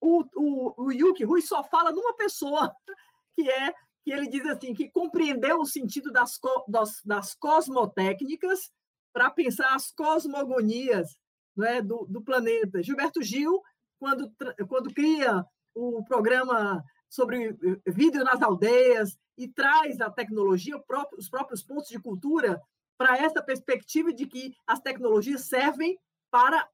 [0.00, 2.74] o, o, o Yuki Rui só fala numa pessoa,
[3.34, 6.36] que é que ele diz assim, que compreendeu o sentido das,
[6.66, 8.72] das, das cosmotécnicas
[9.12, 11.16] para pensar as cosmogonias
[11.60, 12.82] é do, do planeta.
[12.82, 13.62] Gilberto Gil,
[14.02, 14.34] quando,
[14.66, 20.76] quando cria o programa sobre vídeo nas aldeias e traz a tecnologia,
[21.16, 22.60] os próprios pontos de cultura,
[22.98, 25.96] para essa perspectiva de que as tecnologias servem
[26.32, 26.68] para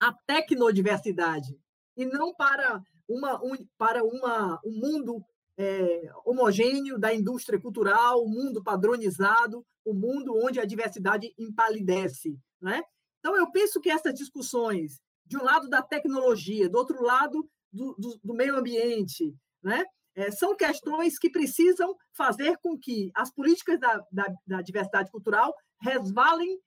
[0.00, 1.60] a tecnodiversidade
[1.94, 5.22] e não para, uma, um, para uma, um mundo
[5.58, 12.38] é, homogêneo da indústria cultural, um mundo padronizado, um mundo onde a diversidade empalidece.
[12.60, 12.82] Né?
[13.18, 17.94] Então, eu penso que essas discussões, de um lado da tecnologia, do outro lado do,
[17.98, 19.84] do, do meio ambiente, né?
[20.14, 25.54] É, são questões que precisam fazer com que as políticas da, da, da diversidade cultural
[25.78, 26.58] resvalem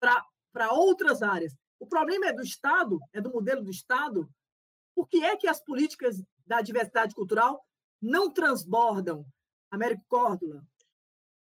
[0.00, 1.54] para outras áreas.
[1.78, 4.28] O problema é do Estado, é do modelo do Estado,
[4.92, 7.62] por que é que as políticas da diversidade cultural
[8.02, 9.24] não transbordam?
[9.70, 10.62] Américo Córdula.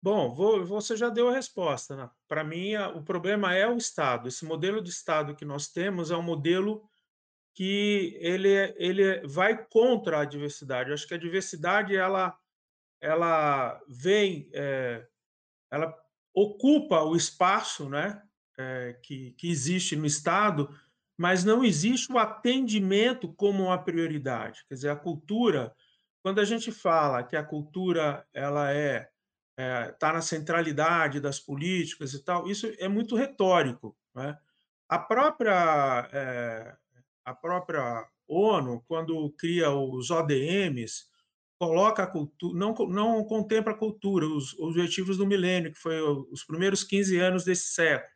[0.05, 0.35] Bom,
[0.67, 1.97] você já deu a resposta.
[1.97, 2.11] Né?
[2.29, 4.29] Para mim, o problema é o Estado.
[4.29, 6.87] Esse modelo de Estado que nós temos é um modelo
[7.55, 10.91] que ele, ele vai contra a diversidade.
[10.91, 12.39] Eu acho que a diversidade ela,
[13.01, 15.07] ela vem, é,
[15.73, 15.97] ela
[16.35, 18.23] ocupa o espaço né,
[18.59, 20.69] é, que, que existe no Estado,
[21.17, 24.67] mas não existe o atendimento como uma prioridade.
[24.69, 25.75] Quer dizer, a cultura,
[26.23, 29.14] quando a gente fala que a cultura ela é
[29.57, 33.97] está é, tá na centralidade das políticas e tal, isso é muito retórico.
[34.15, 34.37] Né?
[34.89, 36.77] A própria é,
[37.25, 41.07] a própria ONU, quando cria os ODMs,
[41.59, 46.45] coloca a cultura, não, não contempla a cultura, os objetivos do milênio, que foi os
[46.45, 48.13] primeiros 15 anos desse século.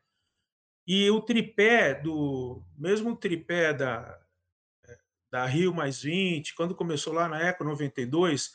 [0.86, 4.18] E o tripé do, mesmo o tripé da,
[5.30, 8.52] da Rio mais 20, quando começou lá na Eco 92,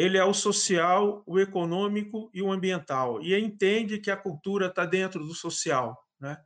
[0.00, 3.20] ele é o social, o econômico e o ambiental.
[3.20, 6.42] E entende que a cultura está dentro do social, né?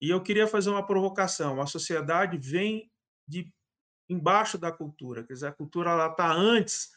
[0.00, 1.60] E eu queria fazer uma provocação.
[1.60, 2.90] A sociedade vem
[3.26, 3.50] de
[4.08, 6.90] embaixo da cultura, quer dizer, a cultura está antes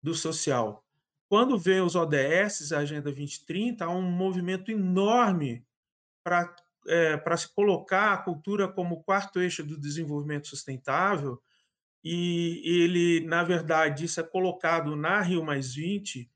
[0.00, 0.84] do social.
[1.28, 5.66] Quando vem os ODS, a Agenda 2030, há um movimento enorme
[6.22, 6.54] para
[6.86, 11.40] é, para se colocar a cultura como quarto eixo do desenvolvimento sustentável,
[12.02, 16.30] e ele, na verdade, isso é colocado na Rio Mais 20.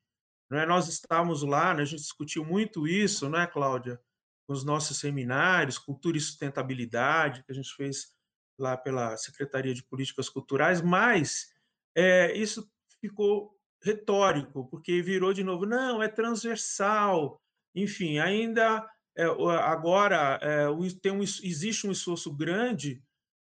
[0.51, 0.67] Né?
[0.67, 1.83] Nós estávamos lá, né?
[1.83, 4.01] a gente discutiu muito isso, não é, Cláudia?
[4.49, 8.15] nos nossos seminários, Cultura e Sustentabilidade, que a gente fez
[8.59, 11.53] lá pela Secretaria de Políticas Culturais, mas
[11.95, 17.41] é, isso ficou retórico, porque virou de novo, não, é transversal,
[17.75, 20.67] enfim, ainda é, agora é,
[21.03, 23.03] tem um, existe um esforço grande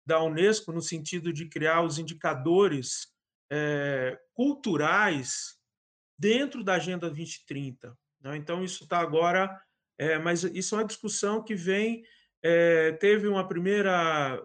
[0.10, 3.14] da Unesco no sentido de criar os indicadores
[3.52, 5.56] é, culturais
[6.18, 7.96] dentro da Agenda 2030.
[8.22, 8.38] Né?
[8.38, 9.56] Então, isso está agora
[10.00, 12.04] é, mas isso é uma discussão que vem.
[12.42, 14.42] É, teve uma primeira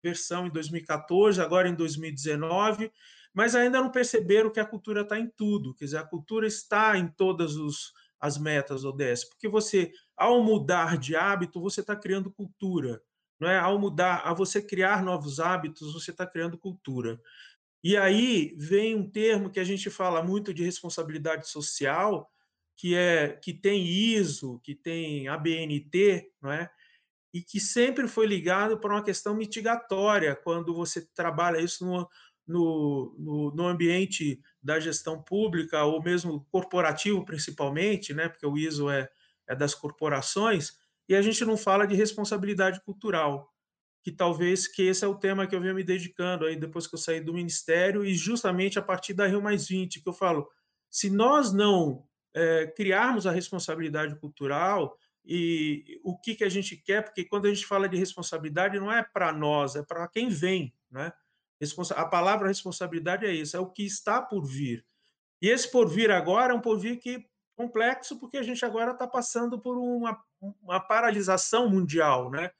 [0.00, 2.92] versão em 2014, agora em 2019,
[3.34, 6.96] mas ainda não perceberam que a cultura está em tudo, quer dizer, a cultura está
[6.96, 12.32] em todas os, as metas ODS, porque você, ao mudar de hábito, você está criando
[12.32, 13.02] cultura,
[13.42, 13.58] não é?
[13.58, 17.20] Ao mudar, a você criar novos hábitos, você está criando cultura.
[17.82, 22.30] E aí vem um termo que a gente fala muito de responsabilidade social,
[22.76, 26.70] que é que tem ISO, que tem ABNT, não é?
[27.34, 32.08] E que sempre foi ligado para uma questão mitigatória quando você trabalha isso no,
[32.46, 38.28] no, no, no, ambiente da gestão pública ou mesmo corporativo principalmente, né?
[38.28, 39.10] Porque o ISO é,
[39.48, 43.52] é das corporações e a gente não fala de responsabilidade cultural,
[44.02, 46.94] que talvez que esse é o tema que eu venho me dedicando aí depois que
[46.94, 50.48] eu saí do ministério e justamente a partir da Rio Mais 20 que eu falo,
[50.90, 57.02] se nós não é, criarmos a responsabilidade cultural e o que, que a gente quer,
[57.02, 60.74] porque quando a gente fala de responsabilidade, não é para nós, é para quem vem.
[60.90, 61.12] Né?
[61.94, 64.84] A palavra responsabilidade é isso, é o que está por vir.
[65.40, 67.24] E esse por vir agora é um porvir que
[67.54, 70.20] complexo, porque a gente agora está passando por uma,
[70.62, 72.30] uma paralisação mundial.
[72.30, 72.50] Né?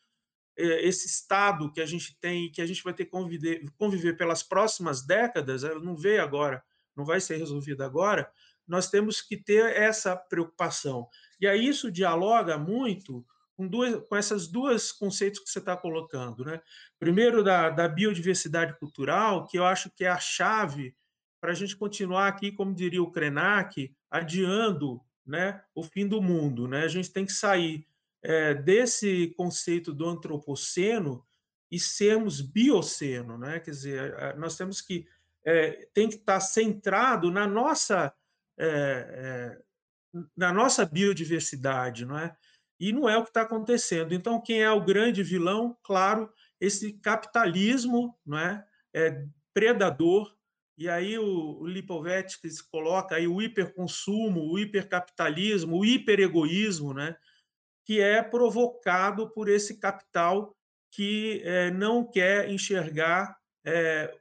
[0.57, 4.43] Esse estado que a gente tem, que a gente vai ter que conviver, conviver pelas
[4.43, 6.63] próximas décadas, não veio agora,
[6.97, 8.31] não vai ser resolvida agora,
[8.67, 11.09] nós temos que ter essa preocupação.
[11.41, 13.27] E aí isso dialoga muito
[13.57, 16.45] com, duas, com essas duas conceitos que você está colocando.
[16.45, 16.61] Né?
[16.99, 20.95] Primeiro, da, da biodiversidade cultural, que eu acho que é a chave
[21.41, 26.67] para a gente continuar aqui, como diria o Krenak, adiando né, o fim do mundo.
[26.69, 26.85] Né?
[26.85, 27.87] A gente tem que sair
[28.23, 31.25] é, desse conceito do antropoceno
[31.71, 33.39] e sermos bioceno.
[33.39, 33.61] Né?
[33.61, 35.07] Quer dizer, nós temos que
[35.45, 38.15] é, tem que estar centrado na nossa
[38.59, 39.59] é,
[40.37, 42.37] na nossa biodiversidade, não é?
[42.79, 44.13] E não é o que está acontecendo.
[44.13, 45.77] Então, quem é o grande vilão?
[45.83, 48.65] Claro, esse capitalismo, não é?
[48.95, 50.35] é predador.
[50.77, 57.17] E aí o, o Lipovetsky coloca aí o hiperconsumo, o hipercapitalismo, o hiperegoísmo, né?
[57.85, 60.57] que é provocado por esse capital
[60.91, 64.15] que é, não quer enxergar, é,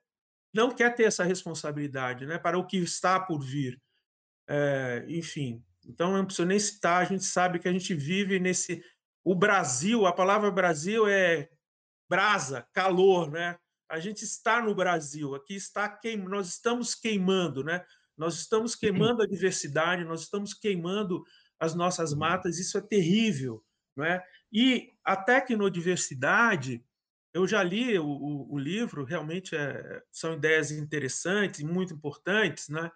[0.53, 3.79] não quer ter essa responsabilidade né, para o que está por vir.
[4.47, 8.83] É, enfim, então não preciso nem citar, a gente sabe que a gente vive nesse.
[9.23, 11.49] O Brasil, a palavra Brasil é
[12.09, 13.57] brasa, calor, né?
[13.91, 16.17] A gente está no Brasil, aqui está queim...
[16.17, 17.83] nós estamos queimando, né?
[18.17, 21.23] Nós estamos queimando a diversidade, nós estamos queimando
[21.59, 23.61] as nossas matas, isso é terrível,
[23.95, 24.23] não é?
[24.51, 26.83] E a tecnodiversidade,
[27.33, 32.89] eu já li o, o, o livro, realmente é, são ideias interessantes, muito importantes, né?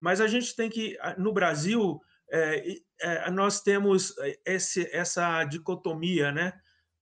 [0.00, 2.00] Mas a gente tem que, no Brasil,
[2.32, 6.52] é, é, nós temos esse, essa dicotomia, né?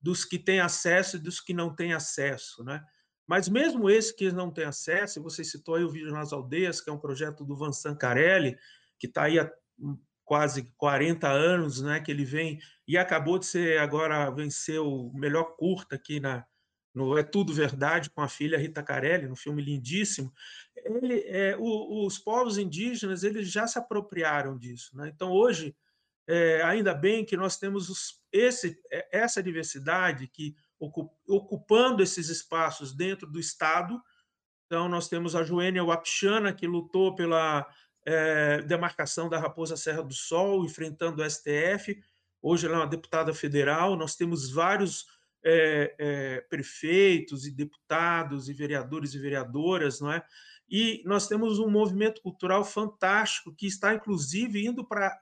[0.02, 2.84] Dos que têm acesso e dos que não têm acesso, né?
[3.28, 6.88] Mas mesmo esse que não tem acesso, você citou aí o Vídeo nas Aldeias, que
[6.88, 8.56] é um projeto do Van Sancarelli,
[8.98, 9.52] que está aí há
[10.24, 15.56] quase 40 anos, né, que ele vem e acabou de ser agora venceu o melhor
[15.56, 16.44] curta aqui na
[16.94, 20.32] no É Tudo Verdade com a filha Rita Carelli, no filme lindíssimo.
[20.74, 25.12] Ele, é, o, os povos indígenas eles já se apropriaram disso, né?
[25.14, 25.76] Então hoje
[26.26, 32.94] é, ainda bem que nós temos os, esse, é, essa diversidade que ocupando esses espaços
[32.94, 34.00] dentro do Estado.
[34.66, 37.66] Então, nós temos a Joênia Wapichana, que lutou pela
[38.06, 42.00] é, demarcação da Raposa Serra do Sol, enfrentando o STF.
[42.40, 43.96] Hoje ela é uma deputada federal.
[43.96, 45.06] Nós temos vários
[45.44, 50.22] é, é, prefeitos e deputados e vereadores e vereadoras, não é?
[50.68, 55.18] E nós temos um movimento cultural fantástico que está, inclusive, indo para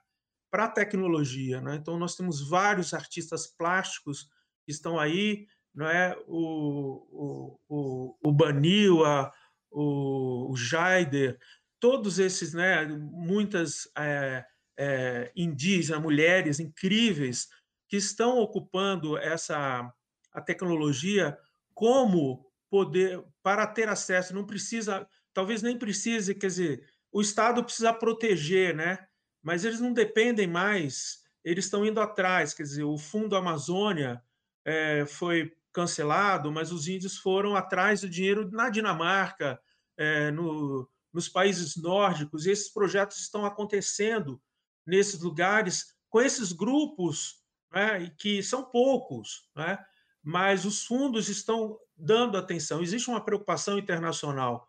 [0.51, 1.61] a tecnologia.
[1.61, 1.75] Né?
[1.75, 4.29] Então, nós temos vários artistas plásticos
[4.71, 6.17] estão aí, não é?
[6.27, 9.31] o, o, o, Banil, a,
[9.71, 11.37] o, o Jaider,
[11.79, 12.85] todos esses, né?
[12.85, 14.45] muitas é,
[14.77, 17.47] é, indígenas, mulheres incríveis
[17.87, 19.91] que estão ocupando essa
[20.33, 21.37] a tecnologia
[21.73, 24.35] como poder para ter acesso.
[24.35, 29.07] Não precisa, talvez nem precise, quer dizer, o Estado precisa proteger, né?
[29.41, 32.53] mas eles não dependem mais, eles estão indo atrás.
[32.53, 34.21] Quer dizer, o Fundo Amazônia
[34.67, 39.57] é, foi cancelado, mas os índios foram atrás do dinheiro na Dinamarca,
[39.95, 44.41] é, no, nos países nórdicos, e esses projetos estão acontecendo
[44.85, 47.41] nesses lugares com esses grupos,
[47.71, 49.79] né, que são poucos, né,
[50.21, 52.81] mas os fundos estão dando atenção.
[52.81, 54.67] Existe uma preocupação internacional.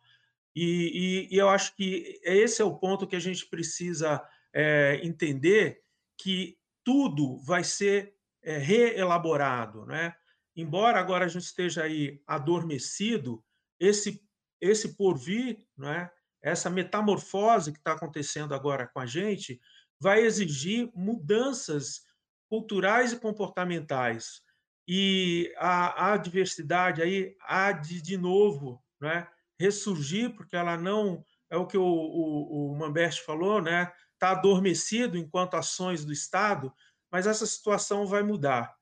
[0.55, 4.23] E, e, e eu acho que esse é o ponto que a gente precisa
[4.53, 5.83] é, entender
[6.17, 10.15] que tudo vai ser é, reelaborado, né?
[10.57, 13.45] Embora agora a gente esteja aí adormecido,
[13.79, 14.27] esse
[14.61, 16.11] esse porvir, né?
[16.43, 19.61] Essa metamorfose que está acontecendo agora com a gente
[20.01, 22.03] vai exigir mudanças
[22.49, 24.43] culturais e comportamentais
[24.87, 29.29] e a, a diversidade aí há de de novo, né?
[29.61, 33.93] Ressurgir porque ela não é o que o, o, o Mambert falou, né?
[34.19, 36.75] está adormecido enquanto ações do Estado,
[37.11, 38.77] mas essa situação vai mudar.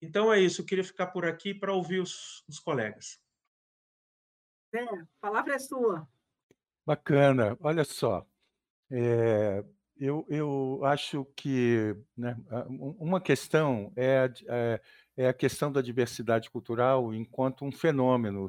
[0.00, 3.20] Então é isso, eu queria ficar por aqui para ouvir os, os colegas.
[4.74, 6.08] É, a palavra é sua.
[6.84, 8.26] Bacana, olha só.
[8.90, 9.64] É,
[9.96, 12.36] eu, eu acho que né,
[12.98, 14.80] uma questão é, é,
[15.16, 18.48] é, a questão da diversidade cultural enquanto um fenômeno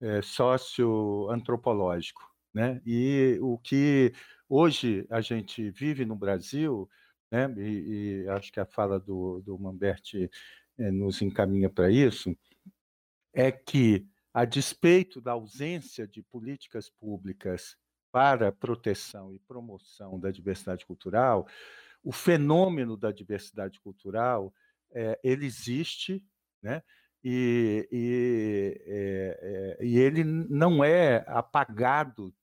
[0.00, 2.22] é, socioantropológico.
[2.54, 2.80] Né?
[2.86, 4.14] E o que
[4.48, 6.88] hoje a gente vive no Brasil,
[7.30, 7.52] né?
[7.56, 10.30] e, e acho que a fala do, do Mamberti
[10.78, 12.36] é, nos encaminha para isso,
[13.32, 17.76] é que, a despeito da ausência de políticas públicas
[18.12, 21.46] para proteção e promoção da diversidade cultural,
[22.02, 24.52] o fenômeno da diversidade cultural
[24.92, 26.24] é, ele existe,
[26.62, 26.82] né?
[27.22, 32.34] E, e, é, é, e, ele não é apagado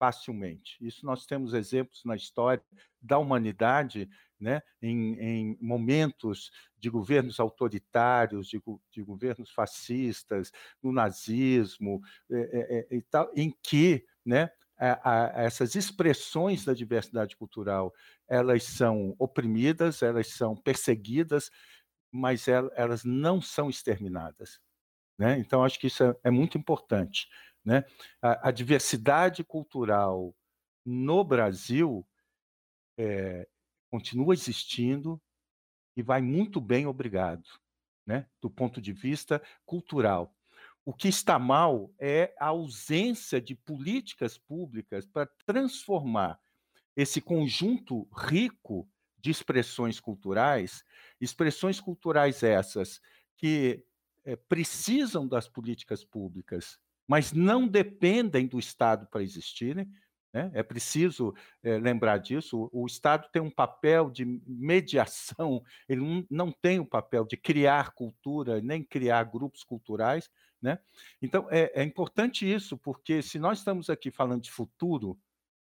[0.00, 0.78] facilmente.
[0.80, 2.64] Isso nós temos exemplos na história
[3.02, 4.08] da humanidade,
[4.40, 8.58] né, em, em momentos de governos autoritários, de,
[8.90, 10.50] de, governos fascistas,
[10.82, 17.36] no nazismo é, é, e tal, em que, né, a, a, essas expressões da diversidade
[17.36, 17.92] cultural
[18.26, 21.50] elas são oprimidas, elas são perseguidas,
[22.10, 24.58] mas elas não são exterminadas.
[25.18, 25.38] Né?
[25.38, 27.28] Então, acho que isso é, é muito importante.
[27.64, 27.84] Né?
[28.22, 30.34] A, a diversidade cultural
[30.84, 32.06] no Brasil
[32.98, 33.48] é,
[33.90, 35.20] continua existindo
[35.96, 37.46] e vai muito bem, obrigado,
[38.06, 38.26] né?
[38.40, 40.34] do ponto de vista cultural.
[40.84, 46.40] O que está mal é a ausência de políticas públicas para transformar
[46.96, 48.88] esse conjunto rico
[49.18, 50.82] de expressões culturais,
[51.20, 53.00] expressões culturais essas
[53.36, 53.84] que
[54.24, 56.78] é, precisam das políticas públicas
[57.10, 59.90] mas não dependem do Estado para existirem.
[60.32, 60.48] Né?
[60.54, 62.70] É preciso é, lembrar disso.
[62.72, 67.36] O, o, Estado tem um papel de mediação, ele não, não tem o papel de
[67.36, 70.30] criar cultura, nem criar grupos culturais.
[70.62, 70.78] Né?
[71.20, 75.18] Então, é, é importante isso, porque se nós estamos aqui falando de futuro,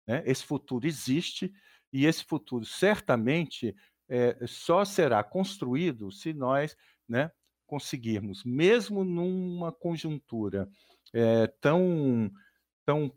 [0.06, 1.52] né, esse futuro existe,
[1.92, 3.76] e esse futuro certamente
[4.08, 6.78] é, só será construído se nós
[7.10, 7.32] né,
[7.66, 10.70] conseguirmos, mesmo numa conjuntura
[11.14, 12.32] é, tão,
[12.86, 13.12] tão,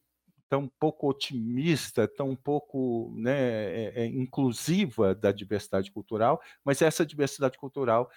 [0.48, 8.10] tão pouco otimista, tão pouco né, é, inclusiva da diversidade cultural, mas essa diversidade cultural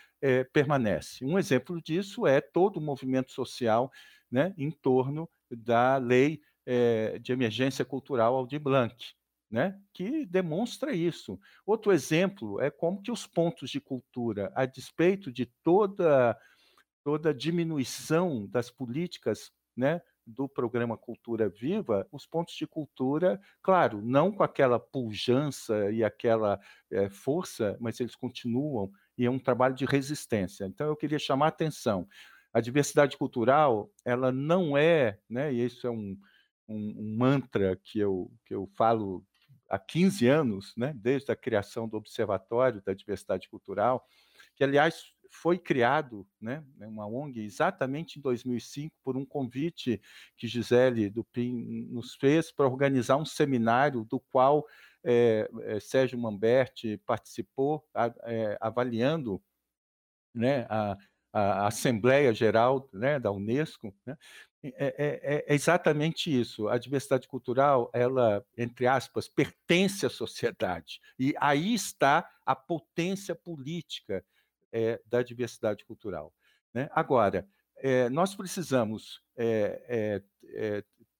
[0.51, 1.23] permanece.
[1.23, 3.91] Um exemplo disso é todo o movimento social
[4.31, 6.41] né, em torno da lei
[7.21, 9.13] de emergência cultural Aldir Blanc,
[9.49, 11.39] né, que demonstra isso.
[11.65, 16.37] Outro exemplo é como que os pontos de cultura, a despeito de toda
[17.07, 24.31] toda diminuição das políticas, né, do programa Cultura Viva, os pontos de cultura, claro, não
[24.31, 26.59] com aquela pujança e aquela
[26.91, 30.65] é, força, mas eles continuam e é um trabalho de resistência.
[30.65, 32.07] Então, eu queria chamar a atenção.
[32.53, 36.17] A diversidade cultural, ela não é, né, e isso é um,
[36.67, 39.23] um, um mantra que eu, que eu falo
[39.69, 44.05] há 15 anos, né, desde a criação do Observatório da Diversidade Cultural,
[44.55, 50.01] que, aliás, foi criado, né, uma ONG, exatamente em 2005, por um convite
[50.35, 54.65] que Gisele Dupin nos fez para organizar um seminário do qual
[55.03, 59.41] é, é, Sérgio Mamberti participou, a, é, avaliando
[60.33, 60.97] né, a,
[61.31, 64.17] a Assembleia Geral né, da Unesco, né,
[64.63, 66.67] é, é, é, exatamente isso.
[66.67, 70.99] A diversidade cultural, ela, entre aspas, pertence à sociedade.
[71.17, 74.25] E aí está a potência política
[74.71, 76.33] é, da diversidade cultural.
[76.73, 76.89] Né?
[76.91, 77.47] Agora,
[77.77, 80.21] é, nós precisamos é,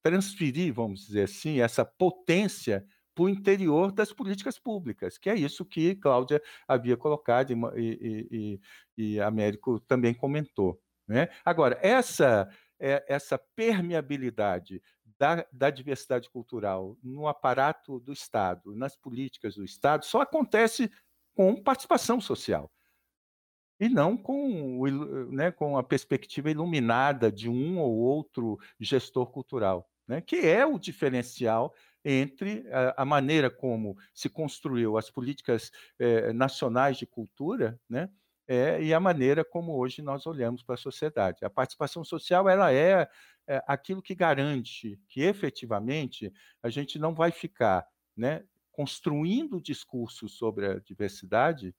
[0.02, 5.66] transferir, vamos dizer assim, essa potência para o interior das políticas públicas, que é isso
[5.66, 8.60] que Cláudia havia colocado e, e,
[8.98, 10.80] e, e Américo também comentou.
[11.08, 11.28] Né?
[11.44, 12.48] Agora, essa,
[12.80, 14.82] essa permeabilidade
[15.18, 20.92] da, da, diversidade cultural no aparato do Estado, nas políticas do Estado, só acontece
[21.34, 22.72] com participação social
[23.80, 24.84] e não com,
[25.32, 30.80] né, com a perspectiva iluminada de um ou outro gestor cultural, né, que é o
[30.80, 31.74] diferencial
[32.04, 38.10] entre a, a maneira como se construiu as políticas eh, nacionais de cultura, né,
[38.48, 41.44] é, e a maneira como hoje nós olhamos para a sociedade.
[41.44, 43.08] A participação social ela é,
[43.46, 46.32] é aquilo que garante que efetivamente
[46.64, 51.76] a gente não vai ficar né, construindo discursos sobre a diversidade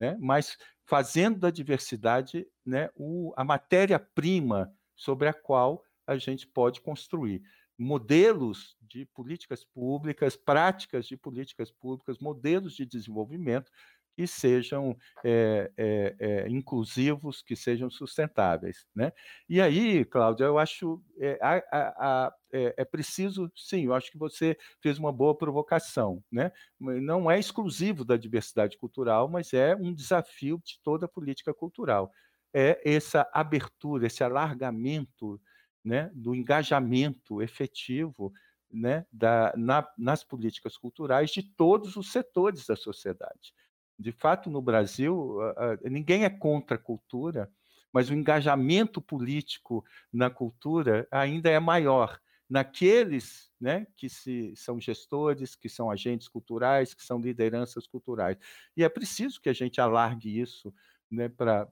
[0.00, 0.16] né?
[0.20, 0.56] mas
[0.88, 7.42] fazendo da diversidade né, o, a matéria-prima sobre a qual a gente pode construir.
[7.76, 13.70] Modelos de políticas públicas, práticas de políticas públicas, modelos de desenvolvimento
[14.18, 18.84] que sejam é, é, é, inclusivos, que sejam sustentáveis.
[18.92, 19.12] Né?
[19.48, 24.18] E aí, Cláudia, eu acho é, a, a, é, é, preciso, sim, eu acho que
[24.18, 26.20] você fez uma boa provocação.
[26.32, 26.50] Né?
[26.80, 32.10] Não é exclusivo da diversidade cultural, mas é um desafio de toda a política cultural.
[32.52, 35.40] É essa abertura, esse alargamento
[35.84, 38.32] né, do engajamento efetivo
[38.68, 43.54] né, da, na, nas políticas culturais de todos os setores da sociedade.
[43.98, 45.38] De fato, no Brasil,
[45.84, 47.50] ninguém é contra a cultura,
[47.92, 55.54] mas o engajamento político na cultura ainda é maior naqueles né, que se, são gestores,
[55.56, 58.38] que são agentes culturais, que são lideranças culturais.
[58.76, 60.72] E é preciso que a gente alargue isso
[61.10, 61.66] né, para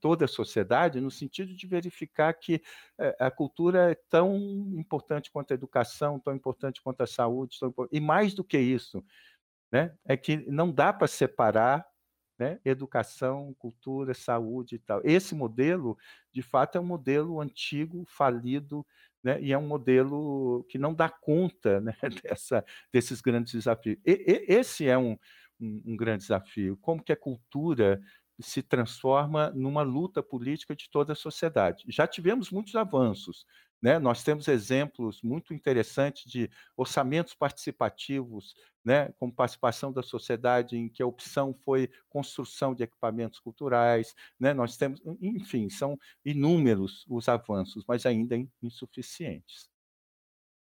[0.00, 2.62] toda a sociedade, no sentido de verificar que
[2.98, 4.36] eh, a cultura é tão
[4.74, 9.04] importante quanto a educação, tão importante quanto a saúde, tão, e mais do que isso,
[9.72, 11.86] né, é que não dá para separar
[12.38, 15.00] né, educação, cultura, saúde e tal.
[15.04, 15.96] Esse modelo,
[16.32, 18.84] de fato, é um modelo antigo, falido,
[19.22, 21.94] né, e é um modelo que não dá conta né,
[22.24, 23.98] dessa, desses grandes desafios.
[24.06, 25.18] E, e, esse é um,
[25.60, 26.78] um, um grande desafio.
[26.78, 28.00] Como que a cultura
[28.40, 31.84] se transforma numa luta política de toda a sociedade.
[31.88, 33.44] Já tivemos muitos avanços,
[33.82, 33.98] né?
[33.98, 38.54] Nós temos exemplos muito interessantes de orçamentos participativos,
[38.84, 44.14] né, com participação da sociedade, em que a opção foi construção de equipamentos culturais.
[44.38, 44.52] Né?
[44.54, 49.70] Nós temos, enfim, são inúmeros os avanços, mas ainda insuficientes.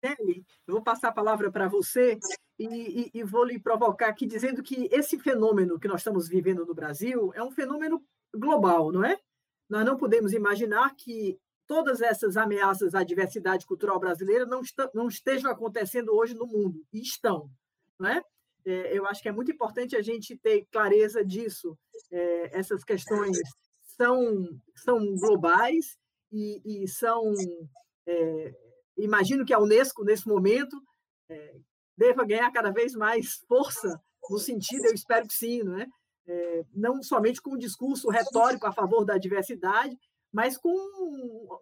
[0.03, 2.19] Nelly, eu vou passar a palavra para você
[2.59, 6.65] e, e, e, vou lhe provocar aqui dizendo que esse fenômeno que nós estamos vivendo
[6.65, 8.03] no Brasil é um fenômeno
[8.35, 9.19] global, não é?
[9.69, 11.39] Nós não podemos imaginar que
[11.69, 14.63] todas essas ameaças à diversidade cultural brasileira não,
[14.95, 17.51] não estejam acontecendo hoje no mundo, e estão.
[18.01, 18.23] Né?
[18.65, 21.79] É, eu acho que é muito importante a gente ter clareza disso.
[22.11, 23.39] É, essas questões
[23.97, 25.99] são, são globais
[26.33, 27.35] e, e são.
[28.07, 28.55] É,
[28.97, 30.81] imagino que a Unesco, nesse momento,
[31.29, 31.57] é,
[31.97, 34.01] deva ganhar cada vez mais força
[34.31, 35.87] no sentido, eu espero que sim, não é?
[36.75, 39.97] Não somente com um discurso retórico a favor da diversidade,
[40.33, 40.71] mas com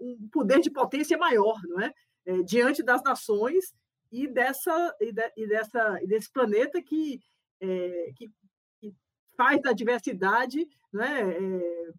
[0.00, 1.92] um poder de potência maior, não é?
[2.26, 3.74] é diante das nações
[4.10, 7.20] e dessa e, de, e dessa e desse planeta que,
[7.60, 8.30] é, que,
[8.80, 8.94] que,
[9.36, 11.36] faz da diversidade, não é?
[11.38, 11.92] é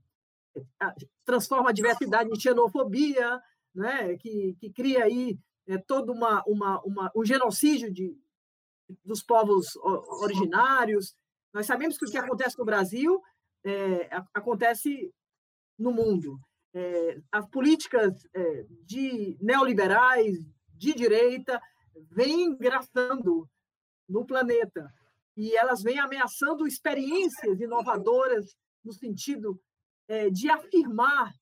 [1.24, 3.40] transforma a diversidade em xenofobia,
[3.74, 4.18] né?
[4.18, 5.38] que, que cria aí
[5.68, 8.18] é, todo uma, uma, uma, um genocídio de,
[9.04, 9.76] dos povos
[10.22, 11.16] originários.
[11.54, 13.22] Nós sabemos que o que acontece no Brasil
[13.64, 15.14] é, acontece
[15.78, 16.40] no mundo.
[16.80, 20.38] É, as políticas é, de neoliberais,
[20.74, 21.60] de direita,
[22.12, 23.50] vêm engraçando
[24.08, 24.94] no planeta
[25.36, 28.56] e elas vêm ameaçando experiências inovadoras
[28.86, 29.60] no sentido
[30.08, 31.34] é, de afirmar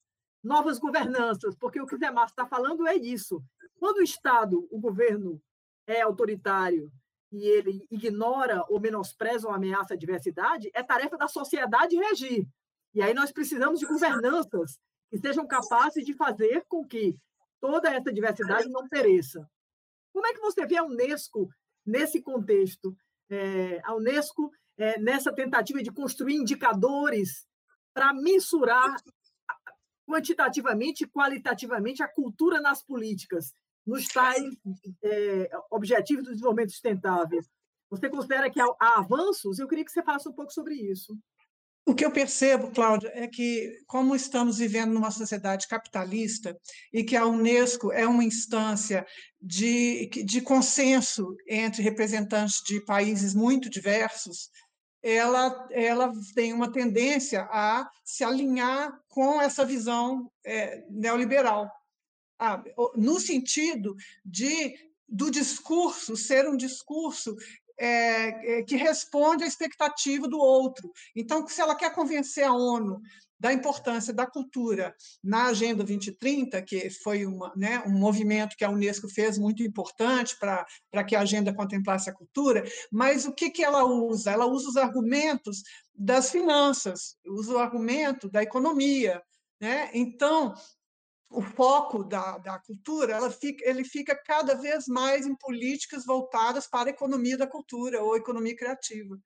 [0.42, 3.44] novas governanças, porque o que o Demar está falando é isso.
[3.78, 5.38] Quando o Estado, o governo,
[5.86, 6.90] é autoritário
[7.30, 12.48] e ele ignora ou menospreza ou ameaça a diversidade, é tarefa da sociedade regir.
[12.94, 14.78] E aí nós precisamos de governanças
[15.10, 17.16] que sejam capazes de fazer com que
[17.60, 19.48] toda essa diversidade não pereça.
[20.12, 21.48] Como é que você vê a Unesco
[21.84, 22.96] nesse contexto?
[23.28, 27.46] É, a Unesco é, nessa tentativa de construir indicadores
[27.94, 28.96] para mensurar
[30.06, 33.52] quantitativamente e qualitativamente a cultura nas políticas,
[33.84, 34.44] nos tais
[35.02, 37.40] é, objetivos do desenvolvimento sustentável.
[37.90, 39.58] Você considera que há, avanços?
[39.58, 41.16] Eu queria que você falasse um pouco sobre isso.
[41.88, 46.58] O que eu percebo, Cláudia, é que, como estamos vivendo numa sociedade capitalista
[46.92, 49.06] e que a Unesco é uma instância
[49.40, 54.50] de, de consenso entre representantes de países muito diversos,
[55.00, 61.70] ela, ela tem uma tendência a se alinhar com essa visão é, neoliberal,
[62.36, 62.64] ah,
[62.96, 63.94] no sentido
[64.24, 64.74] de
[65.08, 67.36] do discurso ser um discurso
[67.78, 70.90] é, é, que responde à expectativa do outro.
[71.14, 73.00] Então, se ela quer convencer a ONU
[73.38, 78.70] da importância da cultura na Agenda 2030, que foi uma, né, um movimento que a
[78.70, 83.62] Unesco fez muito importante para que a agenda contemplasse a cultura, mas o que, que
[83.62, 84.30] ela usa?
[84.30, 85.62] Ela usa os argumentos
[85.94, 89.22] das finanças, usa o argumento da economia.
[89.60, 89.90] Né?
[89.92, 90.54] Então,
[91.30, 96.88] o foco da, da cultura fica, ele fica cada vez mais em políticas voltadas para
[96.88, 99.18] a economia da cultura ou economia criativa,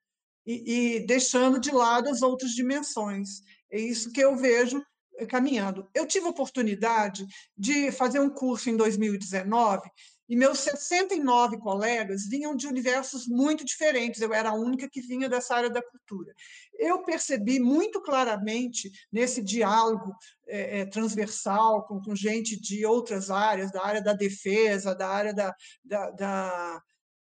[0.47, 3.41] e, e deixando de lado as outras dimensões.
[3.71, 4.83] É isso que eu vejo
[5.19, 5.89] eh, caminhando.
[5.95, 9.89] Eu tive a oportunidade de fazer um curso em 2019
[10.31, 15.29] e meus 69 colegas vinham de universos muito diferentes, eu era a única que vinha
[15.29, 16.33] dessa área da cultura.
[16.79, 20.15] Eu percebi muito claramente nesse diálogo
[20.47, 25.53] é, transversal com, com, gente de outras áreas, da área da defesa, da área da,
[25.85, 26.83] da, da,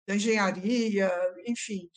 [0.08, 1.12] da engenharia,
[1.46, 1.90] enfim,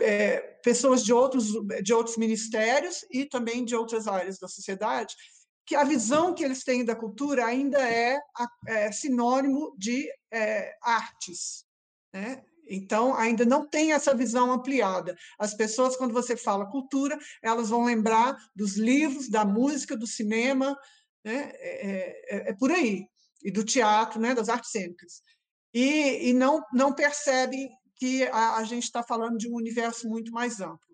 [0.00, 1.52] é, pessoas de outros,
[1.82, 5.14] de outros ministérios e também de outras áreas da sociedade,
[5.66, 8.20] que a visão que eles têm da cultura ainda é,
[8.68, 11.64] é sinônimo de é, artes.
[12.14, 12.42] Né?
[12.68, 15.16] Então, ainda não tem essa visão ampliada.
[15.38, 20.76] As pessoas, quando você fala cultura, elas vão lembrar dos livros, da música, do cinema,
[21.24, 21.52] né?
[21.56, 23.06] é, é, é, é por aí,
[23.42, 24.34] e do teatro, né?
[24.34, 25.20] das artes cênicas.
[25.74, 30.30] E, e não, não percebem que a, a gente está falando de um universo muito
[30.30, 30.86] mais amplo.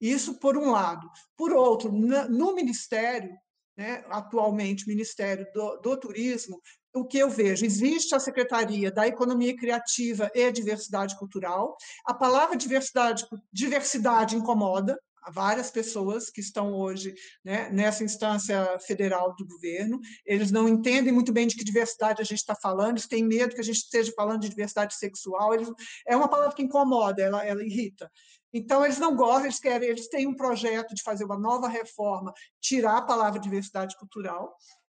[0.00, 1.08] Isso por um lado.
[1.36, 3.34] Por outro, no Ministério,
[3.78, 6.60] né, atualmente Ministério do, do, Turismo,
[6.92, 7.64] o que eu vejo?
[7.64, 11.76] Existe a Secretaria da Economia Criativa e Diversidade Cultural.
[12.04, 14.98] A palavra diversidade, diversidade incomoda,
[15.30, 17.14] várias pessoas que estão hoje
[17.44, 20.00] né, nessa instância federal do governo.
[20.24, 23.54] Eles não entendem muito bem de que diversidade a gente está falando, eles têm medo
[23.54, 25.54] que a gente esteja falando de diversidade sexual.
[25.54, 25.68] Eles,
[26.06, 28.10] é uma palavra que incomoda, ela, ela irrita.
[28.52, 32.32] Então, eles não gostam, eles querem, eles têm um projeto de fazer uma nova reforma,
[32.60, 34.56] tirar a palavra diversidade cultural,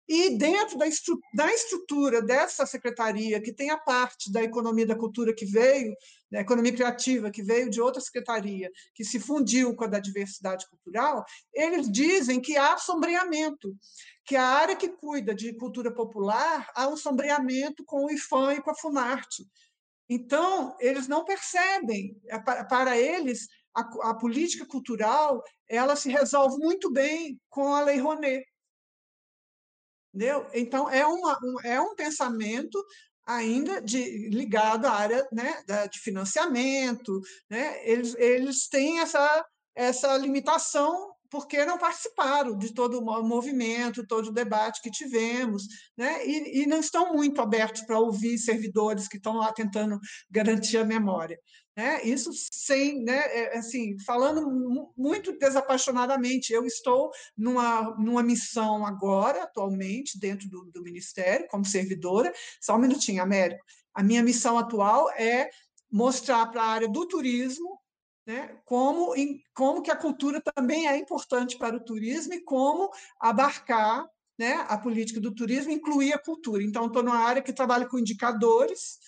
[0.09, 4.97] e dentro da, estru da estrutura dessa secretaria, que tem a parte da economia da
[4.97, 5.95] cultura que veio,
[6.31, 10.67] da economia criativa, que veio de outra secretaria, que se fundiu com a da diversidade
[10.71, 13.77] cultural, eles dizem que há sombreamento,
[14.25, 18.63] que a área que cuida de cultura popular há um sombreamento com o IFAM e
[18.63, 19.47] com a FUNARTE.
[20.09, 26.91] Então, eles não percebem, é para eles, a, a política cultural ela se resolve muito
[26.91, 28.45] bem com a Lei Rouanet,
[30.15, 30.49] Entendeu?
[30.55, 32.83] Então, é, uma, um, é um pensamento
[33.27, 37.21] ainda de, ligado à área né, de financiamento.
[37.49, 37.89] Né?
[37.89, 44.33] Eles, eles têm essa, essa limitação porque não participaram de todo o movimento, todo o
[44.33, 45.65] debate que tivemos,
[45.97, 46.27] né?
[46.27, 49.99] e, e não estão muito abertos para ouvir servidores que estão lá tentando
[50.31, 51.39] garantir a memória.
[51.77, 52.03] Né?
[52.03, 60.19] Isso sem, né, é, assim, falando muito desapaixonadamente, eu estou numa, numa missão agora, atualmente,
[60.19, 62.33] dentro do, do Ministério, como servidora.
[62.61, 63.65] Só um minutinho, Américo.
[63.95, 65.49] A minha missão atual é
[65.91, 67.79] mostrar para a área do turismo
[68.29, 72.91] né, como, em, como que a cultura também é importante para o turismo e como
[73.19, 74.07] abarcar
[74.39, 76.63] né, a política do turismo, incluir a cultura.
[76.63, 78.99] Então, estou numa área que trabalha com indicadores,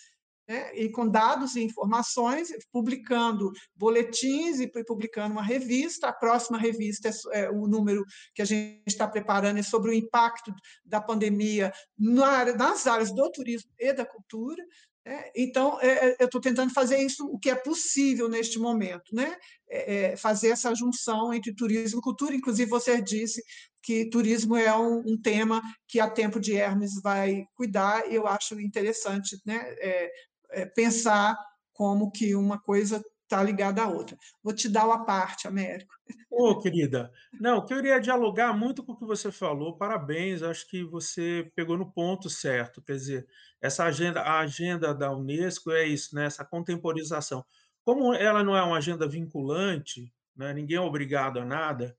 [0.49, 6.09] né, e com dados e informações, publicando boletins e publicando uma revista.
[6.09, 9.95] A próxima revista é, é o número que a gente está preparando é sobre o
[9.95, 10.51] impacto
[10.83, 14.65] da pandemia nas áreas do turismo e da cultura.
[15.05, 15.31] Né?
[15.35, 19.37] Então, é, é eu estou tentando fazer isso o que é possível neste momento, né?
[19.69, 22.35] É, fazer essa junção entre turismo e cultura.
[22.35, 23.43] Inclusive, você disse
[23.83, 28.27] que turismo é um, um, tema que a Tempo de Hermes vai cuidar, e eu
[28.27, 30.11] acho interessante né, é,
[30.51, 31.37] é, pensar
[31.73, 34.19] como que uma coisa está ligada à outra.
[34.43, 35.95] Vou te dar uma parte, Américo.
[36.29, 40.69] Ô, oh, querida, não, eu queria dialogar muito com o que você falou, parabéns, acho
[40.69, 43.27] que você pegou no ponto certo, quer dizer,
[43.61, 47.45] essa agenda, a agenda da Unesco é isso, né, essa contemporização.
[47.85, 51.97] Como ela não é uma agenda vinculante, né, ninguém é obrigado a nada,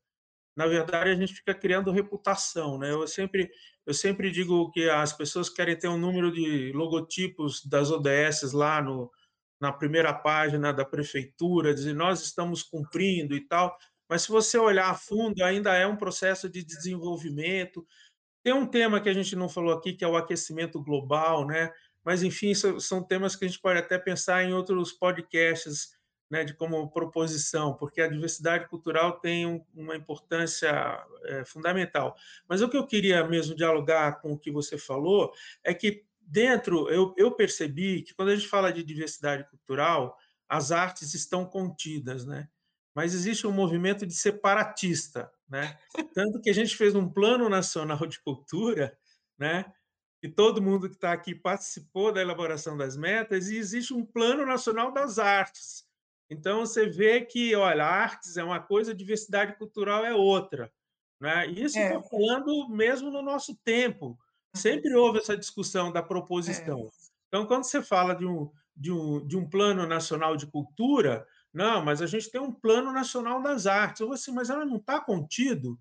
[0.56, 2.92] na verdade a gente fica criando reputação, né?
[2.92, 3.50] Eu sempre
[3.86, 8.82] eu sempre digo que as pessoas querem ter um número de logotipos das ODS lá
[8.82, 9.10] no,
[9.62, 13.78] na primeira página da prefeitura, dizer nós estamos cumprindo e tal,
[14.10, 17.86] mas se você olhar a fundo, ainda é um processo de desenvolvimento.
[18.44, 21.72] Tem um tema que a gente não falou aqui, que é o aquecimento global, né?
[22.04, 25.92] Mas, enfim, são temas que a gente pode até pensar em outros podcasts
[26.32, 32.16] né, de como proposição, porque a diversidade cultural tem um, uma importância é, fundamental.
[32.48, 35.32] Mas o que eu queria mesmo dialogar com o que você falou
[35.64, 40.18] é que dentro eu, eu percebi que quando a gente fala de diversidade cultural,
[40.50, 42.48] as artes estão contidas, né?
[42.96, 45.78] Mas existe um movimento de separatista, né?
[46.14, 48.98] Tanto que a gente fez um plano nacional de cultura,
[49.38, 49.66] né?
[50.24, 54.46] E todo mundo que está aqui participou da elaboração das metas, e existe um plano
[54.46, 55.86] nacional das artes,
[56.32, 60.72] então, você vê que, olha, artes é uma coisa, diversidade cultural é outra.
[61.20, 61.50] Né?
[61.50, 62.02] E isso é.
[62.04, 64.18] falando mesmo no nosso tempo.
[64.54, 66.80] Sempre houve essa discussão da proposição.
[66.80, 66.90] É.
[67.28, 71.84] Então, quando você fala de um, de, um, de um plano nacional de cultura, não,
[71.84, 74.02] mas a gente tem um plano nacional das artes.
[74.02, 75.80] Eu vou assim, mas ela não está contido?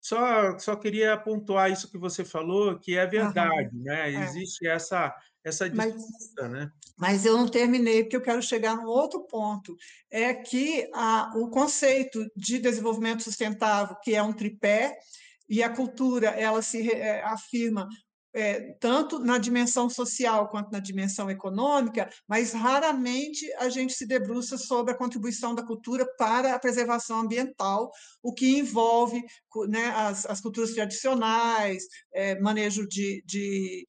[0.00, 3.82] Só, só queria pontuar isso que você falou, que é verdade, uhum.
[3.82, 4.12] né?
[4.12, 4.24] É.
[4.24, 5.14] Existe essa,
[5.44, 6.72] essa disputa, mas, né?
[6.96, 9.76] Mas eu não terminei, porque eu quero chegar num outro ponto.
[10.10, 14.96] É que a, o conceito de desenvolvimento sustentável, que é um tripé,
[15.48, 17.88] e a cultura, ela se é, afirma
[18.34, 24.58] é, tanto na dimensão social quanto na dimensão econômica, mas raramente a gente se debruça
[24.58, 27.90] sobre a contribuição da cultura para a preservação ambiental,
[28.22, 29.22] o que envolve
[29.68, 33.86] né, as, as, culturas tradicionais, é, manejo de, de,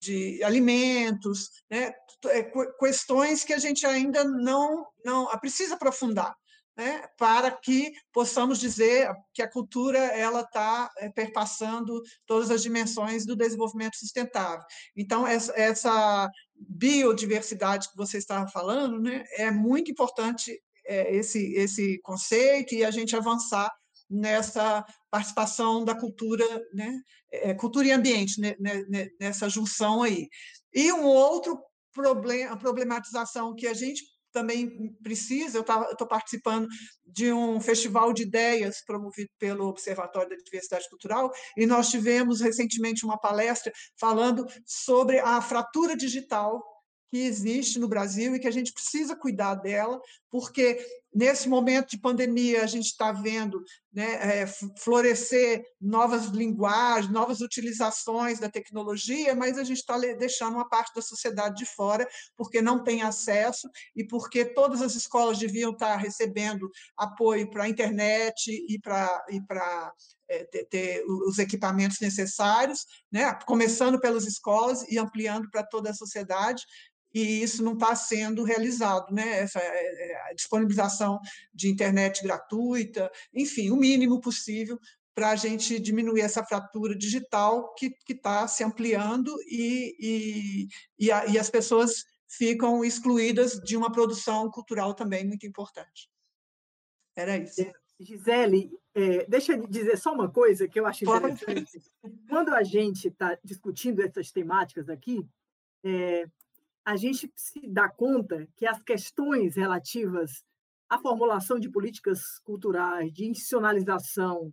[0.00, 1.92] de alimentos, né?
[2.26, 6.34] É, questões que a gente ainda não, não precisa aprofundar.
[6.76, 13.24] Né, para que possamos dizer que a cultura ela está é, perpassando todas as dimensões
[13.24, 14.64] do desenvolvimento sustentável.
[14.96, 22.00] Então essa, essa biodiversidade que você estava falando, né, é muito importante é, esse esse
[22.00, 23.70] conceito e a gente avançar
[24.08, 27.00] nessa participação da cultura, né?
[27.30, 28.54] É, cultura e ambiente, né?
[28.58, 30.28] né, né nessa junção aí.
[30.72, 31.58] E um outro
[31.92, 36.68] problema, problematização que a gente também precisa, eu estou participando
[37.06, 43.04] de um festival de ideias promovido pelo Observatório da Diversidade Cultural, e nós tivemos recentemente
[43.04, 46.62] uma palestra falando sobre a fratura digital
[47.08, 50.84] que existe no Brasil e que a gente precisa cuidar dela, porque
[51.14, 53.62] nesse momento de pandemia a gente está vendo
[53.92, 54.46] né, é,
[54.78, 61.00] florescer novas linguagens, novas utilizações da tecnologia, mas a gente está deixando uma parte da
[61.00, 66.68] sociedade de fora porque não tem acesso e porque todas as escolas deviam estar recebendo
[66.96, 69.92] apoio para a internet e para
[70.28, 73.38] é, ter, ter, os equipamentos necessários, né?
[73.46, 76.64] começando pelas escolas e ampliando para toda a sociedade,
[77.14, 79.40] e isso não está sendo realizado, né?
[79.40, 81.20] Essa é, é, a disponibilização
[81.54, 84.78] de internet gratuita, enfim, o mínimo possível
[85.14, 90.68] para a gente diminuir essa fratura digital que está se ampliando e, e,
[90.98, 96.10] e, a, e as pessoas ficam excluídas de uma produção cultural também muito importante.
[97.14, 97.62] Era isso.
[97.62, 101.80] É, Gisele, é, deixa eu dizer só uma coisa que eu acho interessante.
[102.28, 105.24] Quando a gente está discutindo essas temáticas aqui,
[105.84, 106.26] é,
[106.84, 110.44] a gente se dá conta que as questões relativas
[110.88, 114.52] à formulação de políticas culturais, de institucionalização,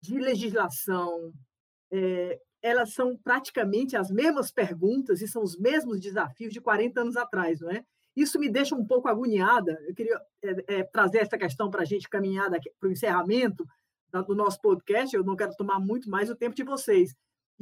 [0.00, 1.32] de legislação,
[1.90, 7.16] é, elas são praticamente as mesmas perguntas e são os mesmos desafios de 40 anos
[7.16, 7.84] atrás, não é?
[8.14, 9.78] Isso me deixa um pouco agoniada.
[9.86, 13.66] Eu queria é, é, trazer essa questão para a gente caminhar para o encerramento
[14.26, 15.14] do nosso podcast.
[15.14, 17.14] Eu não quero tomar muito mais o tempo de vocês,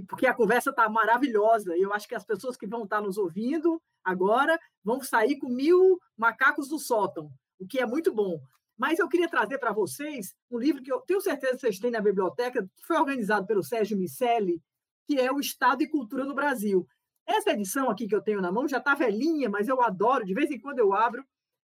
[0.06, 1.76] porque a conversa está maravilhosa.
[1.76, 5.48] Eu acho que as pessoas que vão estar tá nos ouvindo agora vão sair com
[5.48, 8.40] mil macacos do sótão, o que é muito bom.
[8.76, 11.90] Mas eu queria trazer para vocês um livro que eu tenho certeza que vocês têm
[11.90, 14.58] na biblioteca, que foi organizado pelo Sérgio Miceli,
[15.06, 16.86] que é o Estado e Cultura no Brasil.
[17.26, 20.32] Essa edição aqui que eu tenho na mão já está velhinha, mas eu adoro, de
[20.32, 21.22] vez em quando eu abro.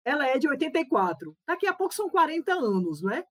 [0.04, 1.36] Ela é de 84.
[1.46, 3.24] Daqui a pouco são 40 anos, não é?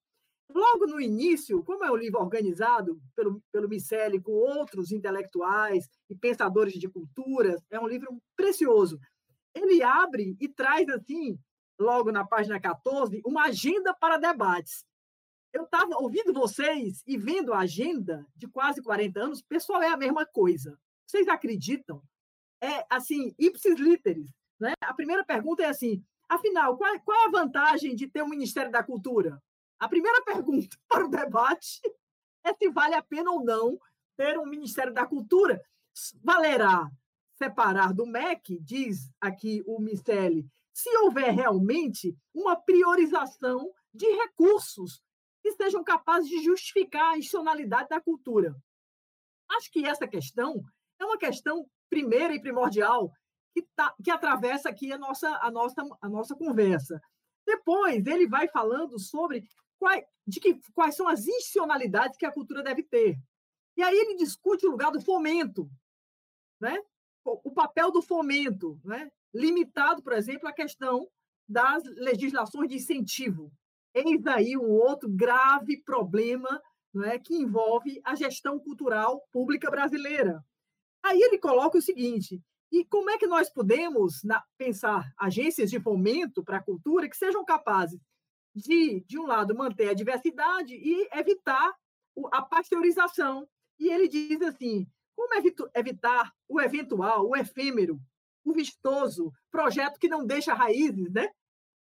[0.54, 6.16] Logo no início, como é um livro organizado pelo, pelo Miceli com outros intelectuais e
[6.16, 9.00] pensadores de culturas, é um livro precioso.
[9.54, 11.38] Ele abre e traz, assim,
[11.80, 14.86] logo na página 14, uma agenda para debates.
[15.54, 19.98] Eu estava ouvindo vocês e vendo a agenda de quase 40 anos, pessoal, é a
[19.98, 20.78] mesma coisa.
[21.06, 22.02] Vocês acreditam
[22.62, 24.32] é assim, ipsis literis.
[24.60, 24.74] Né?
[24.82, 28.72] A primeira pergunta é assim: afinal, qual, qual é a vantagem de ter um Ministério
[28.72, 29.42] da Cultura?
[29.80, 31.82] A primeira pergunta para o debate
[32.44, 33.80] é se vale a pena ou não
[34.16, 35.62] ter um Ministério da Cultura.
[36.24, 36.90] Valerá
[37.38, 45.02] separar do MEC, diz aqui o Miceli, se houver realmente uma priorização de recursos
[45.42, 48.56] que sejam capazes de justificar a institucionalidade da cultura.
[49.52, 50.64] Acho que essa questão
[51.00, 53.12] é uma questão primeira e primordial
[53.54, 57.02] que, tá, que atravessa aqui a nossa, a, nossa, a nossa conversa.
[57.46, 59.48] Depois, ele vai falando sobre
[59.80, 63.18] quais, de que, quais são as institucionalidades que a cultura deve ter.
[63.76, 65.70] E aí ele discute o lugar do fomento,
[66.60, 66.78] né?
[67.24, 69.12] o papel do fomento, né?
[69.34, 71.08] limitado, por exemplo, à questão
[71.48, 73.52] das legislações de incentivo.
[73.94, 76.62] Eis aí um outro grave problema
[77.06, 80.44] é, que envolve a gestão cultural pública brasileira.
[81.04, 82.42] Aí ele coloca o seguinte:
[82.72, 87.18] e como é que nós podemos na, pensar agências de fomento para a cultura que
[87.18, 88.00] sejam capazes
[88.58, 91.74] de, de um lado, manter a diversidade e evitar
[92.32, 93.48] a pasteurização?
[93.80, 95.30] E ele diz assim: como
[95.76, 98.00] evitar o eventual, o efêmero,
[98.44, 101.30] o vistoso, projeto que não deixa raízes, né?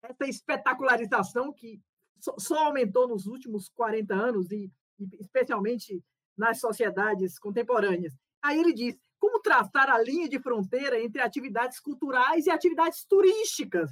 [0.01, 1.79] Essa espetacularização que
[2.19, 6.03] só aumentou nos últimos 40 anos, e, e especialmente
[6.37, 8.13] nas sociedades contemporâneas.
[8.41, 13.89] Aí ele diz: como traçar a linha de fronteira entre atividades culturais e atividades turísticas?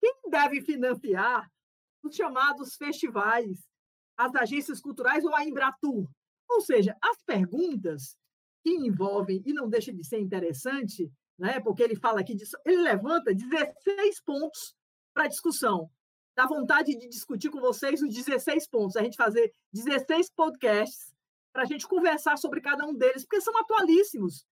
[0.00, 1.48] Quem deve financiar
[2.02, 3.66] os chamados festivais,
[4.16, 6.08] as agências culturais ou a Embratur?
[6.48, 8.16] Ou seja, as perguntas
[8.62, 12.82] que envolvem, e não deixa de ser interessante, né, porque ele fala aqui, disso, ele
[12.82, 14.74] levanta 16 pontos
[15.14, 15.90] para discussão.
[16.36, 21.12] Dá vontade de discutir com vocês os 16 pontos, a gente fazer 16 podcasts
[21.52, 24.46] para a gente conversar sobre cada um deles, porque são atualíssimos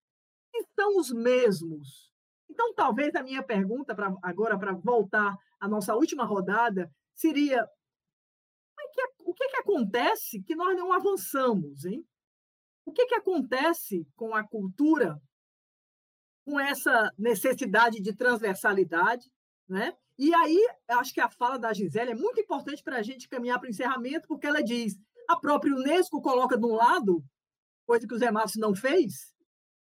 [0.53, 2.11] e são os mesmos.
[2.49, 7.67] Então, talvez a minha pergunta pra, agora, para voltar à nossa última rodada, seria:
[9.25, 11.85] o que, que acontece que nós não avançamos?
[11.85, 12.05] Hein?
[12.85, 15.21] O que, que acontece com a cultura,
[16.45, 19.29] com essa necessidade de transversalidade?
[19.67, 19.95] Né?
[20.17, 23.59] E aí, acho que a fala da Gisele é muito importante para a gente caminhar
[23.59, 24.97] para o encerramento, porque ela diz:
[25.27, 27.23] a própria Unesco coloca de um lado,
[27.85, 29.35] coisa que o Zé Márcio não fez,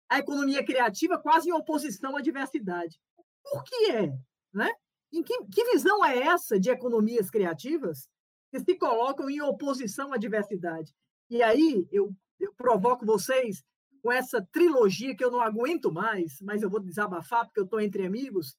[0.08, 3.00] a economia criativa quase em oposição à diversidade.
[3.42, 4.12] Por que é?
[4.52, 4.70] Né?
[5.14, 8.08] Em que, que visão é essa de economias criativas
[8.50, 10.92] que se colocam em oposição à diversidade?
[11.30, 13.62] E aí eu, eu provoco vocês
[14.02, 17.80] com essa trilogia que eu não aguento mais, mas eu vou desabafar porque eu estou
[17.80, 18.56] entre amigos,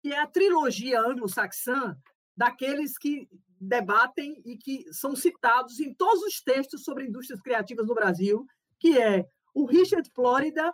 [0.00, 1.98] que é a trilogia anglo-saxã
[2.36, 3.28] daqueles que
[3.60, 8.46] debatem e que são citados em todos os textos sobre indústrias criativas no Brasil,
[8.78, 10.72] que é o Richard Florida,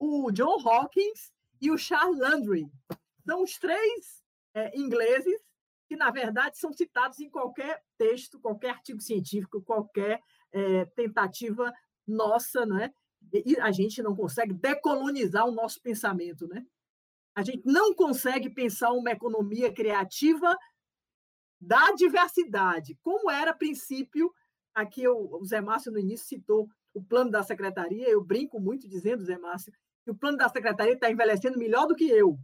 [0.00, 1.30] o John Hawkins
[1.60, 2.68] e o Charles Landry.
[3.24, 4.26] São os três
[4.58, 5.40] é, ingleses
[5.88, 10.20] que, na verdade, são citados em qualquer texto, qualquer artigo científico, qualquer
[10.52, 11.72] é, tentativa
[12.06, 12.92] nossa, né?
[13.32, 16.64] E a gente não consegue decolonizar o nosso pensamento, né?
[17.34, 20.56] A gente não consegue pensar uma economia criativa
[21.60, 24.32] da diversidade, como era a princípio,
[24.74, 29.24] aqui o Zé Márcio no início citou o plano da secretaria, eu brinco muito dizendo,
[29.24, 29.72] Zé Márcio,
[30.04, 32.38] que o plano da secretaria está envelhecendo melhor do que eu,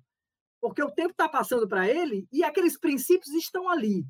[0.65, 4.03] porque o tempo está passando para ele e aqueles princípios estão ali.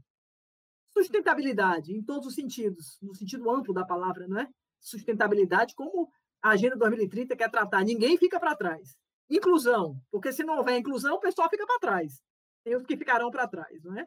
[0.96, 4.48] Sustentabilidade, em todos os sentidos, no sentido amplo da palavra, não é?
[4.78, 6.08] Sustentabilidade, como
[6.40, 8.96] a Agenda 2030 quer tratar, ninguém fica para trás.
[9.28, 12.22] Inclusão, porque se não houver inclusão, o pessoal fica para trás.
[12.62, 14.06] Tem os que ficarão para trás, não é?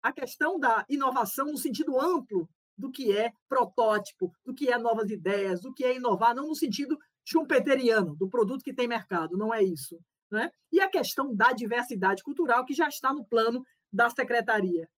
[0.00, 2.48] a questão da inovação no sentido amplo
[2.78, 6.54] do que é protótipo, do que é novas ideias, do que é inovar, não no
[6.54, 9.98] sentido schumpeteriano, do produto que tem mercado, não é isso.
[10.30, 10.50] Né?
[10.70, 14.88] e a questão da diversidade cultural, que já está no plano da secretaria.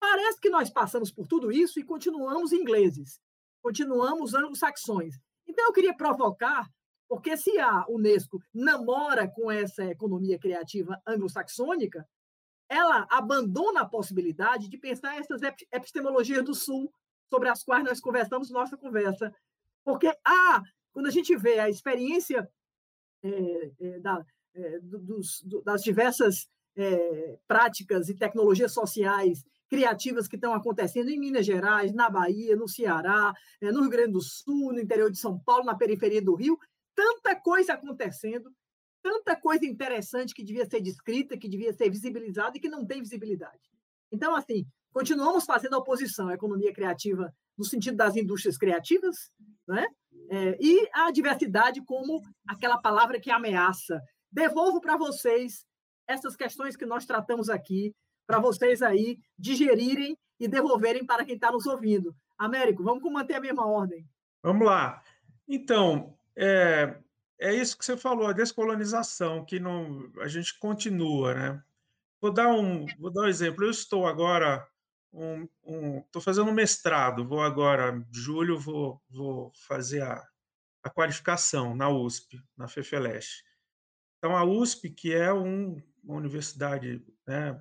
[0.00, 3.20] Parece que nós passamos por tudo isso e continuamos ingleses,
[3.62, 5.16] continuamos anglo-saxões.
[5.46, 6.66] Então, eu queria provocar,
[7.08, 12.08] porque se a Unesco namora com essa economia criativa anglo-saxônica,
[12.68, 15.42] ela abandona a possibilidade de pensar essas
[15.72, 16.90] epistemologias do Sul,
[17.28, 19.34] sobre as quais nós conversamos nossa conversa.
[19.84, 20.62] Porque, ah,
[20.92, 22.48] quando a gente vê a experiência
[23.22, 24.24] é, é, da,
[24.82, 31.94] dos, das diversas é, práticas e tecnologias sociais criativas que estão acontecendo em Minas Gerais,
[31.94, 35.64] na Bahia, no Ceará, é, no Rio Grande do Sul, no interior de São Paulo,
[35.64, 36.58] na periferia do Rio,
[36.94, 38.50] tanta coisa acontecendo,
[39.00, 43.00] tanta coisa interessante que devia ser descrita, que devia ser visibilizada e que não tem
[43.00, 43.70] visibilidade.
[44.10, 49.30] Então, assim, continuamos fazendo oposição à economia criativa no sentido das indústrias criativas,
[49.68, 49.86] né?
[50.28, 54.00] É, e a diversidade como aquela palavra que ameaça.
[54.30, 55.66] Devolvo para vocês
[56.06, 57.94] essas questões que nós tratamos aqui,
[58.26, 62.14] para vocês aí digerirem e devolverem para quem está nos ouvindo.
[62.38, 64.08] Américo, vamos manter a mesma ordem.
[64.42, 65.02] Vamos lá.
[65.46, 66.96] Então, é,
[67.38, 71.62] é isso que você falou, a descolonização, que não, a gente continua, né?
[72.20, 73.64] Vou dar um, vou dar um exemplo.
[73.64, 74.66] Eu estou agora,
[75.12, 77.26] um, um, estou fazendo um mestrado.
[77.26, 80.22] Vou agora, julho, vou, vou fazer a,
[80.82, 83.42] a qualificação na USP, na FEFELESH.
[84.20, 87.58] Então, a USP, que é um, uma universidade né,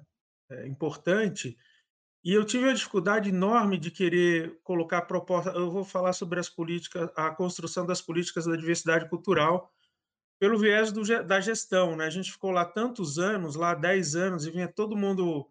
[0.51, 1.57] é, importante,
[2.21, 5.51] e eu tive a dificuldade enorme de querer colocar proposta.
[5.51, 9.73] Eu vou falar sobre as políticas, a construção das políticas da diversidade cultural
[10.37, 11.95] pelo viés do, da gestão.
[11.95, 12.05] Né?
[12.05, 15.49] A gente ficou lá tantos anos, lá 10 anos, e vinha todo mundo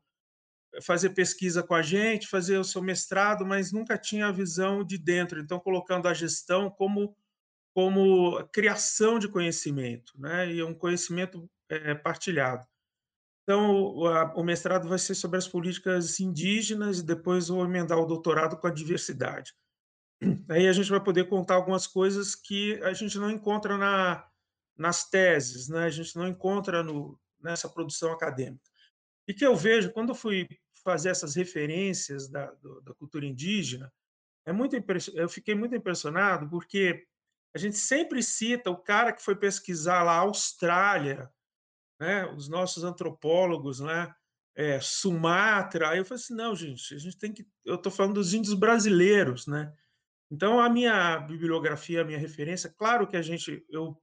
[0.83, 4.99] fazer pesquisa com a gente, fazer o seu mestrado, mas nunca tinha a visão de
[4.99, 5.41] dentro.
[5.41, 7.17] Então, colocando a gestão como
[7.75, 10.53] como criação de conhecimento, né?
[10.53, 12.67] E um conhecimento é, partilhado.
[13.49, 17.99] Então, o, a, o, mestrado vai ser sobre as políticas indígenas e depois vou emendar
[17.99, 19.55] o doutorado com a diversidade.
[20.51, 24.29] Aí a gente vai poder contar algumas coisas que a gente não encontra na,
[24.77, 25.85] nas teses, né?
[25.85, 28.69] a gente não encontra no, nessa produção acadêmica.
[29.27, 30.47] E que eu vejo, quando eu fui
[30.85, 33.91] fazer essas referências da, do, da cultura indígena,
[34.45, 34.77] é muito
[35.15, 37.07] eu fiquei muito impressionado porque
[37.55, 41.31] a gente sempre cita o cara que foi pesquisar lá a Austrália,
[42.01, 44.13] né, os nossos antropólogos, né,
[44.55, 45.91] é, Sumatra.
[45.91, 47.47] Aí eu falei assim, não, gente, a gente tem que.
[47.65, 49.73] Eu estou falando dos índios brasileiros, né?
[50.31, 53.97] Então a minha bibliografia, a minha referência, claro que a gente, eu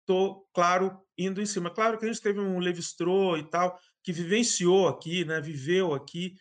[0.00, 1.70] estou, claro, indo em cima.
[1.70, 6.34] Claro que a gente teve um Levi-Strauss e tal que vivenciou aqui, né, viveu aqui,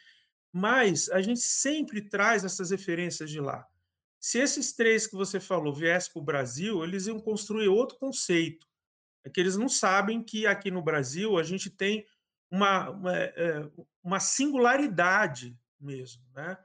[0.51, 3.65] mas a gente sempre traz essas referências de lá.
[4.23, 8.65] Se esses três que você falou viessem para o Brasil, eles iam construir outro conceito
[9.23, 12.05] é que eles não sabem que aqui no Brasil a gente tem
[12.51, 13.69] uma, uma, é,
[14.03, 16.57] uma singularidade mesmo, né?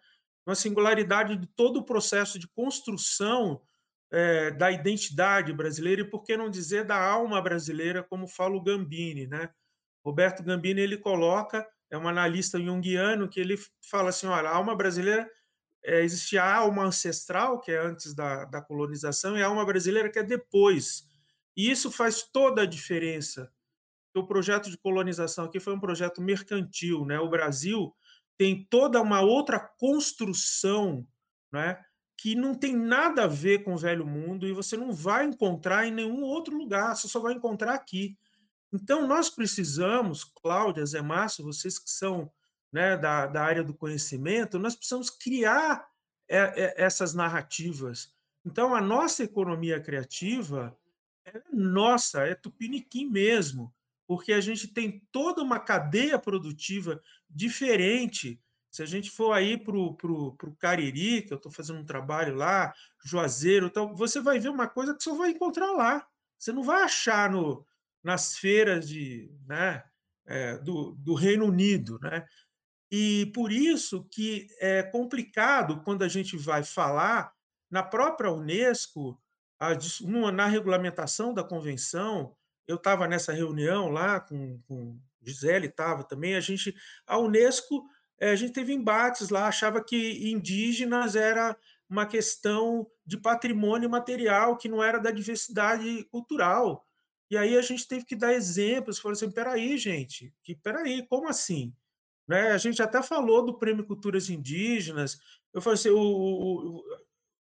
[0.47, 3.63] uma singularidade de todo o processo de construção
[4.11, 8.63] é, da identidade brasileira e, por que não dizer, da alma brasileira, como fala o
[8.63, 9.27] Gambini.
[9.27, 9.51] Né?
[10.05, 13.57] Roberto Gambini ele coloca, é um analista junguiano, que ele
[13.91, 15.31] fala assim, olha, a alma brasileira,
[15.85, 20.11] é, existe a alma ancestral, que é antes da, da colonização, e a alma brasileira,
[20.11, 21.09] que é depois
[21.59, 23.53] e isso faz toda a diferença.
[24.15, 27.19] O projeto de colonização aqui foi um projeto mercantil, né?
[27.19, 27.93] O Brasil
[28.39, 31.05] tem toda uma outra construção,
[31.53, 31.85] né?
[32.17, 35.85] Que não tem nada a ver com o velho mundo e você não vai encontrar
[35.85, 38.17] em nenhum outro lugar, você só vai encontrar aqui.
[38.73, 42.31] Então, nós precisamos, Cláudia, Zé Márcio, vocês que são
[42.73, 45.89] né, da, da área do conhecimento, nós precisamos criar
[46.29, 48.13] é, é, essas narrativas.
[48.45, 50.77] Então, a nossa economia criativa
[51.25, 53.75] é nossa, é tupiniquim mesmo,
[54.07, 58.41] porque a gente tem toda uma cadeia produtiva diferente.
[58.71, 62.73] Se a gente for aí para o Cariri, que eu estou fazendo um trabalho lá,
[63.05, 66.07] Juazeiro, então, você vai ver uma coisa que você vai encontrar lá.
[66.39, 67.67] Você não vai achar no,
[68.03, 69.83] nas feiras de, né,
[70.27, 71.99] é, do, do Reino Unido.
[72.01, 72.27] Né?
[72.91, 77.33] E por isso que é complicado quando a gente vai falar
[77.71, 79.21] na própria Unesco
[80.33, 82.35] na regulamentação da convenção,
[82.67, 86.75] eu estava nessa reunião lá com, com Gisele, estava também, a gente,
[87.07, 87.85] a Unesco,
[88.21, 91.57] eh, a gente teve embates lá, achava que indígenas era
[91.89, 96.87] uma questão de patrimônio material, que não era da diversidade cultural.
[97.31, 101.29] E aí a gente teve que dar exemplos, falou assim, peraí, gente, que peraí, como
[101.29, 101.75] assim?
[102.29, 102.51] Né?
[102.51, 105.19] A gente até falou do Prêmio Culturas Indígenas,
[105.53, 106.83] eu falei assim, o,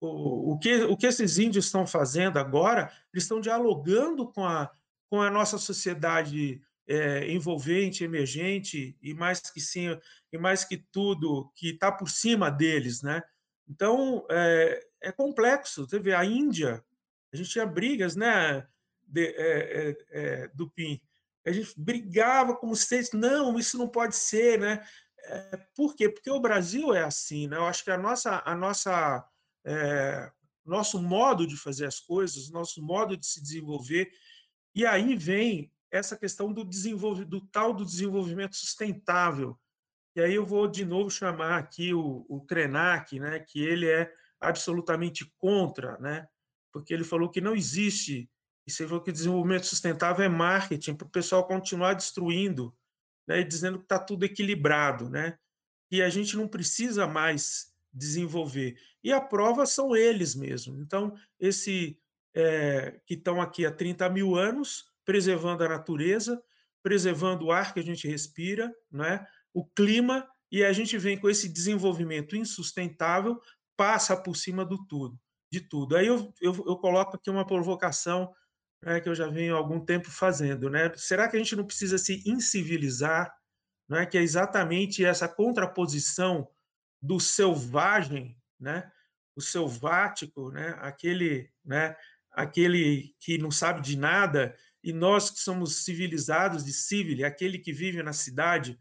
[0.00, 4.70] o, o, que, o que esses índios estão fazendo agora, eles estão dialogando com a,
[5.08, 9.98] com a nossa sociedade é, envolvente, emergente e mais que sim,
[10.30, 13.22] e mais que tudo que está por cima deles, né?
[13.68, 15.88] Então é, é, complexo.
[15.88, 16.84] Você vê a Índia,
[17.32, 18.66] a gente tinha brigas, né?
[19.08, 21.00] De, é, é, do PIN,
[21.46, 24.84] a gente brigava como se não, isso não pode ser, né?
[25.24, 26.08] É, por quê?
[26.08, 27.56] Porque o Brasil é assim, né?
[27.56, 29.24] Eu acho que a nossa, a nossa,
[29.64, 30.30] é,
[30.64, 34.10] nosso modo de fazer as coisas, nosso modo de se desenvolver,
[34.74, 39.58] e aí vem essa questão do do tal do desenvolvimento sustentável.
[40.16, 43.38] E aí eu vou de novo chamar aqui o, o Krenak, né?
[43.38, 46.26] Que ele é absolutamente contra, né?
[46.72, 48.28] Porque ele falou que não existe
[48.66, 52.74] e você falou que desenvolvimento sustentável é marketing para o pessoal continuar destruindo,
[53.26, 55.38] né, dizendo que está tudo equilibrado, né?
[55.90, 58.76] E a gente não precisa mais desenvolver.
[59.02, 60.80] E a prova são eles mesmos.
[60.80, 61.98] Então, esse
[62.34, 66.42] é, que estão aqui há 30 mil anos, preservando a natureza,
[66.82, 69.24] preservando o ar que a gente respira, né?
[69.54, 73.40] o clima, e a gente vem com esse desenvolvimento insustentável,
[73.76, 75.18] passa por cima do tudo,
[75.50, 75.96] de tudo.
[75.96, 78.32] Aí eu, eu, eu coloco aqui uma provocação
[78.82, 80.70] né, que eu já venho há algum tempo fazendo.
[80.70, 80.92] Né?
[80.96, 83.34] Será que a gente não precisa se incivilizar?
[83.88, 86.48] Né, que é exatamente essa contraposição
[87.00, 88.90] do selvagem, né,
[89.36, 91.96] o selvático, né, aquele, né,
[92.32, 97.72] aquele que não sabe de nada, e nós que somos civilizados de civil, aquele que
[97.72, 98.80] vive na cidade,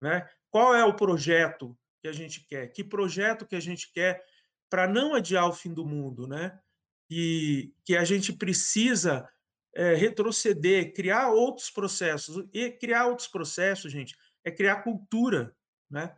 [0.00, 0.28] né?
[0.48, 2.68] Qual é o projeto que a gente quer?
[2.68, 4.24] Que projeto que a gente quer
[4.70, 6.58] para não adiar o fim do mundo, né?
[7.10, 9.28] E que a gente precisa
[9.74, 12.46] é, retroceder, criar outros processos.
[12.52, 15.54] E criar outros processos, gente, é criar cultura.
[15.90, 16.14] Né?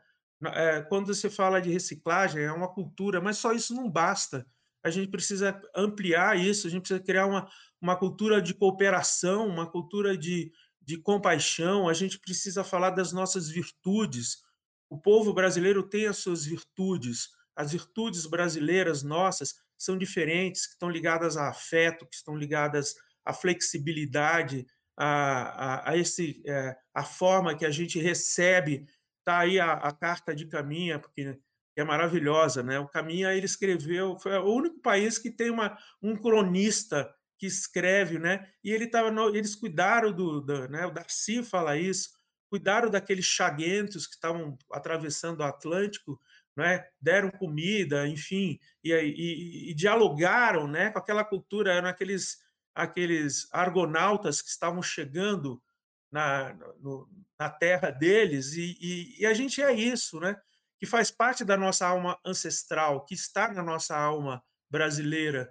[0.47, 4.47] É, quando você fala de reciclagem, é uma cultura, mas só isso não basta.
[4.85, 7.49] A gente precisa ampliar isso, a gente precisa criar uma,
[7.81, 13.49] uma cultura de cooperação, uma cultura de, de compaixão, a gente precisa falar das nossas
[13.49, 14.43] virtudes.
[14.91, 20.89] O povo brasileiro tem as suas virtudes, as virtudes brasileiras nossas são diferentes, que estão
[20.89, 22.95] ligadas a afeto, que estão ligadas
[23.25, 24.67] a flexibilidade,
[24.97, 28.87] a, a, a esse, é, a forma que a gente recebe.
[29.21, 31.39] Está aí a, a, carta de Caminha, porque
[31.77, 32.79] é maravilhosa, né?
[32.79, 38.19] O Caminha ele escreveu, foi o único país que tem uma, um cronista que escreve,
[38.19, 38.49] né?
[38.63, 40.87] E ele tava, no, eles cuidaram do, do, né?
[40.87, 42.11] O Darcy fala isso,
[42.51, 46.21] cuidaram daqueles chaguentos que estavam atravessando o Atlântico,
[46.57, 46.85] né?
[47.01, 50.91] Deram comida, enfim, e, e, e dialogaram, né?
[50.91, 52.41] Com aquela cultura, eram aqueles
[52.75, 55.63] aqueles argonautas que estavam chegando
[56.11, 57.07] na, no,
[57.39, 60.41] na terra deles, e, e, a gente é isso, né?
[60.83, 65.49] que faz parte da nossa alma ancestral, que está na nossa alma brasileira.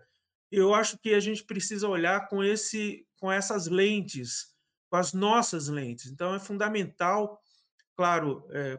[0.51, 4.53] Eu acho que a gente precisa olhar com, esse, com essas lentes,
[4.89, 6.07] com as nossas lentes.
[6.07, 7.41] Então, é fundamental,
[7.95, 8.77] claro, é,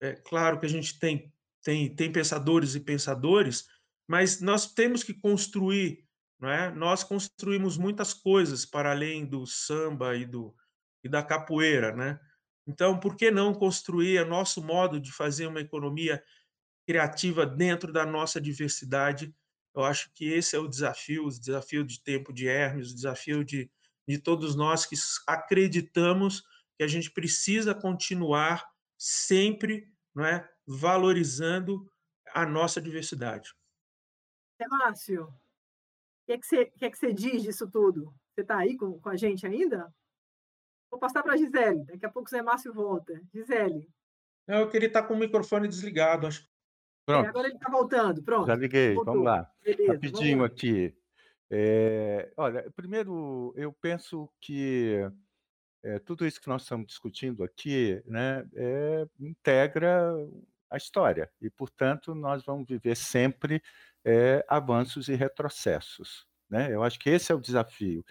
[0.00, 1.32] é claro que a gente tem,
[1.64, 3.66] tem, tem pensadores e pensadores,
[4.08, 6.04] mas nós temos que construir
[6.44, 6.70] não é?
[6.70, 10.54] Nós construímos muitas coisas para além do samba e, do,
[11.02, 12.20] e da capoeira, né?
[12.66, 16.22] Então, por que não construir o nosso modo de fazer uma economia
[16.86, 19.34] criativa dentro da nossa diversidade?
[19.74, 23.42] Eu acho que esse é o desafio, o desafio de tempo de Hermes, o desafio
[23.42, 23.70] de,
[24.06, 24.96] de todos nós que
[25.26, 26.42] acreditamos
[26.76, 28.66] que a gente precisa continuar
[28.98, 31.90] sempre não é, valorizando
[32.32, 33.54] a nossa diversidade.
[34.58, 35.32] É, Márcio, o
[36.26, 38.14] que, é que, você, que, é que você diz disso tudo?
[38.32, 39.92] Você está aí com, com a gente ainda?
[40.90, 41.84] Vou passar para a Gisele.
[41.84, 43.20] Daqui a pouco o Zé Márcio volta.
[43.32, 43.88] Gisele.
[44.46, 46.26] Não, eu queria estar tá com o microfone desligado.
[46.26, 46.48] Acho.
[47.06, 47.26] Pronto.
[47.26, 48.22] É, agora ele está voltando.
[48.22, 48.46] Pronto.
[48.46, 48.94] Já liguei.
[48.94, 49.14] Voltou.
[49.14, 49.50] Vamos lá.
[49.62, 50.46] Beleza, Rapidinho vamos lá.
[50.46, 50.96] aqui.
[51.50, 55.00] É, olha, primeiro, eu penso que
[55.82, 60.14] é, tudo isso que nós estamos discutindo aqui né, é, integra
[60.74, 63.62] a história e, portanto, nós vamos viver sempre
[64.04, 66.26] é, avanços e retrocessos.
[66.50, 66.72] Né?
[66.72, 68.04] Eu acho que esse é o desafio.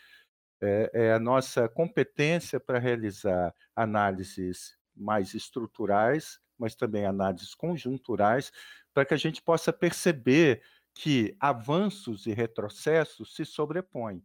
[0.62, 8.52] É, é a nossa competência para realizar análises mais estruturais, mas também análises conjunturais,
[8.94, 10.64] para que a gente possa perceber
[10.94, 14.24] que avanços e retrocessos se sobrepõem.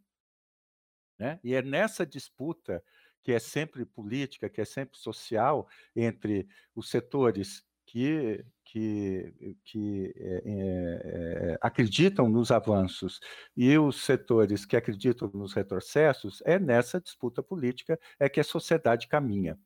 [1.19, 1.40] Né?
[1.43, 2.85] E é nessa disputa,
[3.23, 10.43] que é sempre política, que é sempre social, entre os setores que, que, que é,
[10.44, 13.19] é, acreditam nos avanços
[13.56, 19.09] e os setores que acreditam nos retrocessos, é nessa disputa política é que a sociedade
[19.09, 19.59] caminha.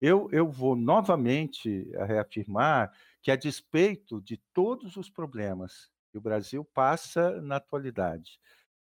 [0.00, 2.90] Eu, eu vou novamente reafirmar
[3.20, 8.40] que, a despeito de todos os problemas que o Brasil passa na atualidade,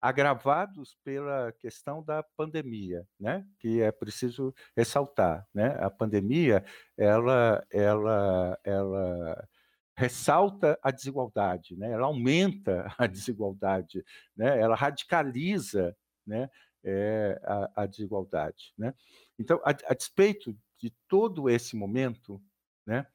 [0.02, 3.46] agravados pela questão da pandemia, né?
[3.60, 5.76] Que é preciso ressaltar, né?
[5.80, 6.64] A pandemia,
[6.98, 9.48] ela, ela, ela
[9.96, 11.92] ressalta a desigualdade, né?
[11.92, 14.06] Ela aumenta a desigualdade,
[14.36, 14.60] né?
[14.60, 15.96] Ela radicaliza,
[16.26, 16.50] né?
[16.84, 18.94] É, a, a, desigualdade, né?
[19.38, 22.42] Então, a, a despeito de todo esse momento,
[22.86, 23.06] né?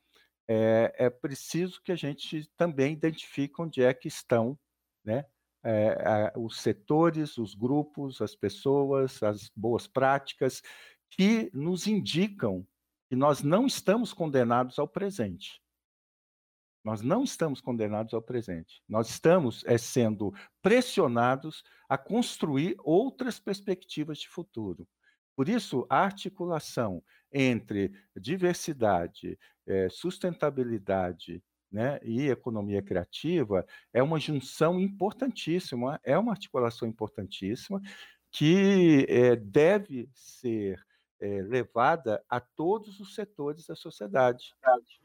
[0.49, 4.59] É, é preciso que a gente também identifique onde é que estão,
[5.05, 5.25] né?
[5.65, 10.63] É, os setores, os grupos, as pessoas, as boas práticas,
[11.11, 12.67] que nos indicam
[13.09, 15.61] que nós não estamos condenados ao presente.
[16.85, 18.83] Nós não estamos condenados ao presente.
[18.89, 24.89] Nós estamos é, sendo pressionados a construir outras perspectivas de futuro.
[25.37, 27.03] Por isso, a articulação
[27.33, 31.43] entre diversidade, é, sustentabilidade
[31.73, 37.81] né, e economia criativa é uma junção importantíssima, é uma articulação importantíssima
[38.31, 40.85] que é, deve ser
[41.21, 44.55] é, levada a todos os setores da sociedade,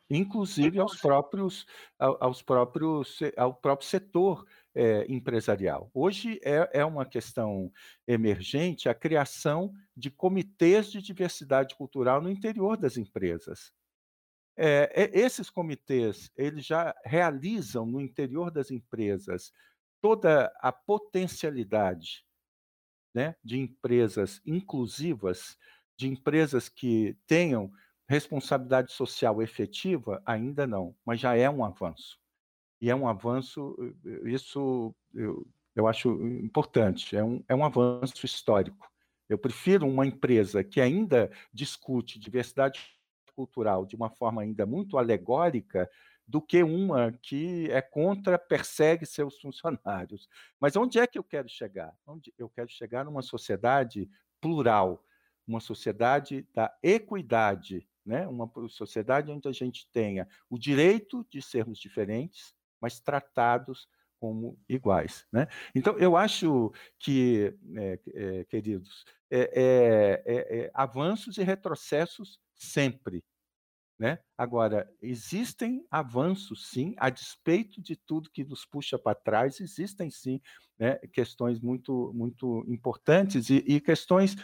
[0.09, 1.65] inclusive aos próprios,
[1.99, 5.91] aos próprios, ao próprio setor é, empresarial.
[5.93, 7.71] Hoje é, é uma questão
[8.07, 13.71] emergente a criação de comitês de diversidade cultural no interior das empresas.
[14.57, 19.51] É, esses comitês, eles já realizam no interior das empresas
[20.01, 22.25] toda a potencialidade
[23.13, 25.57] né, de empresas inclusivas,
[25.95, 27.71] de empresas que tenham
[28.09, 32.17] responsabilidade social efetiva, ainda não, mas já é um avanço.
[32.81, 33.75] E é um avanço,
[34.25, 38.87] isso eu, eu acho importante, é um, é um avanço histórico.
[39.27, 42.96] Eu prefiro uma empresa que ainda discute diversidade
[43.37, 45.87] cultural de uma forma ainda muito alegórica
[46.27, 50.27] do que uma que é contra, persegue seus funcionários.
[50.59, 51.95] Mas onde é que eu quero chegar?
[52.05, 54.09] Onde eu quero chegar numa sociedade
[54.41, 55.05] plural,
[55.47, 58.27] uma sociedade da equidade, né?
[58.27, 63.87] uma sociedade onde a gente tenha o direito de sermos diferentes, mas tratados
[64.19, 65.27] como iguais.
[65.31, 65.47] Né?
[65.75, 73.23] Então, eu acho que, é, é, queridos, é, é avanços e retrocessos sempre.
[73.99, 74.19] Né?
[74.37, 80.39] Agora, existem avanços, sim, a despeito de tudo que nos puxa para trás, existem sim
[80.77, 84.35] né, questões muito, muito importantes e, e questões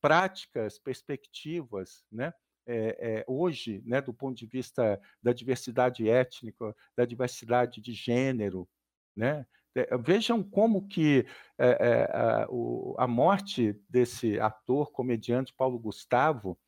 [0.00, 2.32] práticas, perspectivas, né?
[2.66, 8.66] É, é, hoje, né, do ponto de vista da diversidade étnica, da diversidade de gênero,
[9.14, 9.46] né?
[9.74, 11.26] É, vejam como que
[11.58, 16.58] é, a, o, a morte desse ator, comediante Paulo Gustavo,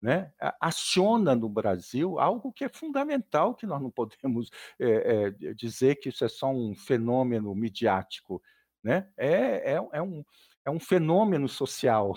[0.00, 5.96] né, aciona no Brasil algo que é fundamental, que nós não podemos é, é, dizer
[5.96, 8.42] que isso é só um fenômeno midiático.
[8.82, 9.08] Né?
[9.16, 10.24] É, é, é, um,
[10.64, 12.14] é um fenômeno social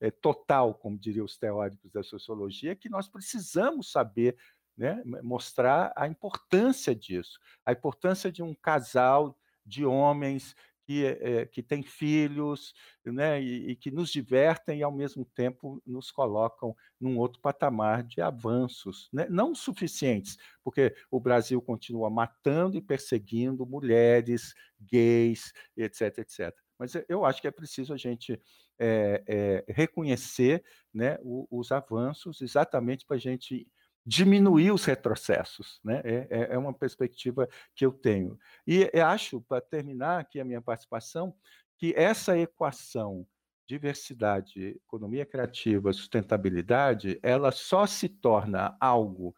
[0.00, 4.36] é, total, como diriam os teóricos da sociologia, que nós precisamos saber
[4.76, 10.54] né, mostrar a importância disso, a importância de um casal de homens
[10.84, 12.72] que, é, que têm filhos,
[13.04, 18.02] né, e, e, que nos divertem e, ao mesmo tempo, nos colocam num outro patamar
[18.02, 19.26] de avanços, né?
[19.28, 26.54] não suficientes, porque o Brasil continua matando e perseguindo mulheres, gays, etc., etc.
[26.78, 28.40] Mas eu acho que é preciso a gente
[28.78, 33.68] é, é, reconhecer né, o, os avanços exatamente para a gente
[34.04, 35.80] diminuir os retrocessos.
[35.84, 36.00] Né?
[36.04, 38.38] É, é, é uma perspectiva que eu tenho.
[38.66, 41.34] E acho, para terminar aqui a minha participação,
[41.78, 43.26] que essa equação
[43.66, 49.34] diversidade, economia criativa, sustentabilidade, ela só se torna algo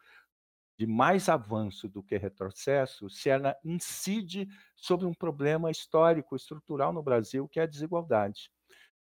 [0.77, 7.01] de mais avanço do que retrocesso se ela incide sobre um problema histórico, estrutural no
[7.01, 8.51] Brasil, que é a desigualdade.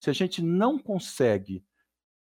[0.02, 1.64] Se a gente não consegue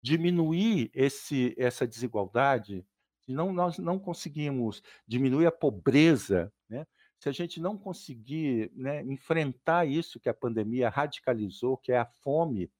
[0.01, 2.83] diminuir esse, essa desigualdade,
[3.25, 6.85] se não, nós não conseguimos diminuir a pobreza, né?
[7.19, 12.05] se a gente não conseguir né, enfrentar isso que a pandemia radicalizou, que é a
[12.05, 12.71] fome,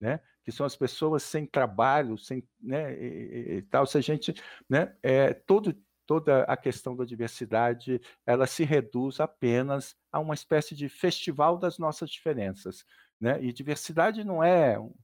[0.00, 4.34] né, que são as pessoas sem trabalho, sem, né, e, e tal, se a gente,
[4.68, 5.76] né, é, todo,
[6.06, 11.78] toda a questão da diversidade, ela se reduz apenas a uma espécie de festival das
[11.78, 12.84] nossas diferenças,
[13.20, 14.94] né, e diversidade não é um,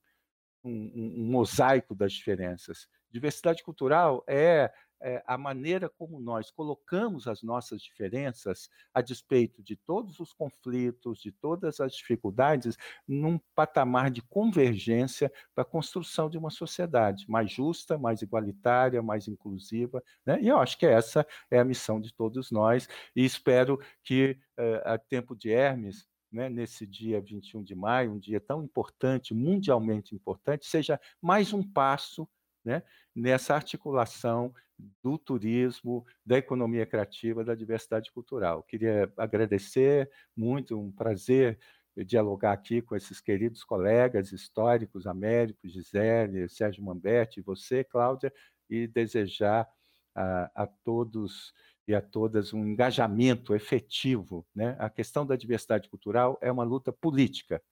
[0.65, 7.43] um, um mosaico das diferenças, Diversidade cultural é, é, a maneira como nós colocamos as
[7.43, 12.77] nossas diferenças, a despeito de todos os conflitos, de todas as dificuldades,
[13.07, 19.29] num patamar de convergência para a construção de uma sociedade mais justa, mais igualitária, mais
[19.29, 20.03] inclusiva.
[20.25, 20.41] Né?
[20.41, 24.83] E eu acho que essa é a missão de todos nós, e espero que, eh,
[24.85, 30.15] a tempo de Hermes, né, nesse dia 21 de maio, um dia tão importante, mundialmente
[30.15, 32.29] importante, seja mais um passo
[32.67, 32.83] né,
[33.15, 34.53] nessa articulação
[35.01, 38.65] do turismo, da economia criativa, da diversidade cultural.
[38.65, 41.59] Queria agradecer muito, um prazer
[42.05, 48.33] dialogar aqui com esses queridos colegas históricos, Américo, Gisele, Sérgio Mamberti, você, Cláudia,
[48.69, 49.67] e desejar
[50.15, 51.55] a, a todos
[51.89, 54.45] e a todas um engajamento efetivo.
[54.53, 54.77] Né?
[54.81, 57.63] A questão da diversidade cultural é uma luta política,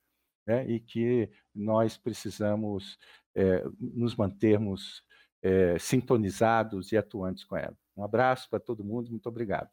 [0.47, 0.65] né?
[0.71, 2.97] e que nós precisamos
[3.35, 5.03] é, nos mantermos
[5.43, 7.77] é, sintonizados e atuantes com ela.
[7.97, 9.71] Um abraço para todo mundo, muito obrigado.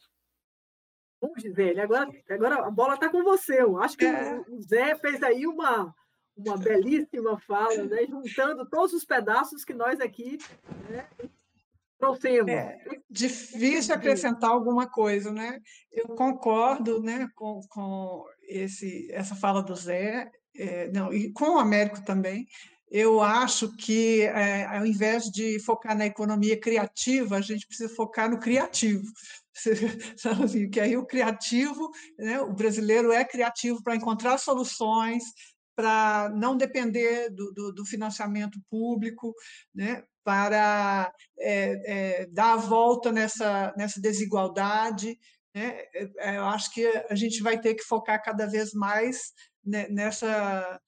[1.21, 3.61] Bom, Gisele, agora, agora a bola está com você.
[3.61, 4.39] Eu acho que é.
[4.49, 5.93] o Zé fez aí uma,
[6.35, 8.05] uma belíssima fala, né?
[8.07, 10.39] juntando todos os pedaços que nós aqui
[10.89, 11.07] né,
[11.99, 12.51] trouxemos.
[12.51, 15.61] É difícil acrescentar alguma coisa, né?
[15.91, 21.59] Eu concordo né, com, com esse, essa fala do Zé, é, não, e com o
[21.59, 22.47] Américo também.
[22.91, 28.29] Eu acho que, é, ao invés de focar na economia criativa, a gente precisa focar
[28.29, 29.05] no criativo.
[30.43, 31.89] Assim, que aí o criativo,
[32.19, 35.23] né, o brasileiro é criativo para encontrar soluções,
[35.73, 39.33] para não depender do, do, do, financiamento público,
[39.73, 45.17] né, para é, é, dar a volta nessa, nessa desigualdade.
[45.55, 45.81] Né?
[46.19, 49.31] É, eu acho que a gente vai ter que focar cada vez mais
[49.63, 50.79] nessa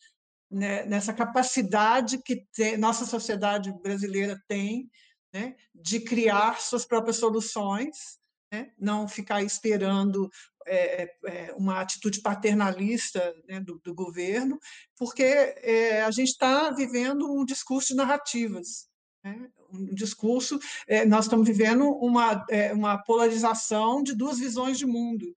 [0.54, 2.46] né, nessa capacidade que
[2.78, 4.90] nossa sociedade brasileira tem
[5.34, 8.20] né, de criar suas próprias soluções,
[8.52, 10.30] né, não ficar esperando
[10.66, 14.60] é, é, uma atitude paternalista né, do, do, governo,
[14.96, 18.88] porque é, a gente está vivendo um discurso de narrativas.
[19.24, 24.86] Né, um discurso, é, nós estamos vivendo uma, é, uma polarização de duas visões de
[24.86, 25.36] mundo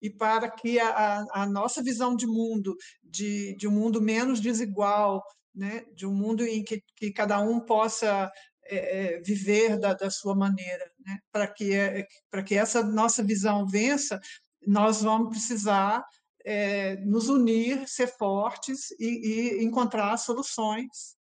[0.00, 5.22] e para que a, a nossa visão de mundo, de, de um mundo menos desigual,
[5.54, 8.30] né, de um mundo em que, que cada um possa
[8.64, 12.06] é, é viver da, da, sua maneira, né, para que, é,
[12.46, 14.20] que essa nossa visão vença,
[14.66, 16.04] nós vamos precisar
[16.44, 21.18] é, nos unir, ser fortes e, e encontrar soluções.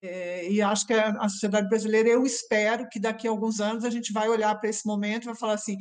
[0.00, 3.90] É, e acho que a sociedade brasileira, eu espero que daqui a alguns anos a
[3.90, 5.76] gente vai olhar para esse momento e vai falar assim: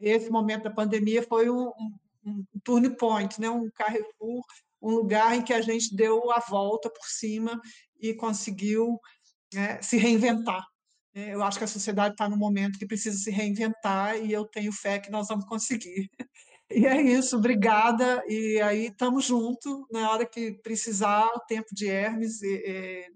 [0.00, 1.94] esse momento da pandemia foi um, um,
[2.24, 3.48] um turn point, né?
[3.48, 4.44] um Carrefour,
[4.80, 7.60] um lugar em que a gente deu a volta por cima
[8.00, 9.00] e conseguiu
[9.52, 10.64] né, se reinventar.
[11.14, 14.44] É, eu acho que a sociedade está no momento que precisa se reinventar e eu
[14.44, 16.10] tenho fé que nós vamos conseguir.
[16.68, 18.24] E é isso, obrigada.
[18.26, 19.72] E aí estamos juntos.
[19.88, 22.40] Na hora que precisar, o tempo de Hermes,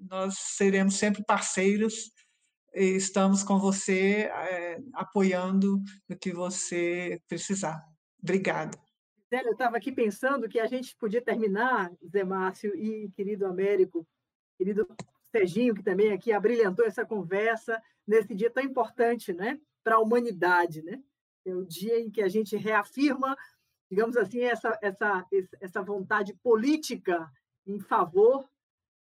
[0.09, 2.13] nós seremos sempre parceiros
[2.75, 7.85] estamos com você é, apoiando no que você precisar.
[8.23, 8.79] Obrigada.
[9.31, 14.07] Eu estava aqui pensando que a gente podia terminar, Zé Márcio e querido Américo,
[14.59, 14.89] querido
[15.31, 20.83] Serginho, que também aqui abrilhantou essa conversa nesse dia tão importante né, para a humanidade.
[20.83, 21.01] Né?
[21.45, 23.37] É o dia em que a gente reafirma,
[23.89, 25.25] digamos assim, essa, essa,
[25.61, 27.31] essa vontade política
[27.65, 28.49] em favor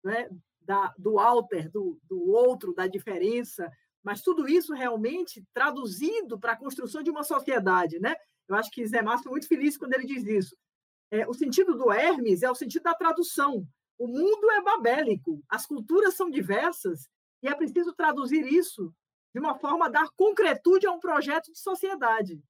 [0.02, 0.30] né,
[0.64, 3.70] da, do alter, do, do outro, da diferença,
[4.02, 7.98] mas tudo isso realmente traduzido para a construção de uma sociedade.
[7.98, 8.14] Né?
[8.48, 10.56] Eu acho que Zé Márcio foi muito feliz quando ele diz isso.
[11.10, 13.66] É, o sentido do Hermes é o sentido da tradução.
[13.98, 17.08] O mundo é babélico, as culturas são diversas,
[17.42, 18.92] e é preciso traduzir isso
[19.32, 22.40] de uma forma a dar concretude a um projeto de sociedade.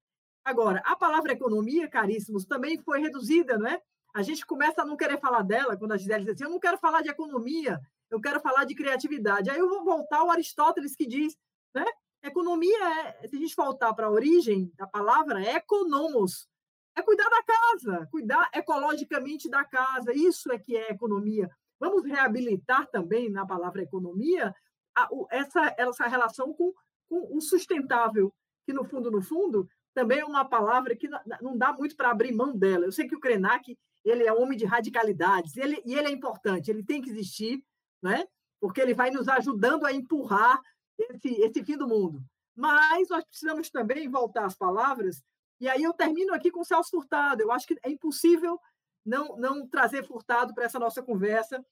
[0.43, 3.81] Agora, a palavra economia, caríssimos, também foi reduzida, não é?
[4.13, 6.59] A gente começa a não querer falar dela, quando a Gisele diz assim, eu não
[6.59, 9.49] quero falar de economia, eu quero falar de criatividade.
[9.49, 11.35] Aí eu vou voltar ao Aristóteles que diz,
[11.73, 11.85] né?
[12.23, 12.77] Economia
[13.21, 16.47] é, se a gente voltar para a origem da palavra, é economos,
[16.95, 20.11] é cuidar da casa, cuidar ecologicamente da casa.
[20.13, 21.49] Isso é que é economia.
[21.79, 24.55] Vamos reabilitar também na palavra economia
[24.95, 26.73] a, essa, essa relação com,
[27.07, 28.33] com o sustentável,
[28.65, 31.07] que no fundo, no fundo, também é uma palavra que
[31.41, 32.85] não dá muito para abrir mão dela.
[32.85, 36.69] Eu sei que o Krenak ele é homem de radicalidades, ele, e ele é importante,
[36.69, 37.63] ele tem que existir,
[38.05, 38.25] né?
[38.59, 40.59] porque ele vai nos ajudando a empurrar
[40.97, 42.19] esse, esse fim do mundo.
[42.55, 45.21] Mas nós precisamos também voltar às palavras,
[45.59, 47.41] e aí eu termino aqui com o Celso Furtado.
[47.41, 48.59] Eu acho que é impossível
[49.05, 51.63] não, não trazer Furtado para essa nossa conversa,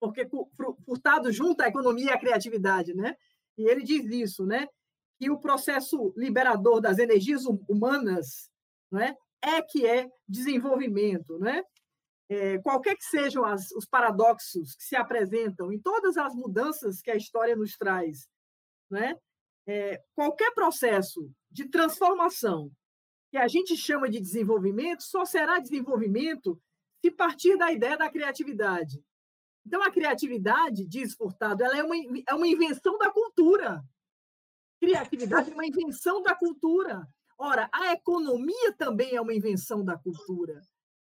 [0.00, 0.28] porque
[0.84, 3.16] Furtado junta a economia e a criatividade, né?
[3.56, 4.66] E ele diz isso, né?
[5.18, 8.50] Que o processo liberador das energias humanas,
[8.90, 9.16] né?
[9.40, 11.62] É que é desenvolvimento, né?
[12.28, 17.10] É, qualquer que sejam as, os paradoxos que se apresentam em todas as mudanças que
[17.10, 18.28] a história nos traz,
[18.90, 19.16] né?
[19.68, 22.70] É, qualquer processo de transformação
[23.30, 26.60] que a gente chama de desenvolvimento só será desenvolvimento
[27.04, 29.02] se partir da ideia da criatividade.
[29.66, 31.96] Então, a criatividade, diz Furtado, ela é uma,
[32.28, 33.82] é uma invenção da cultura.
[34.80, 37.06] Criatividade é uma invenção da cultura.
[37.36, 40.62] Ora, a economia também é uma invenção da cultura.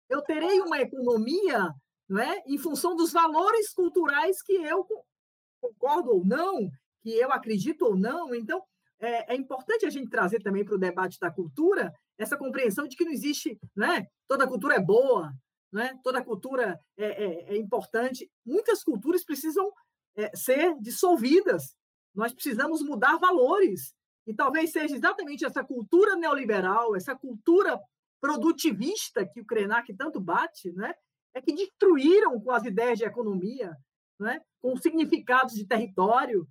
[0.10, 1.74] Eu terei uma economia
[2.10, 4.86] não é, em função dos valores culturais que eu
[5.62, 6.70] concordo ou não,
[7.02, 8.34] que eu acredito ou não.
[8.34, 8.64] Então,
[9.00, 12.98] é, é importante a gente trazer também para o debate da cultura essa compreensão de
[12.98, 14.08] que não existe, né?
[14.28, 15.32] toda cultura é boa,
[15.72, 15.98] né?
[16.04, 18.30] toda cultura é, é, é importante.
[18.46, 19.72] Muitas culturas precisam
[20.18, 21.76] é, ser dissolvidas,
[22.14, 23.94] nós precisamos mudar valores.
[24.28, 27.80] E talvez seja exatamente essa cultura neoliberal, essa cultura
[28.20, 30.94] produtivista que o Krenak tanto bate, né?
[31.34, 33.76] é que destruíram com as ideias de economia,
[34.20, 34.42] né?
[34.62, 36.48] com significados de território,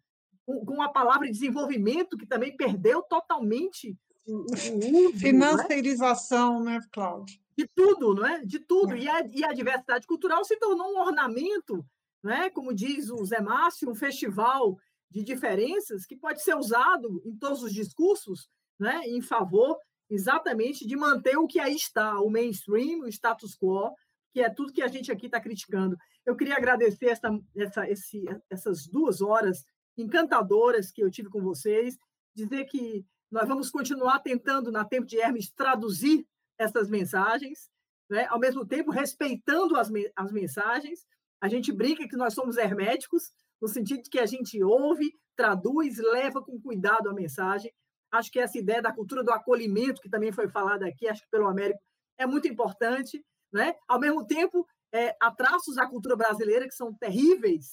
[0.46, 3.96] com, com a palavra desenvolvimento, que também perdeu totalmente
[4.26, 4.78] o, uso.
[5.12, 5.18] Né?
[5.18, 7.38] Financiarização, né, Cláudio?
[7.56, 8.44] De tudo, não é?
[8.44, 8.94] De tudo.
[8.94, 8.98] É.
[8.98, 11.84] E, a, e a diversidade cultural se tornou um ornamento,
[12.22, 12.50] né?
[12.50, 14.76] como diz o Zé Márcio, um festival
[15.10, 19.02] de diferenças que pode ser usado em todos os discursos né?
[19.06, 19.76] em favor
[20.10, 23.94] exatamente de manter o que aí está, o mainstream, o status quo,
[24.32, 25.96] que é tudo que a gente aqui está criticando.
[26.24, 29.64] Eu queria agradecer essa, essa, esse, essas duas horas
[29.96, 31.96] encantadoras que eu tive com vocês,
[32.34, 36.26] dizer que nós vamos continuar tentando, na Tempo de Hermes, traduzir
[36.58, 37.68] essas mensagens,
[38.08, 38.26] né?
[38.30, 41.06] ao mesmo tempo respeitando as, as mensagens.
[41.40, 43.30] A gente brinca que nós somos herméticos,
[43.60, 47.72] no sentido de que a gente ouve, traduz, leva com cuidado a mensagem.
[48.10, 51.30] Acho que essa ideia da cultura do acolhimento, que também foi falada aqui, acho que
[51.30, 51.80] pelo Américo,
[52.16, 53.24] é muito importante.
[53.52, 53.74] Né?
[53.86, 57.72] Ao mesmo tempo, é, há traços da cultura brasileira que são terríveis,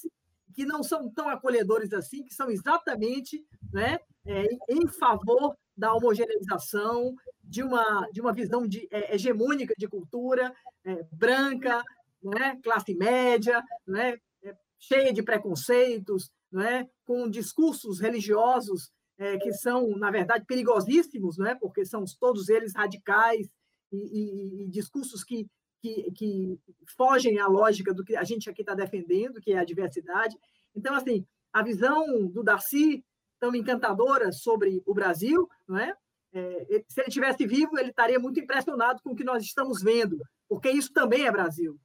[0.54, 7.14] que não são tão acolhedores assim, que são exatamente né, é, em favor da homogeneização,
[7.44, 10.54] de uma, de uma visão de, é, hegemônica de cultura,
[10.84, 11.84] é, branca,
[12.22, 19.88] né, classe média, né, é, cheia de preconceitos, né, com discursos religiosos é, que são,
[19.96, 23.48] na verdade, perigosíssimos, né, porque são todos eles radicais
[23.92, 25.46] e, e, e discursos que
[25.80, 26.60] que, que
[26.96, 30.36] fogem à lógica do que a gente aqui está defendendo, que é a diversidade.
[30.74, 33.04] Então, assim, a visão do Darcy,
[33.38, 35.94] tão encantadora sobre o Brasil, não é?
[36.32, 40.18] é se ele tivesse vivo, ele estaria muito impressionado com o que nós estamos vendo,
[40.48, 41.78] porque isso também é Brasil.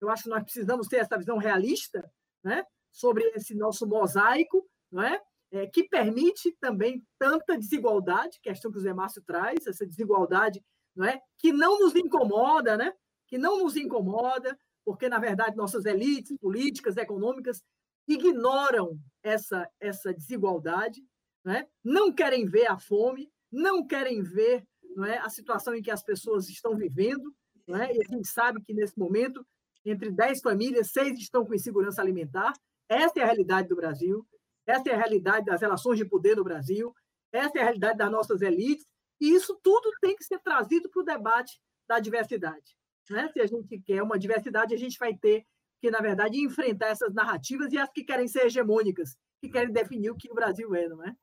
[0.00, 2.08] Eu acho que nós precisamos ter essa visão realista
[2.42, 5.20] né, sobre esse nosso mosaico, não é?
[5.52, 10.62] É, que permite também tanta desigualdade, questão que o Zé Márcio traz, essa desigualdade
[10.94, 11.20] não é?
[11.38, 12.92] que não nos incomoda, né?
[13.26, 17.62] que não nos incomoda, porque, na verdade, nossas elites políticas, econômicas,
[18.08, 21.00] ignoram essa, essa desigualdade,
[21.44, 21.66] né?
[21.82, 24.64] não querem ver a fome, não querem ver
[24.96, 27.32] não é, a situação em que as pessoas estão vivendo,
[27.66, 27.94] não é?
[27.94, 29.46] e a gente sabe que, nesse momento,
[29.84, 32.52] entre 10 famílias, seis estão com insegurança alimentar.
[32.88, 34.26] Essa é a realidade do Brasil,
[34.66, 36.94] essa é a realidade das relações de poder no Brasil,
[37.32, 38.86] essa é a realidade das nossas elites,
[39.20, 42.76] e isso tudo tem que ser trazido para o debate da diversidade.
[43.08, 43.28] Né?
[43.32, 45.44] Se a gente quer uma diversidade, a gente vai ter
[45.80, 50.10] que, na verdade, enfrentar essas narrativas e as que querem ser hegemônicas, que querem definir
[50.10, 51.14] o que o Brasil é, não é?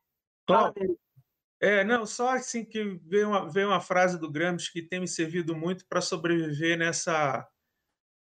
[0.46, 0.74] Claro.
[1.60, 5.08] É, não, só assim que veio uma, veio uma frase do Gramsci que tem me
[5.08, 7.48] servido muito para sobreviver nessa,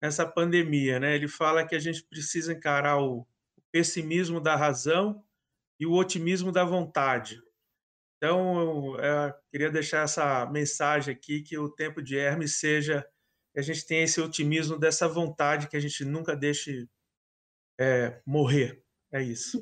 [0.01, 0.99] nessa pandemia.
[0.99, 1.15] Né?
[1.15, 3.27] Ele fala que a gente precisa encarar o
[3.73, 5.25] pessimismo da razão
[5.79, 7.41] e o otimismo da vontade.
[8.17, 13.05] Então, eu, eu queria deixar essa mensagem aqui que o tempo de Hermes seja
[13.51, 16.87] que a gente tenha esse otimismo dessa vontade que a gente nunca deixe
[17.79, 18.83] é, morrer.
[19.11, 19.61] É isso.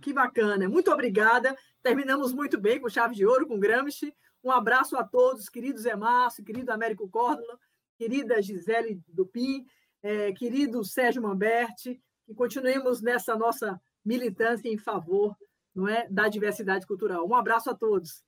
[0.00, 0.68] Que bacana.
[0.68, 1.56] Muito obrigada.
[1.82, 4.14] Terminamos muito bem com chave de ouro, com Gramsci.
[4.42, 7.58] Um abraço a todos, querido Zé Márcio, querido Américo Córdoba,
[7.98, 9.66] querida Gisele Dupin,
[10.02, 15.34] é, querido Sérgio Mamberti, que continuemos nessa nossa militância em favor
[15.74, 17.26] não é, da diversidade cultural.
[17.26, 18.22] Um abraço a todos.